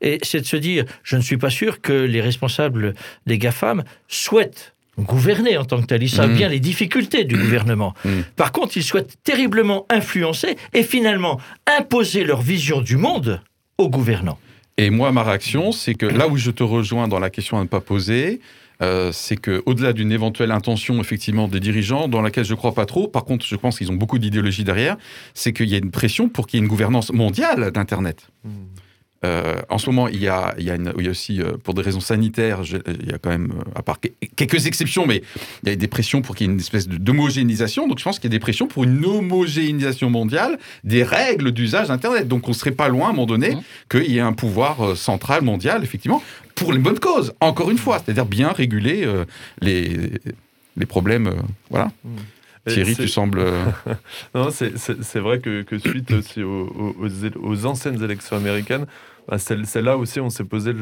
Et 0.00 0.18
c'est 0.22 0.40
de 0.40 0.46
se 0.46 0.56
dire, 0.56 0.84
je 1.02 1.16
ne 1.16 1.22
suis 1.22 1.36
pas 1.36 1.50
sûr 1.50 1.80
que 1.80 1.92
les 1.92 2.20
responsables 2.20 2.94
des 3.26 3.38
GAFAM 3.38 3.84
souhaitent 4.08 4.74
gouverner 4.98 5.56
en 5.56 5.64
tant 5.64 5.80
que 5.80 5.86
tel. 5.86 6.02
Ils 6.02 6.10
savent 6.10 6.30
mmh. 6.30 6.36
bien 6.36 6.48
les 6.48 6.60
difficultés 6.60 7.24
du 7.24 7.36
mmh. 7.36 7.40
gouvernement. 7.40 7.94
Mmh. 8.04 8.10
Par 8.36 8.52
contre, 8.52 8.76
ils 8.76 8.82
souhaitent 8.82 9.16
terriblement 9.24 9.86
influencer 9.88 10.56
et 10.74 10.82
finalement 10.82 11.40
imposer 11.66 12.24
leur 12.24 12.42
vision 12.42 12.80
du 12.80 12.96
monde 12.96 13.40
aux 13.78 13.88
gouvernants. 13.88 14.38
Et 14.78 14.90
moi, 14.90 15.12
ma 15.12 15.22
réaction, 15.22 15.72
c'est 15.72 15.94
que 15.94 16.06
là 16.06 16.28
où 16.28 16.36
je 16.36 16.50
te 16.50 16.62
rejoins 16.62 17.08
dans 17.08 17.18
la 17.18 17.30
question 17.30 17.58
à 17.58 17.62
ne 17.62 17.68
pas 17.68 17.80
poser, 17.80 18.40
c'est 19.12 19.36
que 19.36 19.62
au-delà 19.66 19.92
d'une 19.92 20.12
éventuelle 20.12 20.50
intention 20.50 21.00
effectivement 21.00 21.48
des 21.48 21.60
dirigeants, 21.60 22.08
dans 22.08 22.22
laquelle 22.22 22.44
je 22.44 22.54
crois 22.54 22.74
pas 22.74 22.86
trop, 22.86 23.08
par 23.08 23.24
contre, 23.24 23.46
je 23.46 23.56
pense 23.56 23.78
qu'ils 23.78 23.90
ont 23.90 23.96
beaucoup 23.96 24.18
d'idéologie 24.18 24.64
derrière, 24.64 24.96
c'est 25.34 25.52
qu'il 25.52 25.68
y 25.68 25.74
a 25.74 25.78
une 25.78 25.90
pression 25.90 26.28
pour 26.28 26.46
qu'il 26.46 26.58
y 26.58 26.60
ait 26.60 26.64
une 26.64 26.70
gouvernance 26.70 27.12
mondiale 27.12 27.70
d'Internet. 27.70 28.28
Hmm. 28.44 28.50
Euh, 29.24 29.60
en 29.68 29.78
ce 29.78 29.88
moment, 29.88 30.08
il 30.08 30.20
y 30.20 30.28
a, 30.28 30.54
il 30.58 30.64
y 30.64 30.70
a, 30.70 30.74
une, 30.74 30.92
il 30.98 31.04
y 31.04 31.08
a 31.08 31.10
aussi, 31.10 31.40
euh, 31.40 31.52
pour 31.62 31.74
des 31.74 31.82
raisons 31.82 32.00
sanitaires, 32.00 32.62
il 32.64 33.08
y 33.08 33.12
a 33.12 33.18
quand 33.18 33.30
même, 33.30 33.52
euh, 33.52 33.70
à 33.76 33.82
part 33.82 33.98
quelques 34.36 34.66
exceptions, 34.66 35.06
mais 35.06 35.22
il 35.62 35.68
y 35.68 35.72
a 35.72 35.76
des 35.76 35.88
pressions 35.88 36.22
pour 36.22 36.34
qu'il 36.34 36.46
y 36.46 36.50
ait 36.50 36.52
une 36.52 36.60
espèce 36.60 36.88
d'homogénéisation. 36.88 37.86
Donc 37.86 37.98
je 37.98 38.04
pense 38.04 38.18
qu'il 38.18 38.30
y 38.30 38.34
a 38.34 38.36
des 38.36 38.40
pressions 38.40 38.66
pour 38.66 38.84
une 38.84 39.04
homogénéisation 39.04 40.10
mondiale 40.10 40.58
des 40.82 41.04
règles 41.04 41.52
d'usage 41.52 41.88
d'Internet. 41.88 42.26
Donc 42.26 42.48
on 42.48 42.50
ne 42.50 42.56
serait 42.56 42.72
pas 42.72 42.88
loin, 42.88 43.06
à 43.06 43.10
un 43.10 43.12
moment 43.12 43.26
donné, 43.26 43.54
mmh. 43.54 43.62
qu'il 43.90 44.10
y 44.10 44.18
ait 44.18 44.20
un 44.20 44.32
pouvoir 44.32 44.96
central 44.96 45.42
mondial, 45.42 45.84
effectivement, 45.84 46.22
pour 46.54 46.72
les 46.72 46.78
bonnes 46.78 46.98
causes, 46.98 47.32
encore 47.40 47.70
une 47.70 47.78
fois, 47.78 48.00
c'est-à-dire 48.04 48.26
bien 48.26 48.50
réguler 48.52 49.06
les, 49.60 50.10
les 50.76 50.86
problèmes. 50.86 51.32
voilà. 51.70 51.90
Mmh. 52.04 52.10
Thierry, 52.68 52.94
tu 52.94 53.08
sembles. 53.08 53.44
non, 54.34 54.50
c'est 54.50 55.18
vrai 55.18 55.40
que, 55.40 55.62
que, 55.62 55.78
suite 55.78 56.12
aussi 56.12 56.42
aux, 56.42 56.94
aux, 57.42 57.66
anciennes 57.66 58.02
élections 58.02 58.36
américaines, 58.36 58.86
bah, 59.28 59.38
c'est 59.38 59.82
là 59.82 59.96
aussi 59.96 60.20
on 60.20 60.30
s'est 60.30 60.44
posé 60.44 60.72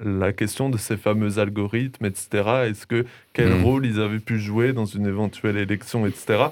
la 0.00 0.32
question 0.32 0.70
de 0.70 0.78
ces 0.78 0.96
fameux 0.96 1.38
algorithmes, 1.38 2.06
etc. 2.06 2.28
Est-ce 2.68 2.86
que 2.86 3.04
quel 3.32 3.54
mmh. 3.54 3.62
rôle 3.62 3.86
ils 3.86 4.00
avaient 4.00 4.18
pu 4.18 4.38
jouer 4.38 4.72
dans 4.72 4.86
une 4.86 5.06
éventuelle 5.06 5.56
élection, 5.56 6.06
etc. 6.06 6.46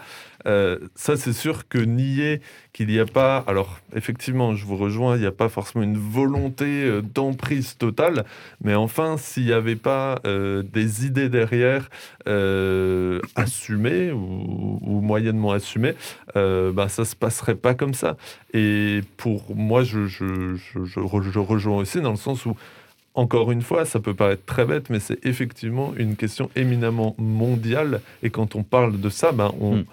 Euh, 0.46 0.78
ça, 0.94 1.16
c'est 1.16 1.32
sûr 1.32 1.68
que 1.68 1.78
nier 1.78 2.40
qu'il 2.72 2.88
n'y 2.88 2.98
a 2.98 3.06
pas, 3.06 3.44
alors 3.46 3.80
effectivement, 3.94 4.54
je 4.54 4.64
vous 4.64 4.76
rejoins, 4.76 5.16
il 5.16 5.20
n'y 5.20 5.26
a 5.26 5.32
pas 5.32 5.48
forcément 5.48 5.82
une 5.82 5.98
volonté 5.98 6.84
euh, 6.84 7.02
d'emprise 7.02 7.76
totale, 7.76 8.24
mais 8.62 8.74
enfin, 8.74 9.16
s'il 9.16 9.46
n'y 9.46 9.52
avait 9.52 9.76
pas 9.76 10.20
euh, 10.26 10.62
des 10.62 11.06
idées 11.06 11.28
derrière 11.28 11.90
assumées 13.34 14.12
ou, 14.12 15.00
moyennement 15.00 15.52
assumées, 15.52 15.94
bah, 16.34 16.88
ça 16.88 17.02
ne 17.02 17.06
se 17.06 17.16
passerait 17.16 17.54
pas 17.54 17.74
comme 17.74 17.94
ça. 17.94 18.16
Et 18.52 19.00
pour 19.16 19.56
moi, 19.56 19.82
je, 19.82 19.98
rejoins 21.40 21.78
aussi 21.78 22.02
dans 22.02 22.10
le 22.10 22.16
sens 22.16 22.44
où 22.44 22.54
encore 23.14 23.50
une 23.50 23.62
fois, 23.62 23.84
ça 23.86 23.98
peut 23.98 24.14
paraître 24.14 24.44
très 24.44 24.66
bête, 24.66 24.90
mais 24.90 25.00
c'est 25.00 25.24
effectivement 25.26 25.94
une 25.96 26.14
question 26.14 26.50
éminemment 26.54 27.16
mondiale. 27.18 28.02
Et 28.22 28.30
quand 28.30 28.54
on 28.54 28.62
parle 28.62 29.00
de 29.00 29.08
ça, 29.08 29.32
ben 29.32 29.52
on, 29.60 29.78
hmm 29.78 29.84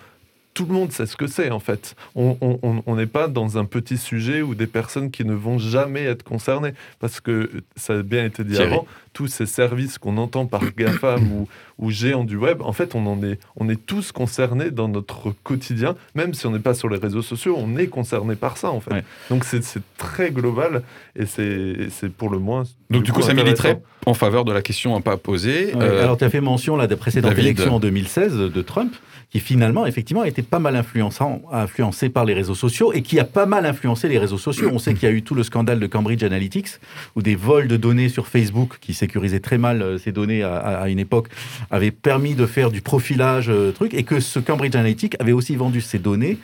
tout 0.56 0.66
le 0.66 0.74
monde 0.74 0.92
sait 0.94 1.06
ce 1.06 1.18
que 1.18 1.28
c'est 1.28 1.52
en 1.52 1.60
fait. 1.60 1.96
On 2.16 2.96
n'est 2.96 3.06
pas 3.06 3.28
dans 3.28 3.58
un 3.58 3.66
petit 3.66 3.98
sujet 3.98 4.42
où 4.42 4.56
des 4.56 4.68
personnes 4.68 5.12
qui 5.12 5.26
ne 5.26 5.34
vont 5.34 5.60
jamais 5.60 6.06
être 6.06 6.24
concernées. 6.24 6.74
Parce 7.00 7.20
que 7.20 7.52
ça 7.76 7.94
a 7.94 8.02
bien 8.02 8.26
été 8.26 8.44
dit 8.44 8.58
avant, 8.58 8.88
tous 9.14 9.28
ces 9.28 9.46
services 9.46 9.98
qu'on 9.98 10.18
entend 10.18 10.46
par 10.46 10.62
GAFAM 10.78 11.30
ou, 11.32 11.48
ou 11.78 11.92
géants 11.92 12.24
du 12.24 12.38
web, 12.38 12.62
en 12.62 12.72
fait, 12.72 12.96
on, 12.96 13.06
en 13.06 13.22
est, 13.22 13.38
on 13.58 13.68
est 13.68 13.86
tous 13.86 14.14
concernés 14.14 14.72
dans 14.72 14.88
notre 14.88 15.34
quotidien. 15.44 15.96
Même 16.16 16.34
si 16.34 16.48
on 16.48 16.52
n'est 16.52 16.60
pas 16.60 16.74
sur 16.74 16.88
les 16.88 16.98
réseaux 16.98 17.22
sociaux, 17.22 17.56
on 17.60 17.76
est 17.76 17.88
concerné 17.88 18.36
par 18.36 18.58
ça 18.58 18.72
en 18.72 18.80
fait. 18.80 19.04
Donc 19.30 19.44
c'est 19.44 19.62
très 19.98 20.32
global 20.32 20.84
et 21.18 21.26
c'est 21.26 22.10
pour 22.18 22.30
le 22.30 22.40
moins. 22.40 22.64
Donc 22.90 23.04
du 23.04 23.12
coup, 23.12 23.22
ça 23.22 23.34
militerait 23.34 23.82
en 24.06 24.14
faveur 24.14 24.46
de 24.46 24.54
la 24.54 24.62
question 24.62 24.96
à 24.96 25.02
pas 25.02 25.18
poser. 25.18 25.76
Euh, 25.76 26.02
alors 26.02 26.18
tu 26.18 26.24
as 26.24 26.30
fait 26.30 26.42
mention 26.42 26.78
là, 26.78 26.88
des 26.88 26.96
précédentes 26.96 27.38
élections 27.38 27.76
en 27.76 27.80
2016 27.82 28.38
de 28.38 28.62
Trump 28.62 28.96
qui 29.36 29.42
finalement, 29.42 29.86
effectivement, 29.86 30.22
a 30.22 30.30
été 30.30 30.44
pas 30.44 30.60
mal 30.60 30.78
influencé 30.78 32.08
par 32.08 32.24
les 32.24 32.34
réseaux 32.34 32.56
sociaux 32.56 32.94
et 32.94 33.02
qui 33.02 33.20
a 33.20 33.26
pas 33.26 33.46
mal 33.46 33.66
influencé 33.66 34.08
les 34.08 34.18
réseaux 34.18 34.38
sociaux. 34.38 34.70
On 34.72 34.80
sait 34.80 34.94
qu'il 34.94 35.10
y 35.10 35.12
a 35.12 35.14
eu 35.14 35.24
tout 35.24 35.36
le 35.36 35.44
scandale 35.44 35.82
de 35.82 35.88
Cambridge 35.88 36.24
Analytics, 36.24 36.80
où 37.18 37.22
des 37.22 37.36
vols 37.36 37.68
de 37.68 37.76
données 37.76 38.08
sur 38.08 38.30
Facebook, 38.30 38.78
qui 38.80 38.94
sécurisaient 38.94 39.42
très 39.42 39.58
mal 39.58 39.82
euh, 39.82 39.98
ces 39.98 40.14
données 40.14 40.42
à, 40.42 40.88
une 40.88 41.00
époque, 41.00 41.28
avaient 41.70 41.92
permis 41.92 42.34
de 42.34 42.46
faire 42.46 42.72
du 42.72 42.82
profilage, 42.82 43.50
euh, 43.50 43.74
truc, 43.74 43.94
et 43.94 44.04
que 44.04 44.22
ce 44.22 44.40
Cambridge 44.40 44.74
Analytics 44.74 45.18
avait 45.20 45.34
aussi 45.34 45.58
vendu 45.58 45.82
ces 45.82 46.00
données 46.00 46.38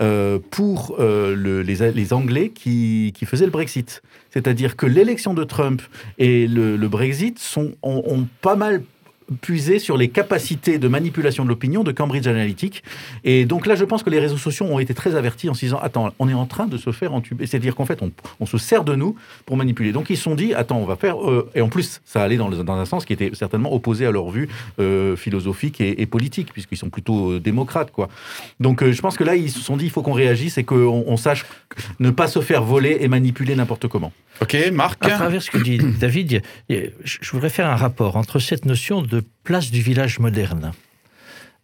euh, 0.00 0.38
pour 0.50 0.96
les, 0.98 2.12
Anglais 2.14 2.52
qui, 2.54 3.12
faisaient 3.26 3.44
le 3.44 3.50
Brexit. 3.50 4.00
C'est-à-dire 4.30 4.76
que 4.76 4.86
l'élection 4.86 5.34
de 5.34 5.44
Trump 5.44 5.82
et 6.16 6.46
le, 6.46 6.78
Brexit 6.88 7.38
sont, 7.38 7.72
ont 7.82 8.26
pas 8.40 8.56
mal 8.56 8.80
puiser 9.40 9.78
sur 9.78 9.96
les 9.96 10.08
capacités 10.08 10.78
de 10.78 10.88
manipulation 10.88 11.44
de 11.44 11.48
l'opinion 11.48 11.84
de 11.84 11.92
Cambridge 11.92 12.26
Analytica. 12.26 12.80
Et 13.24 13.44
donc 13.44 13.66
là, 13.66 13.74
je 13.74 13.84
pense 13.84 14.02
que 14.02 14.10
les 14.10 14.18
réseaux 14.18 14.36
sociaux 14.36 14.66
ont 14.66 14.78
été 14.78 14.94
très 14.94 15.14
avertis 15.14 15.48
en 15.48 15.54
se 15.54 15.60
disant 15.60 15.78
Attends, 15.82 16.12
on 16.18 16.28
est 16.28 16.34
en 16.34 16.46
train 16.46 16.66
de 16.66 16.76
se 16.76 16.92
faire 16.92 17.14
entuber. 17.14 17.46
C'est-à-dire 17.46 17.74
qu'en 17.74 17.86
fait, 17.86 18.00
on, 18.40 18.46
se 18.46 18.58
sert 18.58 18.84
de 18.84 18.94
nous 18.94 19.14
pour 19.46 19.56
manipuler. 19.56 19.92
Donc 19.92 20.10
ils 20.10 20.16
se 20.16 20.22
sont 20.22 20.34
dit 20.34 20.54
Attends, 20.54 20.78
on 20.78 20.84
va 20.84 20.96
faire. 20.96 21.16
Euh, 21.28 21.48
et 21.54 21.60
en 21.60 21.68
plus, 21.68 22.00
ça 22.04 22.22
allait 22.22 22.36
dans, 22.36 22.50
dans, 22.50 22.74
un 22.74 22.84
sens 22.84 23.04
qui 23.04 23.12
était 23.12 23.30
certainement 23.34 23.72
opposé 23.72 24.06
à 24.06 24.10
leur 24.10 24.30
vue 24.30 24.48
euh, 24.80 25.16
philosophique 25.16 25.80
et, 25.80 26.06
politique, 26.06 26.52
puisqu'ils 26.52 26.78
sont 26.78 26.90
plutôt 26.90 27.32
euh, 27.32 27.40
démocrates. 27.40 27.92
quoi. 27.92 28.08
Donc 28.58 28.84
je 28.84 29.00
pense 29.00 29.16
que 29.16 29.24
là, 29.24 29.36
ils 29.36 29.50
se 29.50 29.60
sont 29.60 29.76
dit 29.76 29.84
Il 29.84 29.90
faut 29.90 30.02
qu'on 30.02 30.12
réagisse 30.12 30.58
et 30.58 30.64
qu'on 30.64 31.04
on 31.06 31.16
sache 31.16 31.46
ne 32.00 32.10
pas 32.10 32.26
se 32.26 32.40
faire 32.40 32.62
voler 32.62 32.98
et 33.00 33.08
manipuler 33.08 33.54
n'importe 33.54 33.86
comment. 33.86 34.12
Ok, 34.40 34.56
Marc 34.72 35.04
À 35.04 35.10
travers 35.10 35.42
ce 35.42 35.50
que 35.50 35.58
dit 35.58 35.78
David, 35.78 36.42
je 36.68 37.30
voudrais 37.30 37.50
faire 37.50 37.68
un 37.68 37.76
rapport 37.76 38.16
entre 38.16 38.38
cette 38.38 38.64
notion 38.64 39.02
de 39.02 39.19
place 39.22 39.70
du 39.70 39.80
village 39.80 40.18
moderne. 40.18 40.72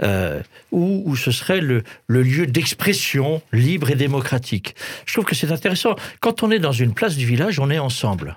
Euh, 0.03 0.43
où, 0.73 1.17
ce 1.17 1.31
serait 1.31 1.63
le, 1.63 1.83
lieu 2.09 2.47
d'expression 2.47 3.41
libre 3.51 3.91
et 3.91 3.95
démocratique. 3.95 4.75
Je 5.07 5.15
trouve 5.15 5.25
que 5.25 5.35
c'est 5.35 5.51
intéressant. 5.53 5.97
Quand 6.21 6.43
on 6.43 6.51
est 6.51 6.59
dans 6.59 6.73
une 6.73 6.93
place 6.93 7.17
du 7.17 7.25
village, 7.25 7.59
on 7.61 7.71
est 7.71 7.79
ensemble. 7.79 8.37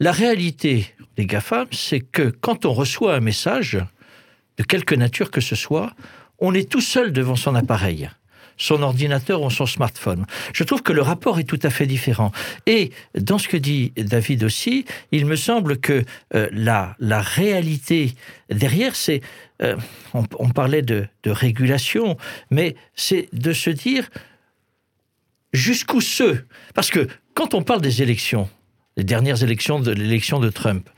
La 0.00 0.10
réalité 0.10 0.88
des 1.16 1.26
GAFAM, 1.26 1.68
c'est 1.70 2.00
que 2.00 2.22
quand 2.22 2.64
on 2.66 2.72
reçoit 2.72 3.14
un 3.14 3.20
message, 3.20 3.78
de 4.56 4.62
quelque 4.64 4.94
nature 4.94 5.30
que 5.30 5.40
ce 5.40 5.54
soit, 5.54 5.92
on 6.38 6.54
est 6.54 6.68
tout 6.68 6.80
seul 6.80 7.12
devant 7.12 7.36
son 7.36 7.54
appareil 7.54 8.10
son 8.56 8.82
ordinateur 8.82 9.42
ou 9.42 9.50
son 9.50 9.66
smartphone. 9.66 10.26
Je 10.52 10.64
trouve 10.64 10.82
que 10.82 10.92
le 10.92 11.02
rapport 11.02 11.38
est 11.38 11.44
tout 11.44 11.60
à 11.62 11.70
fait 11.70 11.86
différent. 11.86 12.32
Et 12.66 12.90
dans 13.18 13.38
ce 13.38 13.48
que 13.48 13.56
dit 13.56 13.92
David 13.96 14.44
aussi, 14.44 14.84
il 15.12 15.26
me 15.26 15.36
semble 15.36 15.78
que 15.78 16.04
euh, 16.34 16.48
la, 16.52 16.96
la 16.98 17.20
réalité 17.20 18.12
derrière, 18.50 18.96
c'est... 18.96 19.20
Euh, 19.62 19.76
on, 20.12 20.48
parlait 20.50 20.82
de, 20.82 21.06
régulation, 21.24 22.16
mais 22.50 22.74
c'est 22.94 23.28
de 23.32 23.52
se 23.52 23.70
dire 23.70 24.08
jusqu'où 25.52 26.00
ce 26.00 26.38
Parce 26.74 26.90
que 26.90 27.06
quand 27.34 27.54
on 27.54 27.62
parle 27.62 27.80
des 27.80 28.02
élections, 28.02 28.48
les 28.96 29.04
dernières 29.04 29.42
élections 29.42 29.80
de 29.80 29.92
l'élection 29.92 30.40
de 30.40 30.50
Trump, 30.50 30.88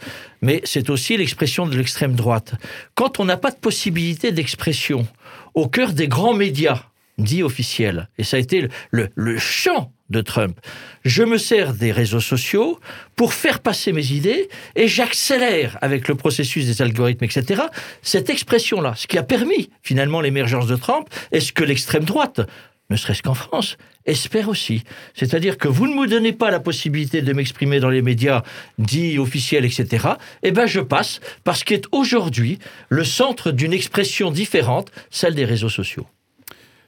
mais 0.40 0.60
c'est 0.64 0.90
aussi 0.90 1.16
l'expression 1.16 1.66
de 1.66 1.76
l'extrême 1.76 2.14
droite. 2.14 2.54
Quand 2.94 3.20
on 3.20 3.24
n'a 3.24 3.36
pas 3.36 3.50
de 3.50 3.56
possibilité 3.56 4.32
d'expression 4.32 5.06
au 5.54 5.68
cœur 5.68 5.92
des 5.92 6.08
grands 6.08 6.34
médias, 6.34 6.82
dit 7.18 7.42
officiel, 7.42 8.08
et 8.18 8.24
ça 8.24 8.36
a 8.36 8.40
été 8.40 8.68
le, 8.90 9.08
le, 9.14 9.38
champ 9.38 9.92
de 10.10 10.20
Trump. 10.20 10.58
Je 11.04 11.22
me 11.22 11.38
sers 11.38 11.72
des 11.72 11.92
réseaux 11.92 12.20
sociaux 12.20 12.78
pour 13.16 13.32
faire 13.32 13.60
passer 13.60 13.92
mes 13.92 14.12
idées 14.12 14.48
et 14.74 14.86
j'accélère 14.86 15.78
avec 15.80 16.08
le 16.08 16.14
processus 16.14 16.66
des 16.66 16.82
algorithmes, 16.82 17.24
etc. 17.24 17.62
Cette 18.02 18.30
expression-là, 18.30 18.94
ce 18.96 19.06
qui 19.06 19.18
a 19.18 19.22
permis 19.22 19.70
finalement 19.82 20.20
l'émergence 20.20 20.66
de 20.66 20.76
Trump, 20.76 21.08
est 21.32 21.40
ce 21.40 21.52
que 21.52 21.64
l'extrême 21.64 22.04
droite, 22.04 22.40
ne 22.88 22.96
serait-ce 22.96 23.22
qu'en 23.22 23.34
France, 23.34 23.78
espère 24.04 24.48
aussi? 24.48 24.84
C'est-à-dire 25.14 25.58
que 25.58 25.66
vous 25.66 25.88
ne 25.88 25.94
me 25.94 26.06
donnez 26.06 26.32
pas 26.32 26.52
la 26.52 26.60
possibilité 26.60 27.20
de 27.20 27.32
m'exprimer 27.32 27.80
dans 27.80 27.90
les 27.90 28.02
médias 28.02 28.42
dits 28.78 29.18
officiels, 29.18 29.64
etc. 29.64 30.06
Eh 30.44 30.52
bien, 30.52 30.66
je 30.66 30.80
passe 30.80 31.20
parce 31.42 31.64
qu'est 31.64 31.82
aujourd'hui 31.90 32.58
le 32.88 33.02
centre 33.02 33.50
d'une 33.50 33.72
expression 33.72 34.30
différente, 34.30 34.92
celle 35.10 35.34
des 35.34 35.44
réseaux 35.44 35.68
sociaux. 35.68 36.06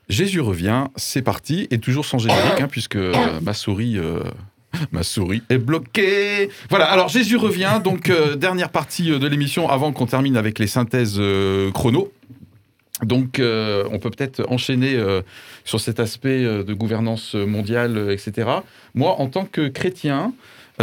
Jésus 0.09 0.40
revient, 0.40 0.87
c'est 0.97 1.23
parti, 1.23 1.68
et 1.71 1.79
toujours 1.79 2.07
sans 2.07 2.18
générique, 2.18 2.61
hein, 2.61 2.68
puisque 2.71 2.97
euh, 2.97 3.12
ma 3.42 3.55
souris... 3.55 3.99
Euh, 3.99 4.21
ma 4.92 5.03
souris 5.03 5.42
est 5.49 5.59
bloquée. 5.59 6.51
Voilà, 6.68 6.85
alors 6.87 7.09
Jésus 7.09 7.37
revient, 7.37 7.81
donc 7.83 8.11
euh, 8.11 8.37
dernière 8.37 8.68
partie 8.68 9.09
de 9.09 9.27
l'émission 9.27 9.68
avant 9.68 9.92
qu'on 9.92 10.05
termine 10.05 10.37
avec 10.37 10.59
les 10.59 10.66
synthèses 10.66 11.21
chrono. 11.73 12.12
Donc 13.03 13.40
on 13.40 13.99
peut 13.99 14.11
peut-être 14.11 14.45
enchaîner 14.51 15.01
sur 15.64 15.80
cet 15.80 16.01
aspect 16.01 16.43
de 16.43 16.74
gouvernance 16.74 17.35
mondiale, 17.35 18.11
etc. 18.11 18.51
Moi, 18.95 19.12
en 19.18 19.28
tant 19.28 19.47
que 19.47 19.68
chrétien, 19.68 20.35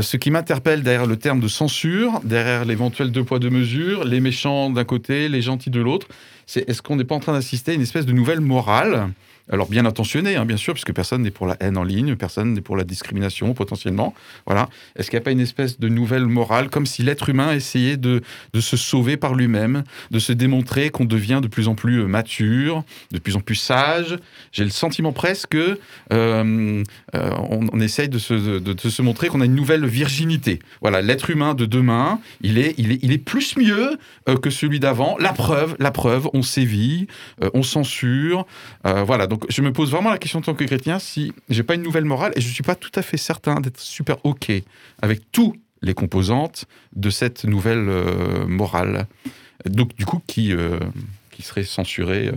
ce 0.02 0.18
qui 0.18 0.32
m'interpelle 0.32 0.82
derrière 0.82 1.06
le 1.06 1.18
terme 1.18 1.40
de 1.40 1.48
censure, 1.48 2.22
derrière 2.24 2.66
l'éventuel 2.66 3.12
deux 3.12 3.24
poids 3.24 3.40
deux 3.40 3.50
mesures, 3.50 4.04
les 4.04 4.20
méchants 4.20 4.70
d'un 4.70 4.84
côté, 4.84 5.30
les 5.30 5.42
gentils 5.42 5.70
de 5.70 5.80
l'autre, 5.80 6.08
c'est 6.46 6.68
est-ce 6.70 6.82
qu'on 6.82 6.96
n'est 6.96 7.04
pas 7.04 7.16
en 7.16 7.20
train 7.20 7.34
d'assister 7.34 7.72
à 7.72 7.74
une 7.74 7.82
espèce 7.82 8.06
de 8.06 8.12
nouvelle 8.12 8.42
morale 8.42 9.10
alors 9.52 9.70
bien 9.70 9.86
intentionné, 9.86 10.38
hein, 10.38 10.46
bien 10.46 10.58
sûr, 10.58 10.74
puisque 10.74 10.94
personne 10.94 11.22
n'est 11.22 11.32
pour 11.32 11.46
la 11.46 11.56
haine 11.60 11.78
en 11.78 11.84
ligne, 11.84 12.16
personne 12.16 12.54
n'est 12.54 12.62
pour 12.62 12.76
la 12.76 12.84
discrimination 12.84 13.54
potentiellement. 13.54 14.16
Voilà. 14.48 14.70
Est-ce 14.96 15.12
qu'il 15.12 15.18
n'y 15.18 15.22
a 15.22 15.26
pas 15.26 15.32
une 15.32 15.40
espèce 15.40 15.80
de 15.80 15.88
nouvelle 15.88 16.26
morale, 16.26 16.70
comme 16.70 16.88
si 16.88 17.04
l'être 17.04 17.30
humain 17.30 17.54
essayait 17.54 17.98
de, 17.98 18.22
de 18.54 18.60
se 18.60 18.76
sauver 18.76 19.18
par 19.18 19.36
lui-même, 19.36 19.84
de 20.10 20.18
se 20.18 20.34
démontrer 20.34 20.90
qu'on 20.90 21.06
devient 21.06 21.42
de 21.44 21.48
plus 21.48 21.68
en 21.68 21.76
plus 21.76 22.02
euh, 22.02 22.08
mature, 22.08 22.84
de 23.12 23.20
plus 23.20 23.36
en 23.36 23.40
plus 23.40 23.56
sage? 23.56 24.18
J'ai 24.52 24.64
le 24.64 24.72
sentiment 24.72 25.14
presque 25.14 25.50
que 25.50 25.80
euh, 26.12 26.84
euh, 27.14 27.30
on, 27.50 27.80
essaye 27.80 28.10
de 28.10 28.18
se, 28.18 28.34
de, 28.34 28.90
se 28.90 29.02
montrer 29.04 29.28
qu'on 29.28 29.42
a 29.42 29.46
une 29.46 29.54
nouvelle 29.54 29.86
virginité. 29.86 30.60
Voilà, 30.82 31.04
l'être 31.04 31.30
humain 31.30 31.54
de 31.54 31.66
demain, 31.66 32.20
il 32.42 32.58
est, 32.58 32.74
il 32.80 32.92
est, 32.94 33.00
il 33.04 33.12
est 33.12 33.20
plus 33.20 33.58
mieux 33.58 34.00
que 34.42 34.50
celui 34.50 34.80
d'avant. 34.80 35.18
La 35.20 35.34
preuve, 35.34 35.76
la 35.78 35.92
preuve, 35.92 36.30
on 36.34 36.42
sévit, 36.42 37.08
on 37.54 37.62
censure. 37.62 38.48
voilà. 38.84 39.28
Je 39.50 39.62
me 39.62 39.72
pose 39.72 39.92
vraiment 39.92 40.10
la 40.10 40.18
question 40.18 40.40
en 40.40 40.42
tant 40.42 40.54
que 40.54 40.64
chrétien 40.64 41.00
si 41.00 41.34
j'ai 41.50 41.64
pas 41.64 41.76
une 41.76 41.84
nouvelle 41.84 42.06
morale 42.06 42.34
et 42.36 42.42
je 42.42 42.48
suis 42.48 42.64
pas 42.64 42.76
tout 42.76 42.92
à 42.96 43.02
fait 43.02 43.18
certain 43.18 43.60
d'être 43.60 43.80
super 43.80 44.18
OK 44.26 44.52
avec 45.02 45.32
tous 45.32 45.56
les 45.82 45.94
composantes 45.94 46.66
de 46.96 47.10
cette 47.10 47.46
nouvelle 47.46 47.88
euh, 47.88 48.46
morale. 48.48 49.08
Donc, 49.66 49.96
du 49.96 50.06
coup, 50.06 50.22
qui, 50.28 50.54
euh, 50.54 50.80
qui 51.32 51.44
serait 51.44 51.64
censurée. 51.64 52.28
Euh, 52.28 52.34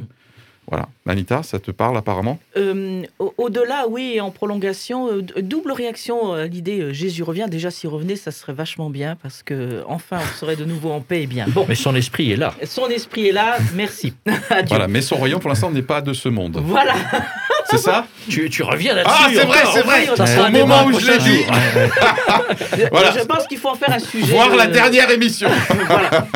voilà. 0.69 0.89
Anita, 1.07 1.43
ça 1.43 1.59
te 1.59 1.71
parle 1.71 1.97
apparemment 1.97 2.39
euh, 2.57 3.03
Au-delà, 3.19 3.87
oui, 3.89 4.21
en 4.21 4.31
prolongation, 4.31 5.11
euh, 5.11 5.23
double 5.41 5.73
réaction 5.73 6.35
à 6.35 6.45
l'idée 6.47 6.81
euh, 6.81 6.93
Jésus 6.93 7.23
revient. 7.23 7.47
Déjà, 7.49 7.71
s'il 7.71 7.89
revenait, 7.89 8.17
ça 8.17 8.31
serait 8.31 8.53
vachement 8.53 8.91
bien 8.91 9.17
parce 9.23 9.43
que 9.43 9.83
enfin, 9.87 10.19
on 10.21 10.37
serait 10.39 10.57
de 10.57 10.67
nouveau 10.67 10.91
en 10.91 11.01
paix 11.01 11.23
et 11.23 11.27
bien. 11.27 11.47
Bon, 11.49 11.65
mais 11.67 11.75
son 11.75 11.95
esprit 11.95 12.33
est 12.33 12.37
là. 12.37 12.55
Son 12.65 12.89
esprit 12.89 13.29
est 13.29 13.33
là. 13.33 13.57
Merci. 13.75 14.13
Voilà, 14.69 14.89
mais 14.89 15.01
son 15.01 15.17
royaume 15.17 15.41
pour 15.41 15.49
l'instant 15.49 15.71
n'est 15.71 15.83
pas 15.83 16.01
de 16.01 16.13
ce 16.13 16.29
monde. 16.29 16.61
Voilà. 16.63 16.95
C'est 17.71 17.79
ça 17.79 18.07
tu, 18.29 18.49
tu, 18.51 18.63
reviens 18.63 18.95
là-dessus. 18.95 19.15
Ah, 19.19 19.29
c'est 19.33 19.45
vrai, 19.45 19.59
c'est 19.73 19.83
vrai. 19.83 20.17
Ça 20.17 20.27
sera 20.27 20.47
un 20.47 20.51
moment 20.51 20.85
où 20.87 20.99
je 20.99 21.11
l'ai 21.11 21.19
dit. 21.19 21.45
voilà. 22.91 23.13
Je 23.13 23.25
pense 23.25 23.47
qu'il 23.47 23.59
faut 23.59 23.69
en 23.69 23.75
faire 23.75 23.93
un 23.93 23.99
sujet. 23.99 24.33
Voir 24.33 24.55
la 24.55 24.67
dernière 24.67 25.11
émission. 25.11 25.49
voilà. 25.87 26.27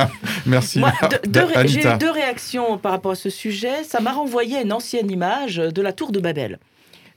Merci. 0.47 0.81
J'ai 1.65 1.97
deux 1.99 2.11
réactions 2.11 2.79
par 2.79 2.93
rapport 2.93 3.13
à 3.13 3.17
ce 3.17 3.31
sujet. 3.31 3.85
Ça 3.85 4.01
m'a 4.01 4.13
renvoyé 4.13 4.61
une 4.61 4.73
ancienne 4.73 5.11
image 5.11 5.57
de 5.57 5.83
la 5.83 5.93
tour 5.93 6.13
de 6.13 6.21
Babel. 6.21 6.59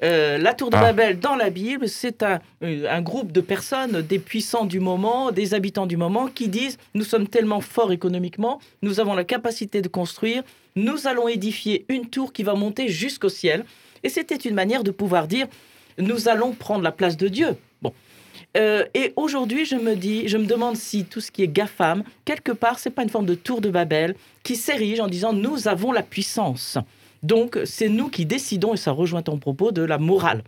Euh, 0.03 0.37
la 0.37 0.53
tour 0.53 0.69
de 0.69 0.75
ah. 0.75 0.81
Babel 0.81 1.19
dans 1.19 1.35
la 1.35 1.49
Bible, 1.49 1.87
c'est 1.87 2.21
un, 2.21 2.39
euh, 2.63 2.85
un, 2.89 3.01
groupe 3.01 3.31
de 3.31 3.41
personnes, 3.41 4.01
des 4.01 4.19
puissants 4.19 4.65
du 4.65 4.79
moment, 4.79 5.31
des 5.31 5.53
habitants 5.53 5.85
du 5.85 5.97
moment, 5.97 6.27
qui 6.27 6.49
disent 6.49 6.77
nous 6.93 7.03
sommes 7.03 7.27
tellement 7.27 7.61
forts 7.61 7.93
économiquement, 7.93 8.59
nous 8.81 8.99
avons 8.99 9.13
la 9.13 9.23
capacité 9.23 9.81
de 9.81 9.87
construire, 9.87 10.43
nous 10.75 11.07
allons 11.07 11.27
édifier 11.27 11.85
une 11.87 12.07
tour 12.07 12.33
qui 12.33 12.43
va 12.43 12.55
monter 12.55 12.89
jusqu'au 12.89 13.29
ciel. 13.29 13.63
Et 14.05 14.09
c'était 14.09 14.35
une 14.35 14.53
manière 14.53 14.83
de 14.83 14.91
pouvoir 14.91 15.27
dire 15.27 15.47
nous 15.97 16.29
allons 16.29 16.53
prendre 16.53 16.83
la 16.83 16.91
place 16.91 17.17
de 17.17 17.27
Dieu. 17.27 17.57
Bon. 17.81 17.91
Euh, 18.55 18.85
et 18.93 19.13
aujourd'hui, 19.15 19.65
je 19.65 19.75
me 19.75 19.95
dis, 19.95 20.27
je 20.27 20.37
me 20.37 20.45
demande 20.45 20.75
si 20.77 21.05
tout 21.05 21.21
ce 21.21 21.31
qui 21.31 21.41
est 21.41 21.47
GAFAM, 21.47 22.03
quelque 22.23 22.51
part, 22.51 22.77
c'est 22.77 22.91
pas 22.91 23.01
une 23.01 23.09
forme 23.09 23.25
de 23.25 23.33
tour 23.33 23.61
de 23.61 23.69
Babel 23.69 24.15
qui 24.43 24.55
s'érige 24.55 24.99
en 24.99 25.07
disant 25.07 25.33
nous 25.33 25.67
avons 25.67 25.91
la 25.91 26.03
puissance. 26.03 26.77
Donc, 27.23 27.57
c'est 27.65 27.89
nous 27.89 28.09
qui 28.09 28.27
décidons, 28.27 28.75
et 28.75 28.77
ça 28.77 28.91
rejoint 28.91 29.23
ton 29.23 29.39
propos, 29.39 29.71
de 29.71 29.81
la 29.81 29.97
morale. 29.97 30.43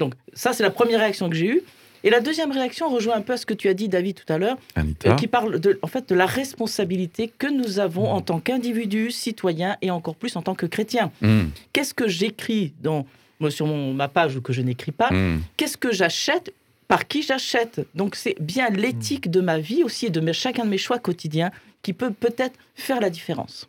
Donc, 0.00 0.14
ça, 0.32 0.52
c'est 0.52 0.64
la 0.64 0.70
première 0.70 0.98
réaction 0.98 1.30
que 1.30 1.36
j'ai 1.36 1.46
eue. 1.46 1.62
Et 2.02 2.10
la 2.10 2.20
deuxième 2.20 2.50
réaction 2.50 2.88
rejoint 2.88 3.16
un 3.16 3.20
peu 3.20 3.34
à 3.34 3.36
ce 3.36 3.46
que 3.46 3.54
tu 3.54 3.68
as 3.68 3.74
dit, 3.74 3.88
David, 3.88 4.16
tout 4.16 4.32
à 4.32 4.38
l'heure, 4.38 4.56
euh, 4.78 5.14
qui 5.16 5.26
parle 5.26 5.60
de, 5.60 5.78
en 5.82 5.86
fait, 5.86 6.08
de 6.08 6.14
la 6.14 6.26
responsabilité 6.26 7.30
que 7.38 7.46
nous 7.46 7.78
avons 7.78 8.10
en 8.10 8.20
tant 8.20 8.40
qu'individus, 8.40 9.10
citoyens 9.10 9.76
et 9.82 9.90
encore 9.90 10.14
plus 10.14 10.36
en 10.36 10.42
tant 10.42 10.54
que 10.54 10.66
chrétiens. 10.66 11.12
Hmm. 11.20 11.48
Qu'est-ce 11.72 11.94
que 11.94 12.08
j'écris 12.08 12.72
dans, 12.82 13.06
sur 13.50 13.66
mon, 13.66 13.92
ma 13.92 14.08
page 14.08 14.36
ou 14.36 14.40
que 14.40 14.52
je 14.52 14.62
n'écris 14.62 14.92
pas 14.92 15.10
hmm. 15.10 15.40
Qu'est-ce 15.56 15.76
que 15.76 15.92
j'achète 15.92 16.52
Par 16.88 17.06
qui 17.06 17.22
j'achète? 17.22 17.86
Donc, 17.94 18.16
c'est 18.16 18.36
bien 18.40 18.70
l'éthique 18.70 19.30
de 19.30 19.40
ma 19.40 19.58
vie 19.58 19.84
aussi 19.84 20.06
et 20.06 20.10
de 20.10 20.32
chacun 20.32 20.64
de 20.64 20.70
mes 20.70 20.78
choix 20.78 20.98
quotidiens 20.98 21.50
qui 21.82 21.92
peut 21.92 22.12
peut-être 22.12 22.58
faire 22.74 23.00
la 23.00 23.10
différence. 23.10 23.68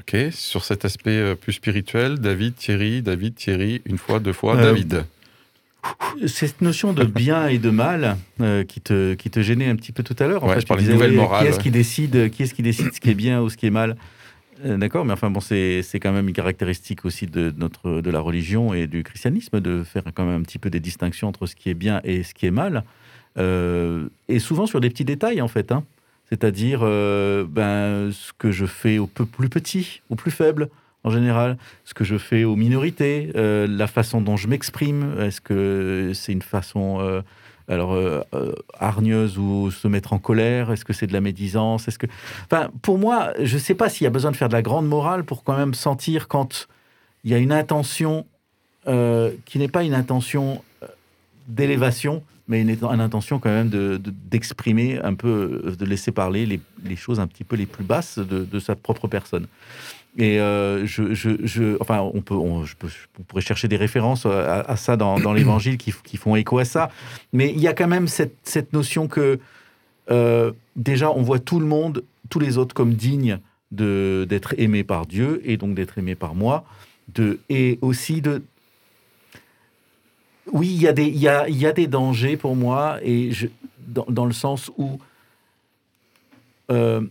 Ok, 0.00 0.16
sur 0.32 0.64
cet 0.64 0.86
aspect 0.86 1.10
euh, 1.10 1.34
plus 1.34 1.52
spirituel, 1.52 2.18
David, 2.18 2.56
Thierry, 2.56 3.02
David, 3.02 3.34
Thierry, 3.34 3.82
une 3.84 3.98
fois, 3.98 4.18
deux 4.18 4.32
fois, 4.32 4.56
euh, 4.56 4.62
David. 4.62 5.04
Cette 6.26 6.60
notion 6.60 6.92
de 6.92 7.04
bien 7.22 7.48
et 7.48 7.58
de 7.58 7.70
mal 7.70 8.16
euh, 8.40 8.64
qui, 8.64 8.80
te, 8.80 9.14
qui 9.14 9.30
te 9.30 9.40
gênait 9.40 9.68
un 9.68 9.76
petit 9.76 9.92
peu 9.92 10.02
tout 10.02 10.16
à 10.18 10.26
l'heure. 10.26 10.44
En 10.44 10.48
fait, 10.48 10.60
je 10.60 10.66
parlais 10.66 10.84
de 10.84 10.92
nouvelle 10.92 11.12
morale. 11.12 11.42
Qui 11.42 11.48
est-ce 11.48 11.60
qui 11.60 11.70
décide, 11.70 12.30
qui 12.30 12.42
est-ce 12.42 12.54
qui 12.54 12.62
décide 12.62 12.92
ce 12.92 13.00
qui 13.00 13.10
est 13.10 13.14
bien 13.14 13.40
ou 13.40 13.48
ce 13.48 13.56
qui 13.56 13.66
est 13.66 13.70
mal? 13.70 13.96
D'accord, 14.62 15.06
mais 15.06 15.14
enfin 15.14 15.30
bon, 15.30 15.40
c'est 15.40 15.82
quand 15.94 16.12
même 16.12 16.28
une 16.28 16.34
caractéristique 16.34 17.06
aussi 17.06 17.26
de 17.26 17.50
notre 17.56 18.02
de 18.02 18.10
la 18.10 18.20
religion 18.20 18.74
et 18.74 18.86
du 18.86 19.02
christianisme 19.02 19.58
de 19.58 19.82
faire 19.82 20.02
quand 20.14 20.26
même 20.26 20.40
un 20.40 20.42
petit 20.42 20.58
peu 20.58 20.68
des 20.68 20.80
distinctions 20.80 21.28
entre 21.28 21.46
ce 21.46 21.56
qui 21.56 21.70
est 21.70 21.74
bien 21.74 22.02
et 22.04 22.22
ce 22.24 22.34
qui 22.34 22.44
est 22.44 22.50
mal, 22.50 22.84
et 23.38 24.38
souvent 24.38 24.66
sur 24.66 24.82
des 24.82 24.90
petits 24.90 25.06
détails 25.06 25.40
en 25.40 25.48
fait. 25.48 25.72
Hein 25.72 25.84
c'est-à-dire 26.30 26.80
euh, 26.82 27.44
ben, 27.46 28.12
ce 28.12 28.32
que 28.38 28.52
je 28.52 28.64
fais 28.64 28.98
aux 28.98 29.06
plus 29.08 29.48
petits, 29.48 30.00
aux 30.10 30.14
plus 30.14 30.30
faibles 30.30 30.70
en 31.04 31.10
général, 31.10 31.56
ce 31.84 31.94
que 31.94 32.04
je 32.04 32.18
fais 32.18 32.44
aux 32.44 32.56
minorités, 32.56 33.32
euh, 33.36 33.66
la 33.66 33.86
façon 33.86 34.20
dont 34.20 34.36
je 34.36 34.48
m'exprime, 34.48 35.16
est-ce 35.20 35.40
que 35.40 36.12
c'est 36.14 36.32
une 36.32 36.42
façon 36.42 36.98
euh, 37.00 37.22
alors 37.68 37.96
hargneuse 38.80 39.38
ou 39.38 39.70
se 39.70 39.86
mettre 39.86 40.12
en 40.12 40.18
colère, 40.18 40.72
est-ce 40.72 40.84
que 40.84 40.92
c'est 40.92 41.06
de 41.06 41.12
la 41.12 41.20
médisance, 41.20 41.86
est-ce 41.86 41.98
que, 41.98 42.06
enfin, 42.50 42.68
pour 42.82 42.98
moi, 42.98 43.32
je 43.40 43.54
ne 43.54 43.60
sais 43.60 43.74
pas 43.74 43.88
s'il 43.88 44.04
y 44.04 44.08
a 44.08 44.10
besoin 44.10 44.32
de 44.32 44.36
faire 44.36 44.48
de 44.48 44.54
la 44.54 44.62
grande 44.62 44.88
morale 44.88 45.22
pour 45.22 45.44
quand 45.44 45.56
même 45.56 45.74
sentir 45.74 46.26
quand 46.26 46.66
il 47.22 47.30
y 47.30 47.34
a 47.34 47.38
une 47.38 47.52
intention 47.52 48.26
qui 49.44 49.58
n'est 49.58 49.68
pas 49.68 49.84
une 49.84 49.94
intention 49.94 50.64
d'élévation, 51.46 52.24
mais 52.50 52.62
une, 52.62 53.00
intention 53.00 53.38
quand 53.38 53.50
même 53.50 53.70
d'exprimer 54.28 54.94
de, 54.94 55.04
un 55.04 55.14
peu, 55.14 55.72
de 55.78 55.84
laisser 55.84 56.10
parler 56.10 56.60
les, 56.84 56.96
choses 56.96 57.20
un 57.20 57.28
petit 57.28 57.44
peu 57.44 57.54
les 57.54 57.66
plus 57.66 57.84
basses 57.84 58.18
de, 58.18 58.58
sa 58.58 58.74
propre 58.74 59.06
personne. 59.06 59.46
Et 60.18 60.40
euh, 60.40 60.86
je, 60.86 61.14
je, 61.14 61.76
enfin, 61.80 62.00
on 62.00 62.20
peut, 62.20 62.34
on, 62.34 62.64
je 62.64 62.74
pourrait 63.28 63.42
chercher 63.42 63.68
des 63.68 63.76
références 63.76 64.26
à, 64.26 64.76
ça 64.76 64.96
dans, 64.96 65.32
l'Évangile 65.32 65.78
qui, 65.78 65.94
qui, 66.04 66.16
font 66.16 66.34
écho 66.34 66.58
à 66.58 66.64
ça, 66.64 66.90
mais 67.32 67.50
il 67.50 67.60
y 67.60 67.68
a 67.68 67.74
quand 67.74 67.86
même 67.86 68.08
cette, 68.08 68.36
cette 68.42 68.72
notion 68.72 69.06
que 69.06 69.38
euh, 70.10 70.52
déjà 70.74 71.10
on 71.12 71.22
voit 71.22 71.38
tout 71.38 71.60
le 71.60 71.66
monde, 71.66 72.02
tous 72.28 72.40
les 72.40 72.58
autres 72.58 72.74
comme 72.74 72.94
dignes 72.94 73.38
d'être 73.70 74.54
aimés 74.58 74.82
par 74.82 75.06
Dieu 75.06 75.40
et 75.44 75.56
donc 75.56 75.76
d'être 75.76 75.96
aimés 75.96 76.16
par 76.16 76.34
moi, 76.34 76.64
de, 77.14 77.38
et 77.48 77.78
aussi 77.80 78.20
de 78.20 78.42
oui, 80.52 80.68
il 80.68 80.82
y, 80.82 80.88
a 80.88 80.92
des, 80.92 81.06
y 81.06 81.28
a, 81.28 81.48
y 81.48 81.66
a 81.66 81.72
des 81.72 81.86
dangers 81.86 82.36
pour 82.36 82.56
moi, 82.56 82.98
et 83.02 83.30
je, 83.30 83.46
dans, 83.86 84.24
le 84.24 84.32
sens 84.32 84.70
où 84.76 84.98
euh, 86.72 87.02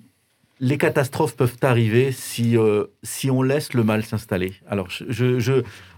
les 0.60 0.78
catastrophes 0.78 1.36
peuvent 1.36 1.58
arriver 1.62 2.12
si, 2.12 2.58
euh, 2.58 2.86
si 3.04 3.32
on 3.32 3.42
laisse 3.42 3.74
le 3.74 3.84
mal 3.84 4.04
s'installer. 4.04 4.54
Alors, 4.68 4.90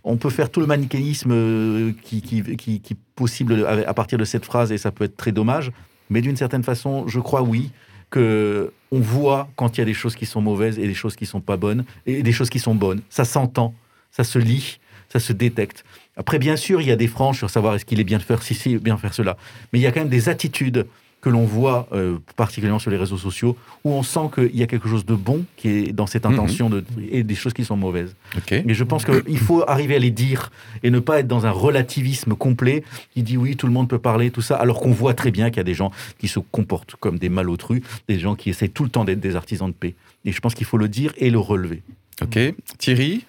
on 0.03 0.18
peut 0.18 0.30
faire 0.30 0.49
tout 0.49 0.59
le 0.59 0.68
manichéisme 0.68 1.32
euh, 1.32 1.91
qui, 2.03 2.22
qui, 2.22 2.97
possible 3.16 3.66
à 3.66 3.93
partir 3.93 4.18
de 4.18 4.26
cette 4.26 4.45
phrase, 4.45 4.72
et 4.72 4.78
ça 4.78 4.91
peut 4.91 5.03
être 5.03 5.18
très 5.18 5.32
dommage, 5.32 5.72
mais 6.09 6.22
d'une 6.22 6.36
certaine 6.36 6.64
façon, 6.64 7.07
je 7.07 7.20
crois 7.20 7.41
oui 7.43 7.72
que 8.09 8.74
on 8.91 8.99
voit 8.99 9.49
quand 9.55 9.78
il 9.78 9.82
y 9.82 9.84
a 9.84 9.86
des 9.86 9.93
choses 9.93 10.16
qui 10.16 10.26
sont 10.26 10.41
mauvaises 10.41 10.78
et 10.80 10.88
des 10.88 10.93
choses 10.93 11.16
qui 11.16 11.26
sont 11.26 11.39
pas 11.39 11.57
bonnes, 11.57 11.86
et 12.05 12.24
des 12.24 12.32
choses 12.32 12.49
qui 12.49 12.59
sont 12.59 12.76
bonnes. 12.76 13.01
Ça 13.09 13.26
s'entend, 13.26 13.74
ça 14.12 14.24
se 14.24 14.39
lit, 14.39 14.80
ça 15.09 15.20
se 15.20 15.34
détecte. 15.34 15.86
Après, 16.18 16.39
bien 16.39 16.55
sûr, 16.55 16.82
il 16.82 16.88
y 16.88 16.91
a 16.91 16.95
des 16.95 17.07
franges 17.07 17.38
sur 17.38 17.49
savoir 17.49 17.76
est-ce 17.76 17.86
qu'il 17.86 17.99
est 17.99 18.03
bien 18.03 18.18
de 18.18 18.24
faire 18.24 18.43
ceci, 18.43 18.78
bien 18.78 18.97
faire 18.97 19.14
cela. 19.14 19.38
Mais 19.72 19.80
il 19.80 19.82
y 19.82 19.88
a 19.88 19.91
quand 19.91 20.01
même 20.01 20.09
des 20.09 20.30
attitudes 20.30 20.88
que 21.22 21.30
l'on 21.30 21.45
voit, 21.45 21.88
euh, 21.93 22.17
particulièrement 22.36 22.80
sur 22.80 22.91
les 22.91 22.97
réseaux 22.97 23.17
sociaux, 23.17 23.55
où 23.84 23.91
on 23.91 24.03
sent 24.03 24.30
qu'il 24.34 24.55
y 24.55 24.63
a 24.63 24.67
quelque 24.67 24.89
chose 24.89 25.05
de 25.05 25.13
bon 25.13 25.45
qui 25.55 25.69
est 25.69 25.93
dans 25.93 26.07
cette 26.07 26.26
mhm. 26.26 26.34
intention 26.34 26.69
de, 26.69 26.84
et 27.09 27.24
des 27.24 27.36
choses 27.36 27.53
qui 27.53 27.63
sont 27.63 27.78
mauvaises. 27.78 28.15
Mais 28.51 28.74
je 28.74 28.84
pense 28.84 29.05
qu'il 29.05 29.38
faut 29.38 29.63
arriver 29.69 29.95
à 29.95 29.99
les 29.99 30.11
dire 30.11 30.51
et 30.84 30.89
ne 30.89 30.99
pas 30.99 31.19
être 31.19 31.28
dans 31.28 31.45
un 31.45 31.51
relativisme 31.51 32.34
complet 32.36 32.84
qui 33.13 33.24
dit 33.24 33.38
oui, 33.38 33.55
tout 33.55 33.67
le 33.67 33.74
monde 33.74 33.88
peut 33.88 33.99
parler, 33.99 34.32
tout 34.32 34.41
ça, 34.41 34.55
alors 34.55 34.80
qu'on 34.80 34.91
voit 34.91 35.13
très 35.13 35.32
bien 35.32 35.49
qu'il 35.49 35.57
y 35.57 35.61
a 35.61 35.65
des 35.65 35.76
gens 35.76 35.91
qui 36.17 36.28
se 36.28 36.39
comportent 36.39 36.95
comme 36.99 37.19
des 37.19 37.30
malotrus, 37.30 37.82
des 38.07 38.19
gens 38.19 38.36
qui 38.36 38.49
essaient 38.49 38.67
tout 38.67 38.84
le 38.84 38.89
temps 38.89 39.05
d'être 39.05 39.19
des 39.19 39.36
artisans 39.36 39.69
de 39.69 39.76
paix. 39.76 39.95
Et 40.26 40.32
je 40.32 40.39
pense 40.39 40.55
qu'il 40.55 40.65
faut 40.65 40.78
le 40.78 40.89
dire 40.89 41.13
et 41.17 41.30
le 41.30 41.39
relever. 41.39 41.84
Ok. 42.22 42.39
Thierry? 42.78 43.26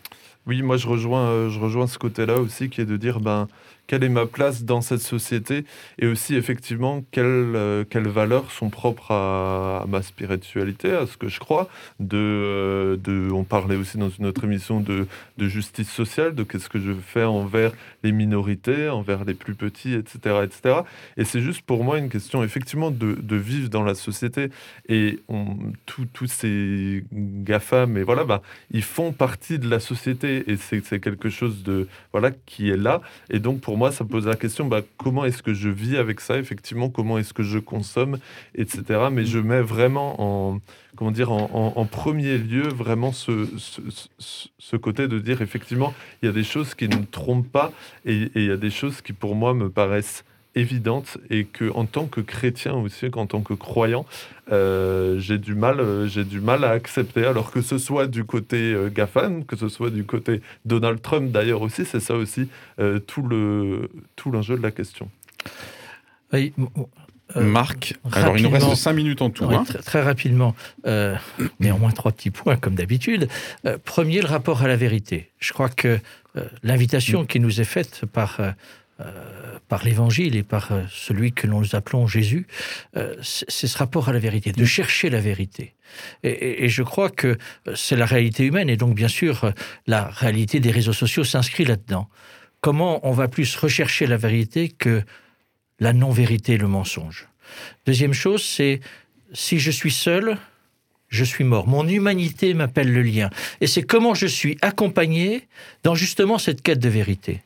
Oui, 0.46 0.62
moi 0.62 0.76
je 0.76 0.88
rejoins, 0.88 1.26
euh, 1.26 1.50
je 1.50 1.60
rejoins 1.60 1.86
ce 1.86 1.98
côté-là 1.98 2.40
aussi, 2.40 2.68
qui 2.68 2.80
est 2.80 2.84
de 2.84 2.96
dire, 2.96 3.20
ben, 3.20 3.46
quelle 3.86 4.04
est 4.04 4.08
ma 4.08 4.26
place 4.26 4.64
dans 4.64 4.80
cette 4.80 5.00
société 5.00 5.64
et 5.98 6.06
aussi 6.06 6.34
effectivement 6.34 7.02
quelles, 7.10 7.86
quelles 7.90 8.08
valeurs 8.08 8.50
sont 8.50 8.70
propres 8.70 9.10
à, 9.10 9.84
ma 9.88 10.02
spiritualité, 10.02 10.92
à 10.92 11.06
ce 11.06 11.16
que 11.16 11.28
je 11.28 11.38
crois. 11.40 11.68
De, 12.00 12.98
de, 13.02 13.30
on 13.32 13.44
parlait 13.44 13.76
aussi 13.76 13.98
dans 13.98 14.08
une 14.08 14.26
autre 14.26 14.44
émission 14.44 14.80
de, 14.80 15.06
de 15.38 15.48
justice 15.48 15.90
sociale, 15.90 16.34
de 16.34 16.42
qu'est-ce 16.42 16.68
que 16.68 16.80
je 16.80 16.92
fais 16.92 17.24
envers 17.24 17.72
les 18.02 18.12
minorités, 18.12 18.88
envers 18.88 19.24
les 19.24 19.34
plus 19.34 19.54
petits, 19.54 19.94
etc. 19.94 20.40
etc. 20.44 20.80
Et 21.16 21.24
c'est 21.24 21.40
juste 21.40 21.62
pour 21.62 21.84
moi 21.84 21.98
une 21.98 22.08
question 22.08 22.42
effectivement 22.42 22.90
de, 22.90 23.14
de 23.14 23.36
vivre 23.36 23.68
dans 23.68 23.82
la 23.82 23.94
société. 23.94 24.50
Et 24.88 25.20
tous 25.86 26.26
ces 26.26 27.04
GAFAM, 27.12 27.96
et 27.96 28.02
voilà, 28.02 28.24
bah, 28.24 28.42
ils 28.70 28.82
font 28.82 29.12
partie 29.12 29.58
de 29.58 29.68
la 29.68 29.80
société 29.80 30.50
et 30.50 30.56
c'est 30.56 31.00
quelque 31.00 31.28
chose 31.28 31.62
de, 31.62 31.88
voilà, 32.12 32.30
qui 32.46 32.70
est 32.70 32.76
là. 32.76 33.00
Et 33.30 33.38
donc 33.38 33.60
pour 33.60 33.71
moi, 33.76 33.92
ça 33.92 34.04
pose 34.04 34.26
la 34.26 34.36
question, 34.36 34.66
bah, 34.66 34.80
comment 34.96 35.24
est-ce 35.24 35.42
que 35.42 35.54
je 35.54 35.68
vis 35.68 35.96
avec 35.96 36.20
ça, 36.20 36.38
effectivement, 36.38 36.88
comment 36.88 37.18
est-ce 37.18 37.32
que 37.32 37.42
je 37.42 37.58
consomme, 37.58 38.18
etc. 38.54 39.08
Mais 39.10 39.24
je 39.24 39.38
mets 39.38 39.62
vraiment 39.62 40.20
en 40.20 40.60
comment 40.96 41.10
dire, 41.10 41.32
en, 41.32 41.86
premier 41.86 42.36
lieu, 42.36 42.68
vraiment 42.68 43.12
ce, 43.12 43.48
ce, 44.18 44.76
côté 44.76 45.08
de 45.08 45.18
dire 45.18 45.40
effectivement, 45.40 45.94
il 46.22 46.26
y 46.26 46.28
a 46.28 46.32
des 46.32 46.44
choses 46.44 46.74
qui 46.74 46.88
ne 46.88 46.96
me 46.96 47.06
trompent 47.06 47.50
pas 47.50 47.72
et, 48.04 48.30
il 48.34 48.44
y 48.44 48.50
a 48.50 48.56
des 48.56 48.70
choses 48.70 49.00
qui 49.00 49.12
pour 49.12 49.34
moi 49.34 49.54
me 49.54 49.70
paraissent 49.70 50.24
évidentes 50.54 51.18
et 51.30 51.44
que 51.44 51.70
en 51.74 51.86
tant 51.86 52.06
que 52.06 52.20
chrétien 52.20 52.74
aussi, 52.74 53.10
qu'en 53.10 53.26
tant 53.26 53.40
que 53.40 53.54
croyant, 53.54 54.06
euh, 54.50 55.18
j'ai 55.18 55.38
du 55.38 55.54
mal, 55.54 55.80
euh, 55.80 56.06
j'ai 56.06 56.24
du 56.24 56.40
mal 56.40 56.64
à 56.64 56.70
accepter. 56.70 57.24
Alors 57.24 57.50
que 57.50 57.62
ce 57.62 57.78
soit 57.78 58.06
du 58.06 58.24
côté 58.24 58.72
euh, 58.74 58.90
GAFAN, 58.90 59.42
que 59.42 59.56
ce 59.56 59.68
soit 59.68 59.90
du 59.90 60.04
côté 60.04 60.40
Donald 60.64 61.00
Trump 61.00 61.30
d'ailleurs 61.30 61.62
aussi, 61.62 61.84
c'est 61.84 62.00
ça 62.00 62.14
aussi 62.14 62.48
tout 63.06 63.22
le 63.22 63.90
tout 64.16 64.30
l'enjeu 64.30 64.56
de 64.56 64.62
la 64.62 64.70
question. 64.70 65.08
Oui, 66.32 66.52
euh, 67.36 67.42
Marc, 67.42 67.94
alors 68.12 68.36
il 68.36 68.42
nous 68.42 68.50
reste 68.50 68.74
5 68.74 68.92
minutes 68.92 69.22
en 69.22 69.30
tout. 69.30 69.44
Hein. 69.44 69.64
Très, 69.84 70.02
rapidement, 70.02 70.54
euh, 70.86 71.16
néanmoins 71.60 71.90
trois 71.90 72.12
petits 72.12 72.30
points 72.30 72.56
comme 72.56 72.74
d'habitude. 72.74 73.28
Euh, 73.66 73.78
premier, 73.82 74.20
le 74.20 74.26
rapport 74.26 74.62
à 74.62 74.68
la 74.68 74.76
vérité. 74.76 75.30
Je 75.38 75.52
crois 75.52 75.68
que 75.68 75.98
l'invitation 76.62 77.26
qui 77.26 77.40
nous 77.40 77.60
est 77.60 77.64
faite 77.64 78.04
par, 78.10 78.40
par 79.68 79.84
l'Évangile 79.84 80.36
et 80.36 80.42
par 80.42 80.70
celui 80.90 81.32
que 81.32 81.46
nous 81.46 81.74
appelons 81.74 82.06
Jésus, 82.06 82.46
c'est 83.22 83.66
ce 83.66 83.78
rapport 83.78 84.08
à 84.08 84.12
la 84.12 84.18
vérité, 84.18 84.52
de 84.52 84.64
chercher 84.64 85.10
la 85.10 85.20
vérité. 85.20 85.74
Et, 86.22 86.64
et 86.64 86.68
je 86.68 86.82
crois 86.82 87.10
que 87.10 87.38
c'est 87.74 87.96
la 87.96 88.06
réalité 88.06 88.44
humaine 88.44 88.68
et 88.68 88.76
donc 88.76 88.94
bien 88.94 89.08
sûr 89.08 89.52
la 89.86 90.08
réalité 90.08 90.60
des 90.60 90.70
réseaux 90.70 90.92
sociaux 90.92 91.24
s'inscrit 91.24 91.64
là-dedans. 91.64 92.08
Comment 92.60 93.06
on 93.06 93.12
va 93.12 93.28
plus 93.28 93.56
rechercher 93.56 94.06
la 94.06 94.16
vérité 94.16 94.68
que 94.68 95.02
la 95.80 95.92
non-vérité, 95.92 96.56
le 96.58 96.68
mensonge? 96.68 97.28
Deuxième 97.86 98.12
chose, 98.12 98.44
c'est 98.44 98.80
si 99.32 99.58
je 99.58 99.70
suis 99.70 99.90
seul, 99.90 100.38
je 101.12 101.24
suis 101.24 101.44
mort. 101.44 101.68
Mon 101.68 101.86
humanité 101.86 102.54
m'appelle 102.54 102.90
le 102.90 103.02
lien. 103.02 103.28
Et 103.60 103.66
c'est 103.66 103.82
comment 103.82 104.14
je 104.14 104.26
suis 104.26 104.56
accompagné 104.62 105.46
dans 105.84 105.94
justement 105.94 106.38
cette 106.38 106.62
quête 106.62 106.78
de 106.78 106.88
vérité. 106.88 107.42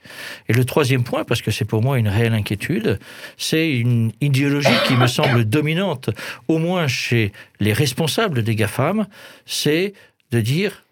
Et 0.49 0.53
le 0.53 0.64
troisième 0.64 1.03
point, 1.03 1.25
parce 1.25 1.43
que 1.43 1.51
c'est 1.51 1.64
pour 1.64 1.83
moi 1.83 1.99
une 1.99 2.09
réelle 2.09 2.33
inquiétude, 2.33 3.01
c'est 3.37 3.69
une 3.71 4.12
idéologie 4.21 4.69
qui 4.87 4.95
me 4.95 5.09
semble 5.09 5.45
dominante, 5.45 6.11
au 6.47 6.59
moins 6.59 6.87
chez 6.87 7.33
les 7.59 7.73
responsables 7.73 8.45
des 8.45 8.55
GAFAM, 8.55 9.07
c'est 9.47 9.95
de 10.31 10.41
dire 10.41 10.85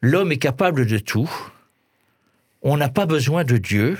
l'homme 0.00 0.32
est 0.32 0.38
capable 0.38 0.86
de 0.86 0.98
tout, 0.98 1.30
on 2.62 2.78
n'a 2.78 2.88
pas 2.88 3.06
besoin 3.06 3.44
de 3.44 3.58
Dieu, 3.58 3.98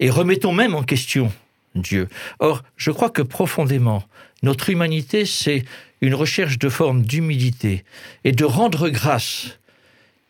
et 0.00 0.10
remettons 0.10 0.52
même 0.52 0.74
en 0.74 0.82
question 0.82 1.32
Dieu. 1.76 2.08
Or, 2.40 2.64
je 2.76 2.90
crois 2.90 3.10
que 3.10 3.22
profondément, 3.22 4.02
notre 4.42 4.68
humanité, 4.68 5.26
c'est 5.26 5.64
une 6.02 6.14
recherche 6.14 6.58
de 6.58 6.68
forme 6.68 7.02
d'humilité 7.02 7.84
et 8.24 8.32
de 8.32 8.44
rendre 8.44 8.90
grâce 8.90 9.58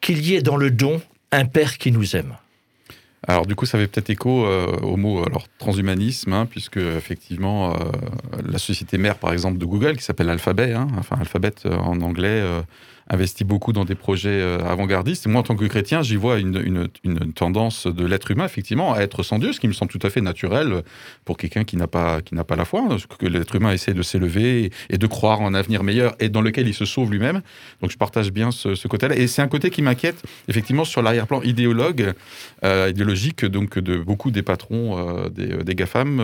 qu'il 0.01 0.25
y 0.25 0.35
ait 0.35 0.43
dans 0.43 0.57
le 0.57 0.71
don 0.71 1.03
un 1.33 1.47
Père 1.47 1.79
qui 1.79 1.91
nous 1.91 2.15
aime. 2.15 2.37
Alors 3.27 3.47
du 3.47 3.55
coup, 3.55 3.67
ça 3.67 3.79
fait 3.79 3.87
peut-être 3.87 4.11
écho 4.11 4.45
euh, 4.45 4.67
au 4.83 4.97
mot 4.97 5.25
alors 5.25 5.47
transhumanisme, 5.59 6.33
hein, 6.33 6.47
puisque 6.47 6.77
effectivement, 6.77 7.75
euh, 7.75 7.77
la 8.45 8.59
société 8.59 8.99
mère, 8.99 9.17
par 9.17 9.33
exemple, 9.33 9.59
de 9.59 9.65
Google, 9.65 9.97
qui 9.97 10.03
s'appelle 10.03 10.29
Alphabet, 10.29 10.73
hein, 10.73 10.89
enfin 10.99 11.17
Alphabet 11.21 11.55
euh, 11.65 11.75
en 11.77 12.01
anglais, 12.01 12.45
investi 13.13 13.45
beaucoup 13.45 13.73
dans 13.73 13.85
des 13.85 13.95
projets 13.95 14.31
euh, 14.31 14.59
avant-gardistes. 14.65 15.27
Moi, 15.27 15.41
en 15.41 15.45
tant 15.45 15.55
que 15.55 15.67
chrétien, 15.67 16.03
j'y 16.03 16.17
vois 16.17 16.39
une, 16.39 16.89
tendance 17.35 17.87
de 17.87 18.07
l'être 18.07 18.31
humain, 18.31 18.47
effectivement, 18.47 18.95
à 18.95 19.01
être 19.01 19.23
sans 19.23 19.39
Dieu, 19.39 19.53
ce 19.53 19.61
qui 19.61 19.69
me 19.69 19.75
semble 19.75 19.93
tout 19.93 20.05
à 20.05 20.11
fait 20.11 20.23
naturel 20.23 20.83
pour 21.25 21.37
quelqu'un 21.37 21.65
qui 21.65 21.77
n'a 21.77 21.87
pas, 21.87 22.21
pas 22.23 22.57
la 22.57 22.65
foi, 22.65 22.85
hein, 22.91 22.97
que 23.19 23.27
l'être 23.27 23.55
humain 23.55 23.73
essaie 23.73 23.93
de 23.93 24.03
s'élever 24.03 24.71
et 24.89 24.99
de 24.99 25.07
croire 25.07 25.43
en 25.43 25.49
un 25.49 25.55
avenir 25.55 25.85
meilleur 25.85 26.15
et 26.21 26.31
dans 26.31 26.41
lequel 26.41 26.67
il 26.67 26.75
se 26.75 26.87
sauve 26.87 27.11
lui-même. 27.11 27.43
Donc, 27.83 27.91
je 27.91 27.99
partage 27.99 28.33
bien 28.33 28.51
ce, 28.51 28.89
côté-là. 28.89 29.15
Et 29.17 29.27
c'est 29.27 29.43
un 29.43 29.49
côté 29.49 29.71
qui 29.71 29.83
m'inquiète, 29.83 30.23
effectivement, 30.49 30.85
sur 30.85 31.03
l'arrière-plan 31.03 31.43
idéologue, 31.43 32.15
euh, 32.65 32.89
idéologique, 32.89 33.45
donc, 33.45 33.79
de 33.79 33.99
beaucoup 33.99 34.31
des 34.31 34.43
patrons 34.43 34.99
euh, 34.99 35.29
des, 35.29 35.63
des 35.65 35.75
GAFAM 35.75 36.21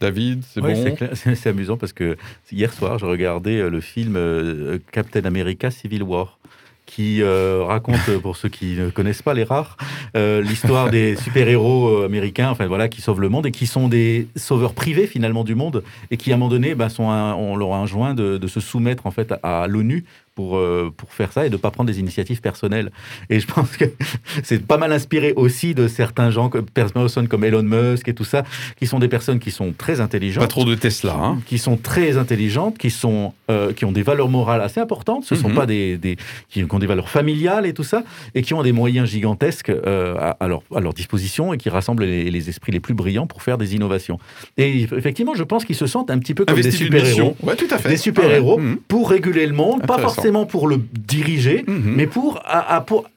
David, 0.00 0.42
c'est 0.48 0.60
bon 0.60 0.74
C'est 1.14 1.48
amusant 1.48 1.76
parce 1.76 1.92
que 1.92 2.16
hier 2.52 2.72
soir, 2.72 2.98
je 2.98 3.06
regardais 3.06 3.58
euh, 3.58 3.70
le 3.70 3.80
film 3.80 4.16
euh, 4.16 4.78
Captain 4.92 5.24
America 5.24 5.70
Civil 5.70 6.02
War 6.02 6.38
qui 6.84 7.20
euh, 7.20 7.64
raconte, 7.64 8.08
pour 8.22 8.36
ceux 8.36 8.48
qui 8.48 8.76
ne 8.76 8.90
connaissent 8.90 9.22
pas 9.22 9.34
les 9.34 9.42
rares, 9.42 9.76
l'histoire 10.14 10.88
des 10.88 11.16
super-héros 11.24 12.02
américains, 12.04 12.48
enfin 12.48 12.68
voilà, 12.68 12.88
qui 12.88 13.00
sauvent 13.00 13.20
le 13.20 13.28
monde 13.28 13.46
et 13.46 13.50
qui 13.50 13.66
sont 13.66 13.88
des 13.88 14.28
sauveurs 14.36 14.72
privés 14.72 15.08
finalement 15.08 15.42
du 15.42 15.56
monde 15.56 15.82
et 16.12 16.16
qui 16.16 16.30
à 16.30 16.36
un 16.36 16.38
moment 16.38 16.48
donné, 16.48 16.76
bah, 16.76 16.88
sont 16.88 17.02
on 17.02 17.56
leur 17.56 17.72
a 17.72 17.78
enjoint 17.78 18.14
de, 18.14 18.38
de, 18.38 18.46
se 18.46 18.60
soumettre 18.60 19.06
en 19.06 19.10
fait 19.10 19.34
à 19.42 19.66
l'ONU 19.66 20.04
pour, 20.36 20.58
euh, 20.58 20.92
pour 20.94 21.12
faire 21.12 21.32
ça 21.32 21.46
et 21.46 21.48
de 21.48 21.54
ne 21.54 21.58
pas 21.58 21.72
prendre 21.72 21.90
des 21.90 21.98
initiatives 21.98 22.40
personnelles. 22.40 22.92
Et 23.30 23.40
je 23.40 23.46
pense 23.46 23.76
que 23.76 23.86
c'est 24.44 24.64
pas 24.64 24.76
mal 24.76 24.92
inspiré 24.92 25.32
aussi 25.34 25.74
de 25.74 25.88
certains 25.88 26.30
gens, 26.30 26.50
personnes 26.74 27.26
comme 27.26 27.42
Elon 27.42 27.62
Musk 27.62 28.06
et 28.06 28.14
tout 28.14 28.24
ça, 28.24 28.44
qui 28.78 28.86
sont 28.86 29.00
des 29.00 29.08
personnes 29.08 29.40
qui 29.40 29.50
sont 29.50 29.74
très 29.76 30.00
intelligentes. 30.00 30.44
Pas 30.44 30.48
trop 30.48 30.66
de 30.66 30.74
Tesla, 30.74 31.14
hein. 31.14 31.38
Qui 31.46 31.58
sont 31.58 31.78
très 31.78 32.18
intelligentes, 32.18 32.76
qui, 32.76 32.90
sont, 32.90 33.32
euh, 33.50 33.72
qui 33.72 33.86
ont 33.86 33.92
des 33.92 34.02
valeurs 34.02 34.28
morales 34.28 34.60
assez 34.60 34.78
importantes. 34.78 35.24
Ce 35.24 35.34
ne 35.34 35.40
sont 35.40 35.48
mhm. 35.48 35.54
pas 35.54 35.66
des, 35.66 35.96
des, 35.96 36.16
qui 36.50 36.64
ont 36.70 36.78
des 36.78 36.86
valeurs 36.86 37.08
familiales 37.08 37.64
et 37.64 37.72
tout 37.72 37.84
ça, 37.84 38.04
et 38.34 38.42
qui 38.42 38.52
ont 38.52 38.62
des 38.62 38.72
moyens 38.72 39.08
gigantesques 39.08 39.70
euh, 39.70 40.32
à, 40.38 40.46
leur, 40.48 40.60
à, 40.74 40.80
leur, 40.80 40.92
disposition 40.92 41.54
et 41.54 41.58
qui 41.58 41.70
rassemblent 41.70 42.04
les, 42.04 42.48
esprits 42.50 42.72
les 42.72 42.80
plus 42.80 42.94
brillants 42.94 43.26
pour 43.26 43.42
faire 43.42 43.56
des 43.56 43.74
innovations. 43.74 44.18
Et 44.58 44.82
effectivement, 44.82 45.34
je 45.34 45.44
pense 45.44 45.64
qu'ils 45.64 45.76
se 45.76 45.86
sentent 45.86 46.10
un 46.10 46.18
petit 46.18 46.34
peu 46.34 46.44
comme 46.44 46.60
des 46.60 46.70
super-héros. 46.70 47.36
Ouais, 47.42 47.56
tout 47.56 47.66
à 47.70 47.78
fait. 47.78 47.88
Des 47.88 47.96
super-héros 47.96 48.56
ah 48.58 48.62
mhm. 48.62 48.76
pour 48.86 49.08
réguler 49.08 49.46
le 49.46 49.54
monde, 49.54 49.86
pas 49.86 49.98
forcément 49.98 50.25
pour 50.46 50.68
le 50.68 50.78
diriger, 50.92 51.64
mhm. 51.66 51.94
mais 51.96 52.06
pour, 52.06 52.42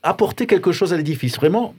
apporter 0.04 0.46
quelque 0.46 0.72
chose 0.72 0.94
à 0.94 0.98
l'édifice. 0.98 1.36
Vraiment, 1.36 1.74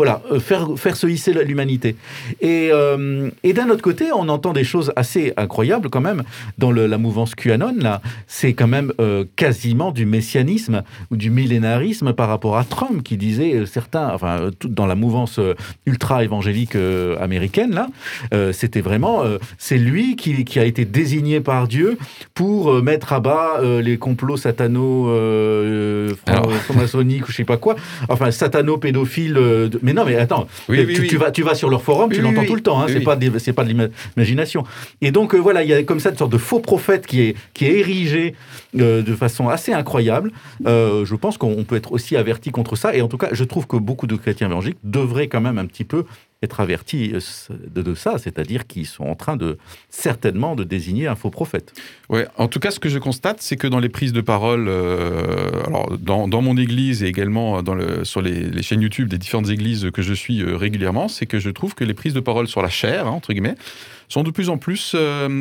voilà, 0.00 0.22
euh, 0.32 0.40
faire, 0.40 0.66
faire 0.78 0.96
se 0.96 1.06
hisser 1.06 1.34
l'humanité. 1.44 1.94
Et, 2.40 2.70
euh, 2.72 3.28
et 3.42 3.52
d'un 3.52 3.68
autre 3.68 3.82
côté, 3.82 4.06
on 4.14 4.30
entend 4.30 4.54
des 4.54 4.64
choses 4.64 4.94
assez 4.96 5.34
incroyables 5.36 5.90
quand 5.90 6.00
même 6.00 6.22
dans 6.56 6.72
la 6.72 6.96
mouvance 6.96 7.34
QAnon. 7.34 7.74
Là, 7.78 8.00
c'est 8.26 8.54
quand 8.54 8.66
même 8.66 8.94
euh, 8.98 9.26
quasiment 9.36 9.92
du 9.92 10.06
messianisme 10.06 10.84
ou 11.10 11.18
du 11.18 11.28
millénarisme 11.28 12.14
par 12.14 12.30
rapport 12.30 12.56
à 12.56 12.64
Trump 12.64 13.02
qui 13.02 13.18
disait 13.18 13.66
certains, 13.66 14.08
enfin, 14.14 14.48
dans 14.64 14.86
la 14.86 14.94
mouvance 14.94 15.38
ultra 15.84 16.24
évangélique 16.24 16.76
américaine 17.20 17.74
là, 17.74 18.52
c'était 18.52 18.80
vraiment, 18.80 19.24
c'est 19.58 19.76
lui 19.76 20.16
qui, 20.16 20.44
qui, 20.44 20.58
a 20.58 20.64
été 20.64 20.86
désigné 20.86 21.40
par 21.40 21.68
Dieu 21.68 21.98
pour 22.32 22.82
mettre 22.82 23.12
à 23.12 23.20
bas 23.20 23.60
les 23.82 23.98
complots 23.98 24.38
satano 24.38 25.08
maçonniques 26.74 27.28
ou 27.28 27.32
je 27.32 27.36
sais 27.36 27.44
pas 27.44 27.58
quoi, 27.58 27.76
enfin 28.08 28.30
satano 28.30 28.78
pédophiles. 28.78 29.38
Mais 29.82 29.89
non, 29.92 30.04
mais 30.04 30.16
attends, 30.16 30.46
tu, 30.68 31.16
vas, 31.16 31.30
tu 31.30 31.42
vas 31.42 31.54
sur 31.54 31.68
leur 31.68 31.82
forum, 31.82 32.10
tu 32.12 32.20
l'entends 32.20 32.44
tout 32.44 32.54
le 32.54 32.62
temps, 32.62 32.80
hein, 32.80 32.86
c'est 32.88 33.00
pas, 33.00 33.16
pas 33.16 33.64
de 33.64 33.68
l'imagination. 33.68 34.64
Et 35.00 35.10
donc, 35.10 35.34
euh, 35.34 35.38
voilà, 35.38 35.62
il 35.62 35.68
y 35.68 35.74
a 35.74 35.82
comme 35.82 36.00
ça 36.00 36.10
une 36.10 36.16
sorte 36.16 36.32
de 36.32 36.38
faux 36.38 36.60
prophète 36.60 37.06
qui 37.06 37.22
est, 37.22 37.36
qui 37.54 37.66
est 37.66 37.78
érigé 37.78 38.34
euh, 38.78 39.02
de 39.02 39.14
façon 39.14 39.48
assez 39.48 39.72
incroyable. 39.72 40.32
Euh, 40.66 41.04
je 41.04 41.14
pense 41.14 41.38
qu'on 41.38 41.64
peut 41.64 41.76
être 41.76 41.92
aussi 41.92 42.16
averti 42.16 42.50
contre 42.50 42.76
ça. 42.76 42.94
Et 42.94 43.02
en 43.02 43.08
tout 43.08 43.18
cas, 43.18 43.28
je 43.32 43.44
trouve 43.44 43.66
que 43.66 43.76
beaucoup 43.76 44.06
de 44.06 44.16
chrétiens 44.16 44.48
évangéliques 44.48 44.78
devraient 44.84 45.28
quand 45.28 45.40
même 45.40 45.58
un 45.58 45.66
petit 45.66 45.84
peu 45.84 46.04
être 46.42 46.60
avertis 46.60 47.12
euh, 47.14 47.54
de, 47.68 47.94
ça, 47.94 48.16
c'est-à-dire 48.18 48.66
qu'ils 48.66 48.86
sont 48.86 49.04
en 49.04 49.14
train 49.14 49.36
de 49.36 49.58
certainement 49.90 50.56
de 50.56 50.64
désigner 50.64 51.06
un 51.06 51.14
faux 51.14 51.30
prophète. 51.30 51.72
Ouais, 52.08 52.26
en 52.36 52.48
tout 52.48 52.60
cas, 52.60 52.70
ce 52.70 52.80
que 52.80 52.88
je 52.88 52.98
constate, 52.98 53.42
c'est 53.42 53.56
que 53.56 53.66
dans 53.66 53.78
les 53.78 53.88
prises 53.88 54.12
de 54.12 54.20
parole, 54.20 54.66
euh, 54.68 55.50
dans, 56.00 56.42
mon 56.42 56.56
église 56.56 57.02
et 57.02 57.06
également 57.06 57.60
le, 57.60 58.04
sur 58.04 58.22
les, 58.22 58.62
chaînes 58.62 58.82
YouTube 58.82 59.08
des 59.08 59.18
différentes 59.18 59.48
églises 59.48 59.90
que 59.92 60.02
je 60.02 60.14
suis 60.14 60.42
euh, 60.42 60.56
régulièrement, 60.56 61.08
c'est 61.08 61.26
que 61.26 61.38
je 61.38 61.50
trouve 61.50 61.74
que 61.74 61.84
les 61.84 61.94
prises 61.94 62.14
de 62.14 62.20
parole 62.20 62.48
sur 62.48 62.62
la 62.62 62.68
chair, 62.68 63.06
hein, 63.06 63.10
entre 63.10 63.32
guillemets, 63.32 63.56
sont 64.10 64.22
de 64.22 64.30
plus 64.30 64.50
en 64.50 64.58
plus 64.58 64.94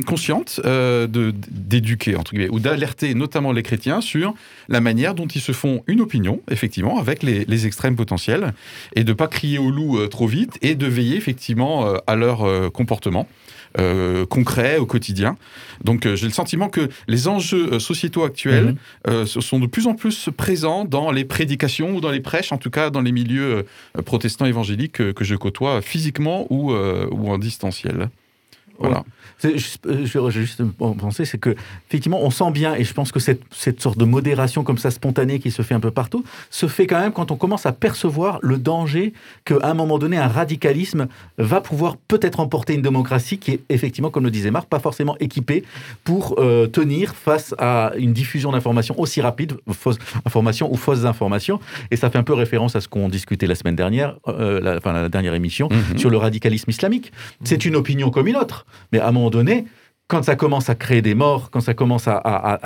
conscientes 0.05 0.61
d'éduquer, 0.63 2.15
entre 2.15 2.31
guillemets, 2.31 2.49
ou 2.49 2.59
d'alerter 2.59 3.13
notamment 3.15 3.51
les 3.51 3.63
chrétiens 3.63 3.99
sur 3.99 4.33
la 4.69 4.79
manière 4.79 5.15
dont 5.15 5.27
ils 5.27 5.41
se 5.41 5.51
font 5.51 5.83
une 5.87 5.99
opinion, 5.99 6.41
effectivement, 6.49 6.99
avec 6.99 7.23
les, 7.23 7.45
les 7.45 7.65
extrêmes 7.65 7.95
potentiels, 7.95 8.53
et 8.95 9.03
de 9.03 9.13
pas 9.13 9.27
crier 9.27 9.57
au 9.57 9.71
loup 9.71 10.07
trop 10.07 10.27
vite, 10.27 10.57
et 10.61 10.75
de 10.75 10.85
veiller 10.85 11.17
effectivement 11.17 11.93
à 12.07 12.15
leur 12.15 12.71
comportement. 12.71 13.27
Euh, 13.77 14.25
concret 14.25 14.77
au 14.77 14.87
quotidien. 14.87 15.37
Donc 15.83 16.07
euh, 16.07 16.15
j'ai 16.15 16.25
le 16.25 16.33
sentiment 16.33 16.69
que 16.69 16.89
les 17.07 17.27
enjeux 17.27 17.73
euh, 17.73 17.79
sociétaux 17.79 18.23
actuels 18.23 18.75
mhm. 19.07 19.27
sont 19.27 19.59
de 19.59 19.67
plus 19.67 19.85
en 19.85 19.93
plus 19.93 20.29
présents 20.35 20.85
dans 20.85 21.11
les 21.11 21.23
prédications 21.23 21.91
ou 21.91 22.01
dans 22.01 22.09
les 22.09 22.19
prêches, 22.19 22.51
en 22.51 22.57
tout 22.57 22.71
cas 22.71 22.89
dans 22.89 23.01
les 23.01 23.11
milieux 23.11 23.67
protestants 24.05 24.45
évangéliques 24.45 25.13
que 25.13 25.23
je 25.23 25.35
côtoie 25.35 25.83
physiquement 25.83 26.47
ou, 26.49 26.73
ou 26.73 27.29
en 27.29 27.37
distanciel. 27.37 28.09
Voilà. 28.79 29.03
Je 29.41 30.19
vais 30.19 30.31
juste 30.31 30.63
penser, 30.77 31.25
c'est 31.25 31.37
que 31.37 31.55
effectivement, 31.87 32.19
on 32.21 32.29
sent 32.29 32.51
bien, 32.51 32.75
et 32.75 32.83
je 32.83 32.93
pense 32.93 33.11
que 33.11 33.19
cette, 33.19 33.41
cette, 33.51 33.81
sorte 33.81 33.97
de 33.97 34.03
modération 34.03 34.63
comme 34.63 34.77
ça 34.77 34.91
spontanée 34.91 35.39
qui 35.39 35.51
se 35.51 35.61
fait 35.61 35.73
un 35.73 35.79
peu 35.79 35.91
partout, 35.91 36.23
se 36.49 36.67
fait 36.67 36.87
quand 36.87 36.99
même 36.99 37.13
quand 37.13 37.31
on 37.31 37.37
commence 37.37 37.65
à 37.65 37.71
percevoir 37.71 38.39
le 38.41 38.57
danger 38.57 39.13
qu'à 39.45 39.55
un 39.63 39.73
moment 39.73 39.97
donné, 39.97 40.17
un 40.17 40.27
radicalisme 40.27 41.07
va 41.37 41.61
pouvoir 41.61 41.95
peut-être 41.95 42.39
emporter 42.39 42.73
une 42.73 42.81
démocratie 42.81 43.37
qui 43.37 43.51
est 43.51 43.61
effectivement, 43.69 44.09
comme 44.09 44.25
le 44.25 44.31
disait 44.31 44.51
Marc, 44.51 44.67
pas 44.67 44.79
forcément 44.79 45.15
équipée 45.19 45.63
pour 46.03 46.35
euh, 46.39 46.67
tenir 46.67 47.15
face 47.15 47.55
à 47.57 47.93
une 47.97 48.13
diffusion 48.13 48.51
d'informations 48.51 48.99
aussi 48.99 49.21
rapide, 49.21 49.53
fausses 49.71 49.99
informations 50.25 50.71
ou 50.71 50.75
fausses 50.75 51.05
informations. 51.05 51.59
Et 51.91 51.95
ça 51.95 52.09
fait 52.09 52.17
un 52.17 52.23
peu 52.23 52.33
référence 52.33 52.75
à 52.75 52.81
ce 52.81 52.87
qu'on 52.87 53.07
discutait 53.07 53.47
la 53.47 53.55
semaine 53.55 53.75
dernière, 53.75 54.17
euh, 54.27 54.59
la, 54.59 54.77
enfin 54.77 54.93
la 54.93 55.09
dernière 55.09 55.33
émission, 55.33 55.69
mhm. 55.69 55.97
sur 55.97 56.09
le 56.09 56.17
radicalisme 56.17 56.69
islamique. 56.69 57.11
C'est 57.43 57.65
une 57.65 57.75
opinion 57.75 58.09
comme 58.09 58.27
une 58.27 58.35
autre, 58.35 58.65
mais 58.91 58.99
à 58.99 59.07
un 59.07 59.11
moment 59.11 59.29
donné, 59.29 59.65
quand 60.09 60.23
ça 60.23 60.35
commence 60.35 60.69
à 60.69 60.75
créer 60.75 61.03
des 61.03 61.13
morts, 61.13 61.51
quand 61.51 61.61
ça 61.61 61.75
commence 61.75 62.07
à, 62.07 62.59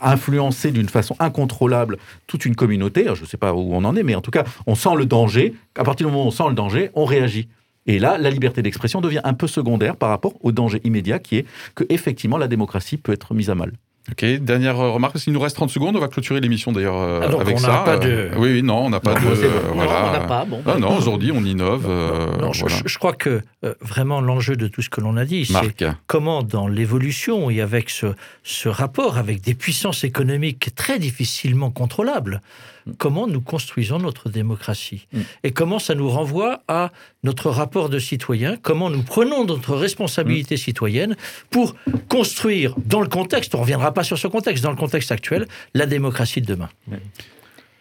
influencer 0.00 0.72
d'une 0.72 0.88
façon 0.88 1.14
incontrôlable 1.18 1.98
toute 2.26 2.46
une 2.46 2.56
communauté, 2.56 3.04
je 3.14 3.20
ne 3.20 3.26
sais 3.26 3.36
pas 3.36 3.52
où 3.52 3.74
on 3.74 3.84
en 3.84 3.94
est, 3.96 4.02
mais 4.02 4.14
en 4.14 4.22
tout 4.22 4.30
cas, 4.30 4.44
on 4.66 4.74
sent 4.74 4.96
le 4.96 5.04
danger. 5.04 5.54
À 5.78 5.84
partir 5.84 6.06
du 6.06 6.12
moment 6.12 6.24
où 6.24 6.28
on 6.28 6.32
sent 6.32 6.48
le 6.48 6.54
danger, 6.54 6.90
on 6.94 7.04
réagit. 7.04 7.48
Et 7.86 7.98
là, 7.98 8.16
la 8.16 8.30
liberté 8.30 8.62
d'expression 8.62 9.02
devient 9.02 9.20
un 9.24 9.34
peu 9.34 9.46
secondaire 9.46 9.96
par 9.96 10.08
rapport 10.08 10.34
au 10.40 10.52
danger 10.52 10.80
immédiat 10.84 11.18
qui 11.18 11.36
est 11.36 11.46
que 11.74 11.84
effectivement 11.90 12.38
la 12.38 12.48
démocratie 12.48 12.96
peut 12.96 13.12
être 13.12 13.34
mise 13.34 13.50
à 13.50 13.54
mal. 13.54 13.72
Ok, 14.10 14.24
dernière 14.24 14.76
remarque, 14.76 15.12
parce 15.12 15.24
qu'il 15.24 15.32
nous 15.34 15.40
reste 15.40 15.56
30 15.56 15.68
secondes, 15.68 15.94
on 15.94 16.00
va 16.00 16.08
clôturer 16.08 16.40
l'émission 16.40 16.72
d'ailleurs 16.72 16.96
euh, 16.96 17.20
ah, 17.22 17.40
avec 17.40 17.56
on 17.56 17.58
ça. 17.58 17.82
Pas 17.84 17.98
de... 17.98 18.08
Euh, 18.08 18.30
oui, 18.38 18.50
oui, 18.54 18.62
non, 18.62 18.86
on 18.86 18.90
n'a 18.90 18.98
pas 18.98 19.14
de... 19.14 19.20
voilà. 19.20 19.92
Non, 19.92 20.08
on 20.08 20.12
n'a 20.12 20.20
pas, 20.20 20.44
bon. 20.46 20.62
Non, 20.66 20.78
non, 20.78 20.96
aujourd'hui 20.96 21.30
on 21.32 21.44
innove. 21.44 21.84
Euh, 21.86 22.38
non, 22.38 22.52
je, 22.52 22.98
crois 22.98 23.12
que 23.12 23.42
vraiment 23.82 24.22
l'enjeu 24.22 24.56
de 24.56 24.68
tout 24.68 24.80
ce 24.80 24.88
que 24.88 25.02
l'on 25.02 25.18
a 25.18 25.26
dit, 25.26 25.44
c'est 25.44 25.84
comment 26.06 26.42
dans 26.42 26.66
l'évolution 26.66 27.50
et 27.50 27.60
avec 27.60 27.90
ce, 27.90 28.06
ce 28.42 28.70
rapport 28.70 29.18
avec 29.18 29.42
des 29.42 29.54
puissances 29.54 30.02
économiques 30.02 30.74
très 30.74 30.98
difficilement 30.98 31.70
contrôlables, 31.70 32.40
comment 32.98 33.26
nous 33.26 33.40
construisons 33.40 33.98
notre 33.98 34.28
démocratie 34.28 35.06
mm. 35.12 35.20
et 35.44 35.52
comment 35.52 35.78
ça 35.78 35.94
nous 35.94 36.08
renvoie 36.08 36.62
à 36.68 36.90
notre 37.22 37.50
rapport 37.50 37.88
de 37.88 37.98
citoyen, 37.98 38.56
comment 38.60 38.90
nous 38.90 39.02
prenons 39.02 39.44
notre 39.44 39.74
responsabilité 39.76 40.54
mm. 40.54 40.58
citoyenne 40.58 41.16
pour 41.50 41.74
construire 42.08 42.74
dans 42.84 43.00
le 43.00 43.08
contexte, 43.08 43.54
on 43.54 43.58
ne 43.58 43.62
reviendra 43.62 43.92
pas 43.92 44.04
sur 44.04 44.18
ce 44.18 44.28
contexte, 44.28 44.62
dans 44.62 44.70
le 44.70 44.76
contexte 44.76 45.12
actuel, 45.12 45.46
la 45.74 45.86
démocratie 45.86 46.40
de 46.40 46.46
demain. 46.46 46.68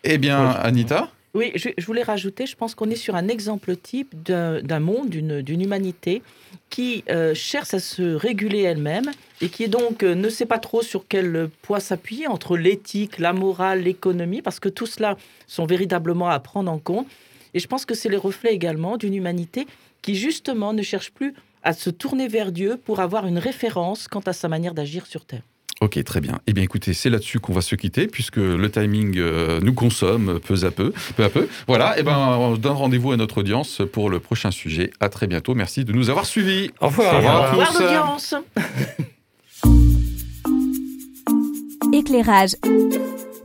Eh 0.04 0.18
bien, 0.18 0.52
Anita? 0.52 1.10
Oui, 1.36 1.52
je, 1.56 1.86
voulais 1.86 2.02
rajouter, 2.02 2.48
je 2.48 2.56
pense 2.56 2.74
qu'on 2.74 2.90
est 2.90 2.96
sur 2.96 3.16
un 3.16 3.28
exemple 3.28 3.76
type 3.76 4.16
d'un 4.24 4.80
monde, 4.80 5.10
d'une 5.10 5.62
humanité 5.62 6.24
qui 6.72 7.04
euh, 7.10 7.36
cherche 7.36 7.74
à 7.76 7.80
se 7.80 8.02
réguler 8.16 8.62
elle-même 8.62 9.12
et 9.42 9.50
qui 9.50 9.68
donc 9.68 10.02
euh, 10.02 10.16
ne 10.16 10.30
sait 10.30 10.48
pas 10.48 10.58
trop 10.58 10.82
sur 10.82 11.06
quel 11.08 11.50
poids 11.62 11.80
s'appuyer 11.80 12.28
entre 12.28 12.58
l'éthique, 12.58 13.20
la 13.20 13.34
morale, 13.34 13.84
l'économie, 13.84 14.42
parce 14.42 14.60
que 14.60 14.70
tout 14.70 14.88
cela 14.88 15.18
sont 15.46 15.66
véritablement 15.66 16.30
à 16.30 16.40
prendre 16.40 16.72
en 16.72 16.80
compte. 16.80 17.08
Et 17.54 17.60
je 17.60 17.68
pense 17.68 17.86
que 17.86 17.94
c'est 17.94 18.10
le 18.10 18.18
reflet 18.18 18.54
également 18.54 18.98
d'une 18.98 19.14
humanité 19.14 19.68
qui 20.02 20.16
justement 20.16 20.74
ne 20.74 20.82
cherche 20.82 21.12
plus 21.12 21.36
à 21.62 21.74
se 21.74 21.92
tourner 21.92 22.28
vers 22.28 22.52
Dieu 22.52 22.78
pour 22.78 23.02
avoir 23.02 23.28
une 23.28 23.38
référence 23.38 24.08
quant 24.08 24.22
à 24.22 24.34
sa 24.34 24.48
manière 24.48 24.74
d'agir 24.74 25.06
sur 25.06 25.26
Terre. 25.26 25.44
Ok, 25.82 26.04
très 26.04 26.20
bien. 26.20 26.40
Eh 26.46 26.54
bien, 26.54 26.64
écoutez, 26.64 26.94
c'est 26.94 27.10
là-dessus 27.10 27.40
qu'on 27.40 27.54
va 27.54 27.62
se 27.62 27.76
quitter, 27.76 28.08
puisque 28.08 28.36
le 28.38 28.70
timing 28.70 29.18
euh, 29.18 29.62
nous 29.62 29.74
consomme 29.74 30.40
peu 30.40 30.56
à 30.66 30.72
peu. 30.72 30.92
peu 31.16 31.24
à 31.24 31.30
peu. 31.30 31.48
Voilà, 31.68 31.96
eh 31.98 32.04
ben, 32.04 32.18
on 32.18 32.58
donne 32.58 32.74
rendez-vous 32.74 33.14
à 33.14 33.18
notre 33.18 33.38
audience 33.40 33.82
pour 33.94 34.10
le 34.10 34.20
prochain 34.20 34.52
sujet. 34.52 34.92
À 35.00 35.08
très 35.08 35.28
bientôt. 35.28 35.56
Merci 35.56 35.86
de 35.86 35.94
nous 35.94 36.10
avoir 36.10 36.26
suivis. 36.26 36.72
Au 36.82 36.88
revoir. 36.88 37.14
Au 37.14 37.18
revoir, 37.18 37.42
Au 37.42 37.46
revoir 37.52 37.74
l'audience. 37.80 38.36
Éclairage. 41.94 42.56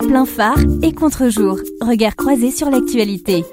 Plein 0.01 0.27
phare 0.27 0.59
et 0.83 0.93
contre-jour. 0.93 1.59
Regard 1.81 2.17
croisé 2.17 2.51
sur 2.51 2.69
l'actualité. 2.69 3.45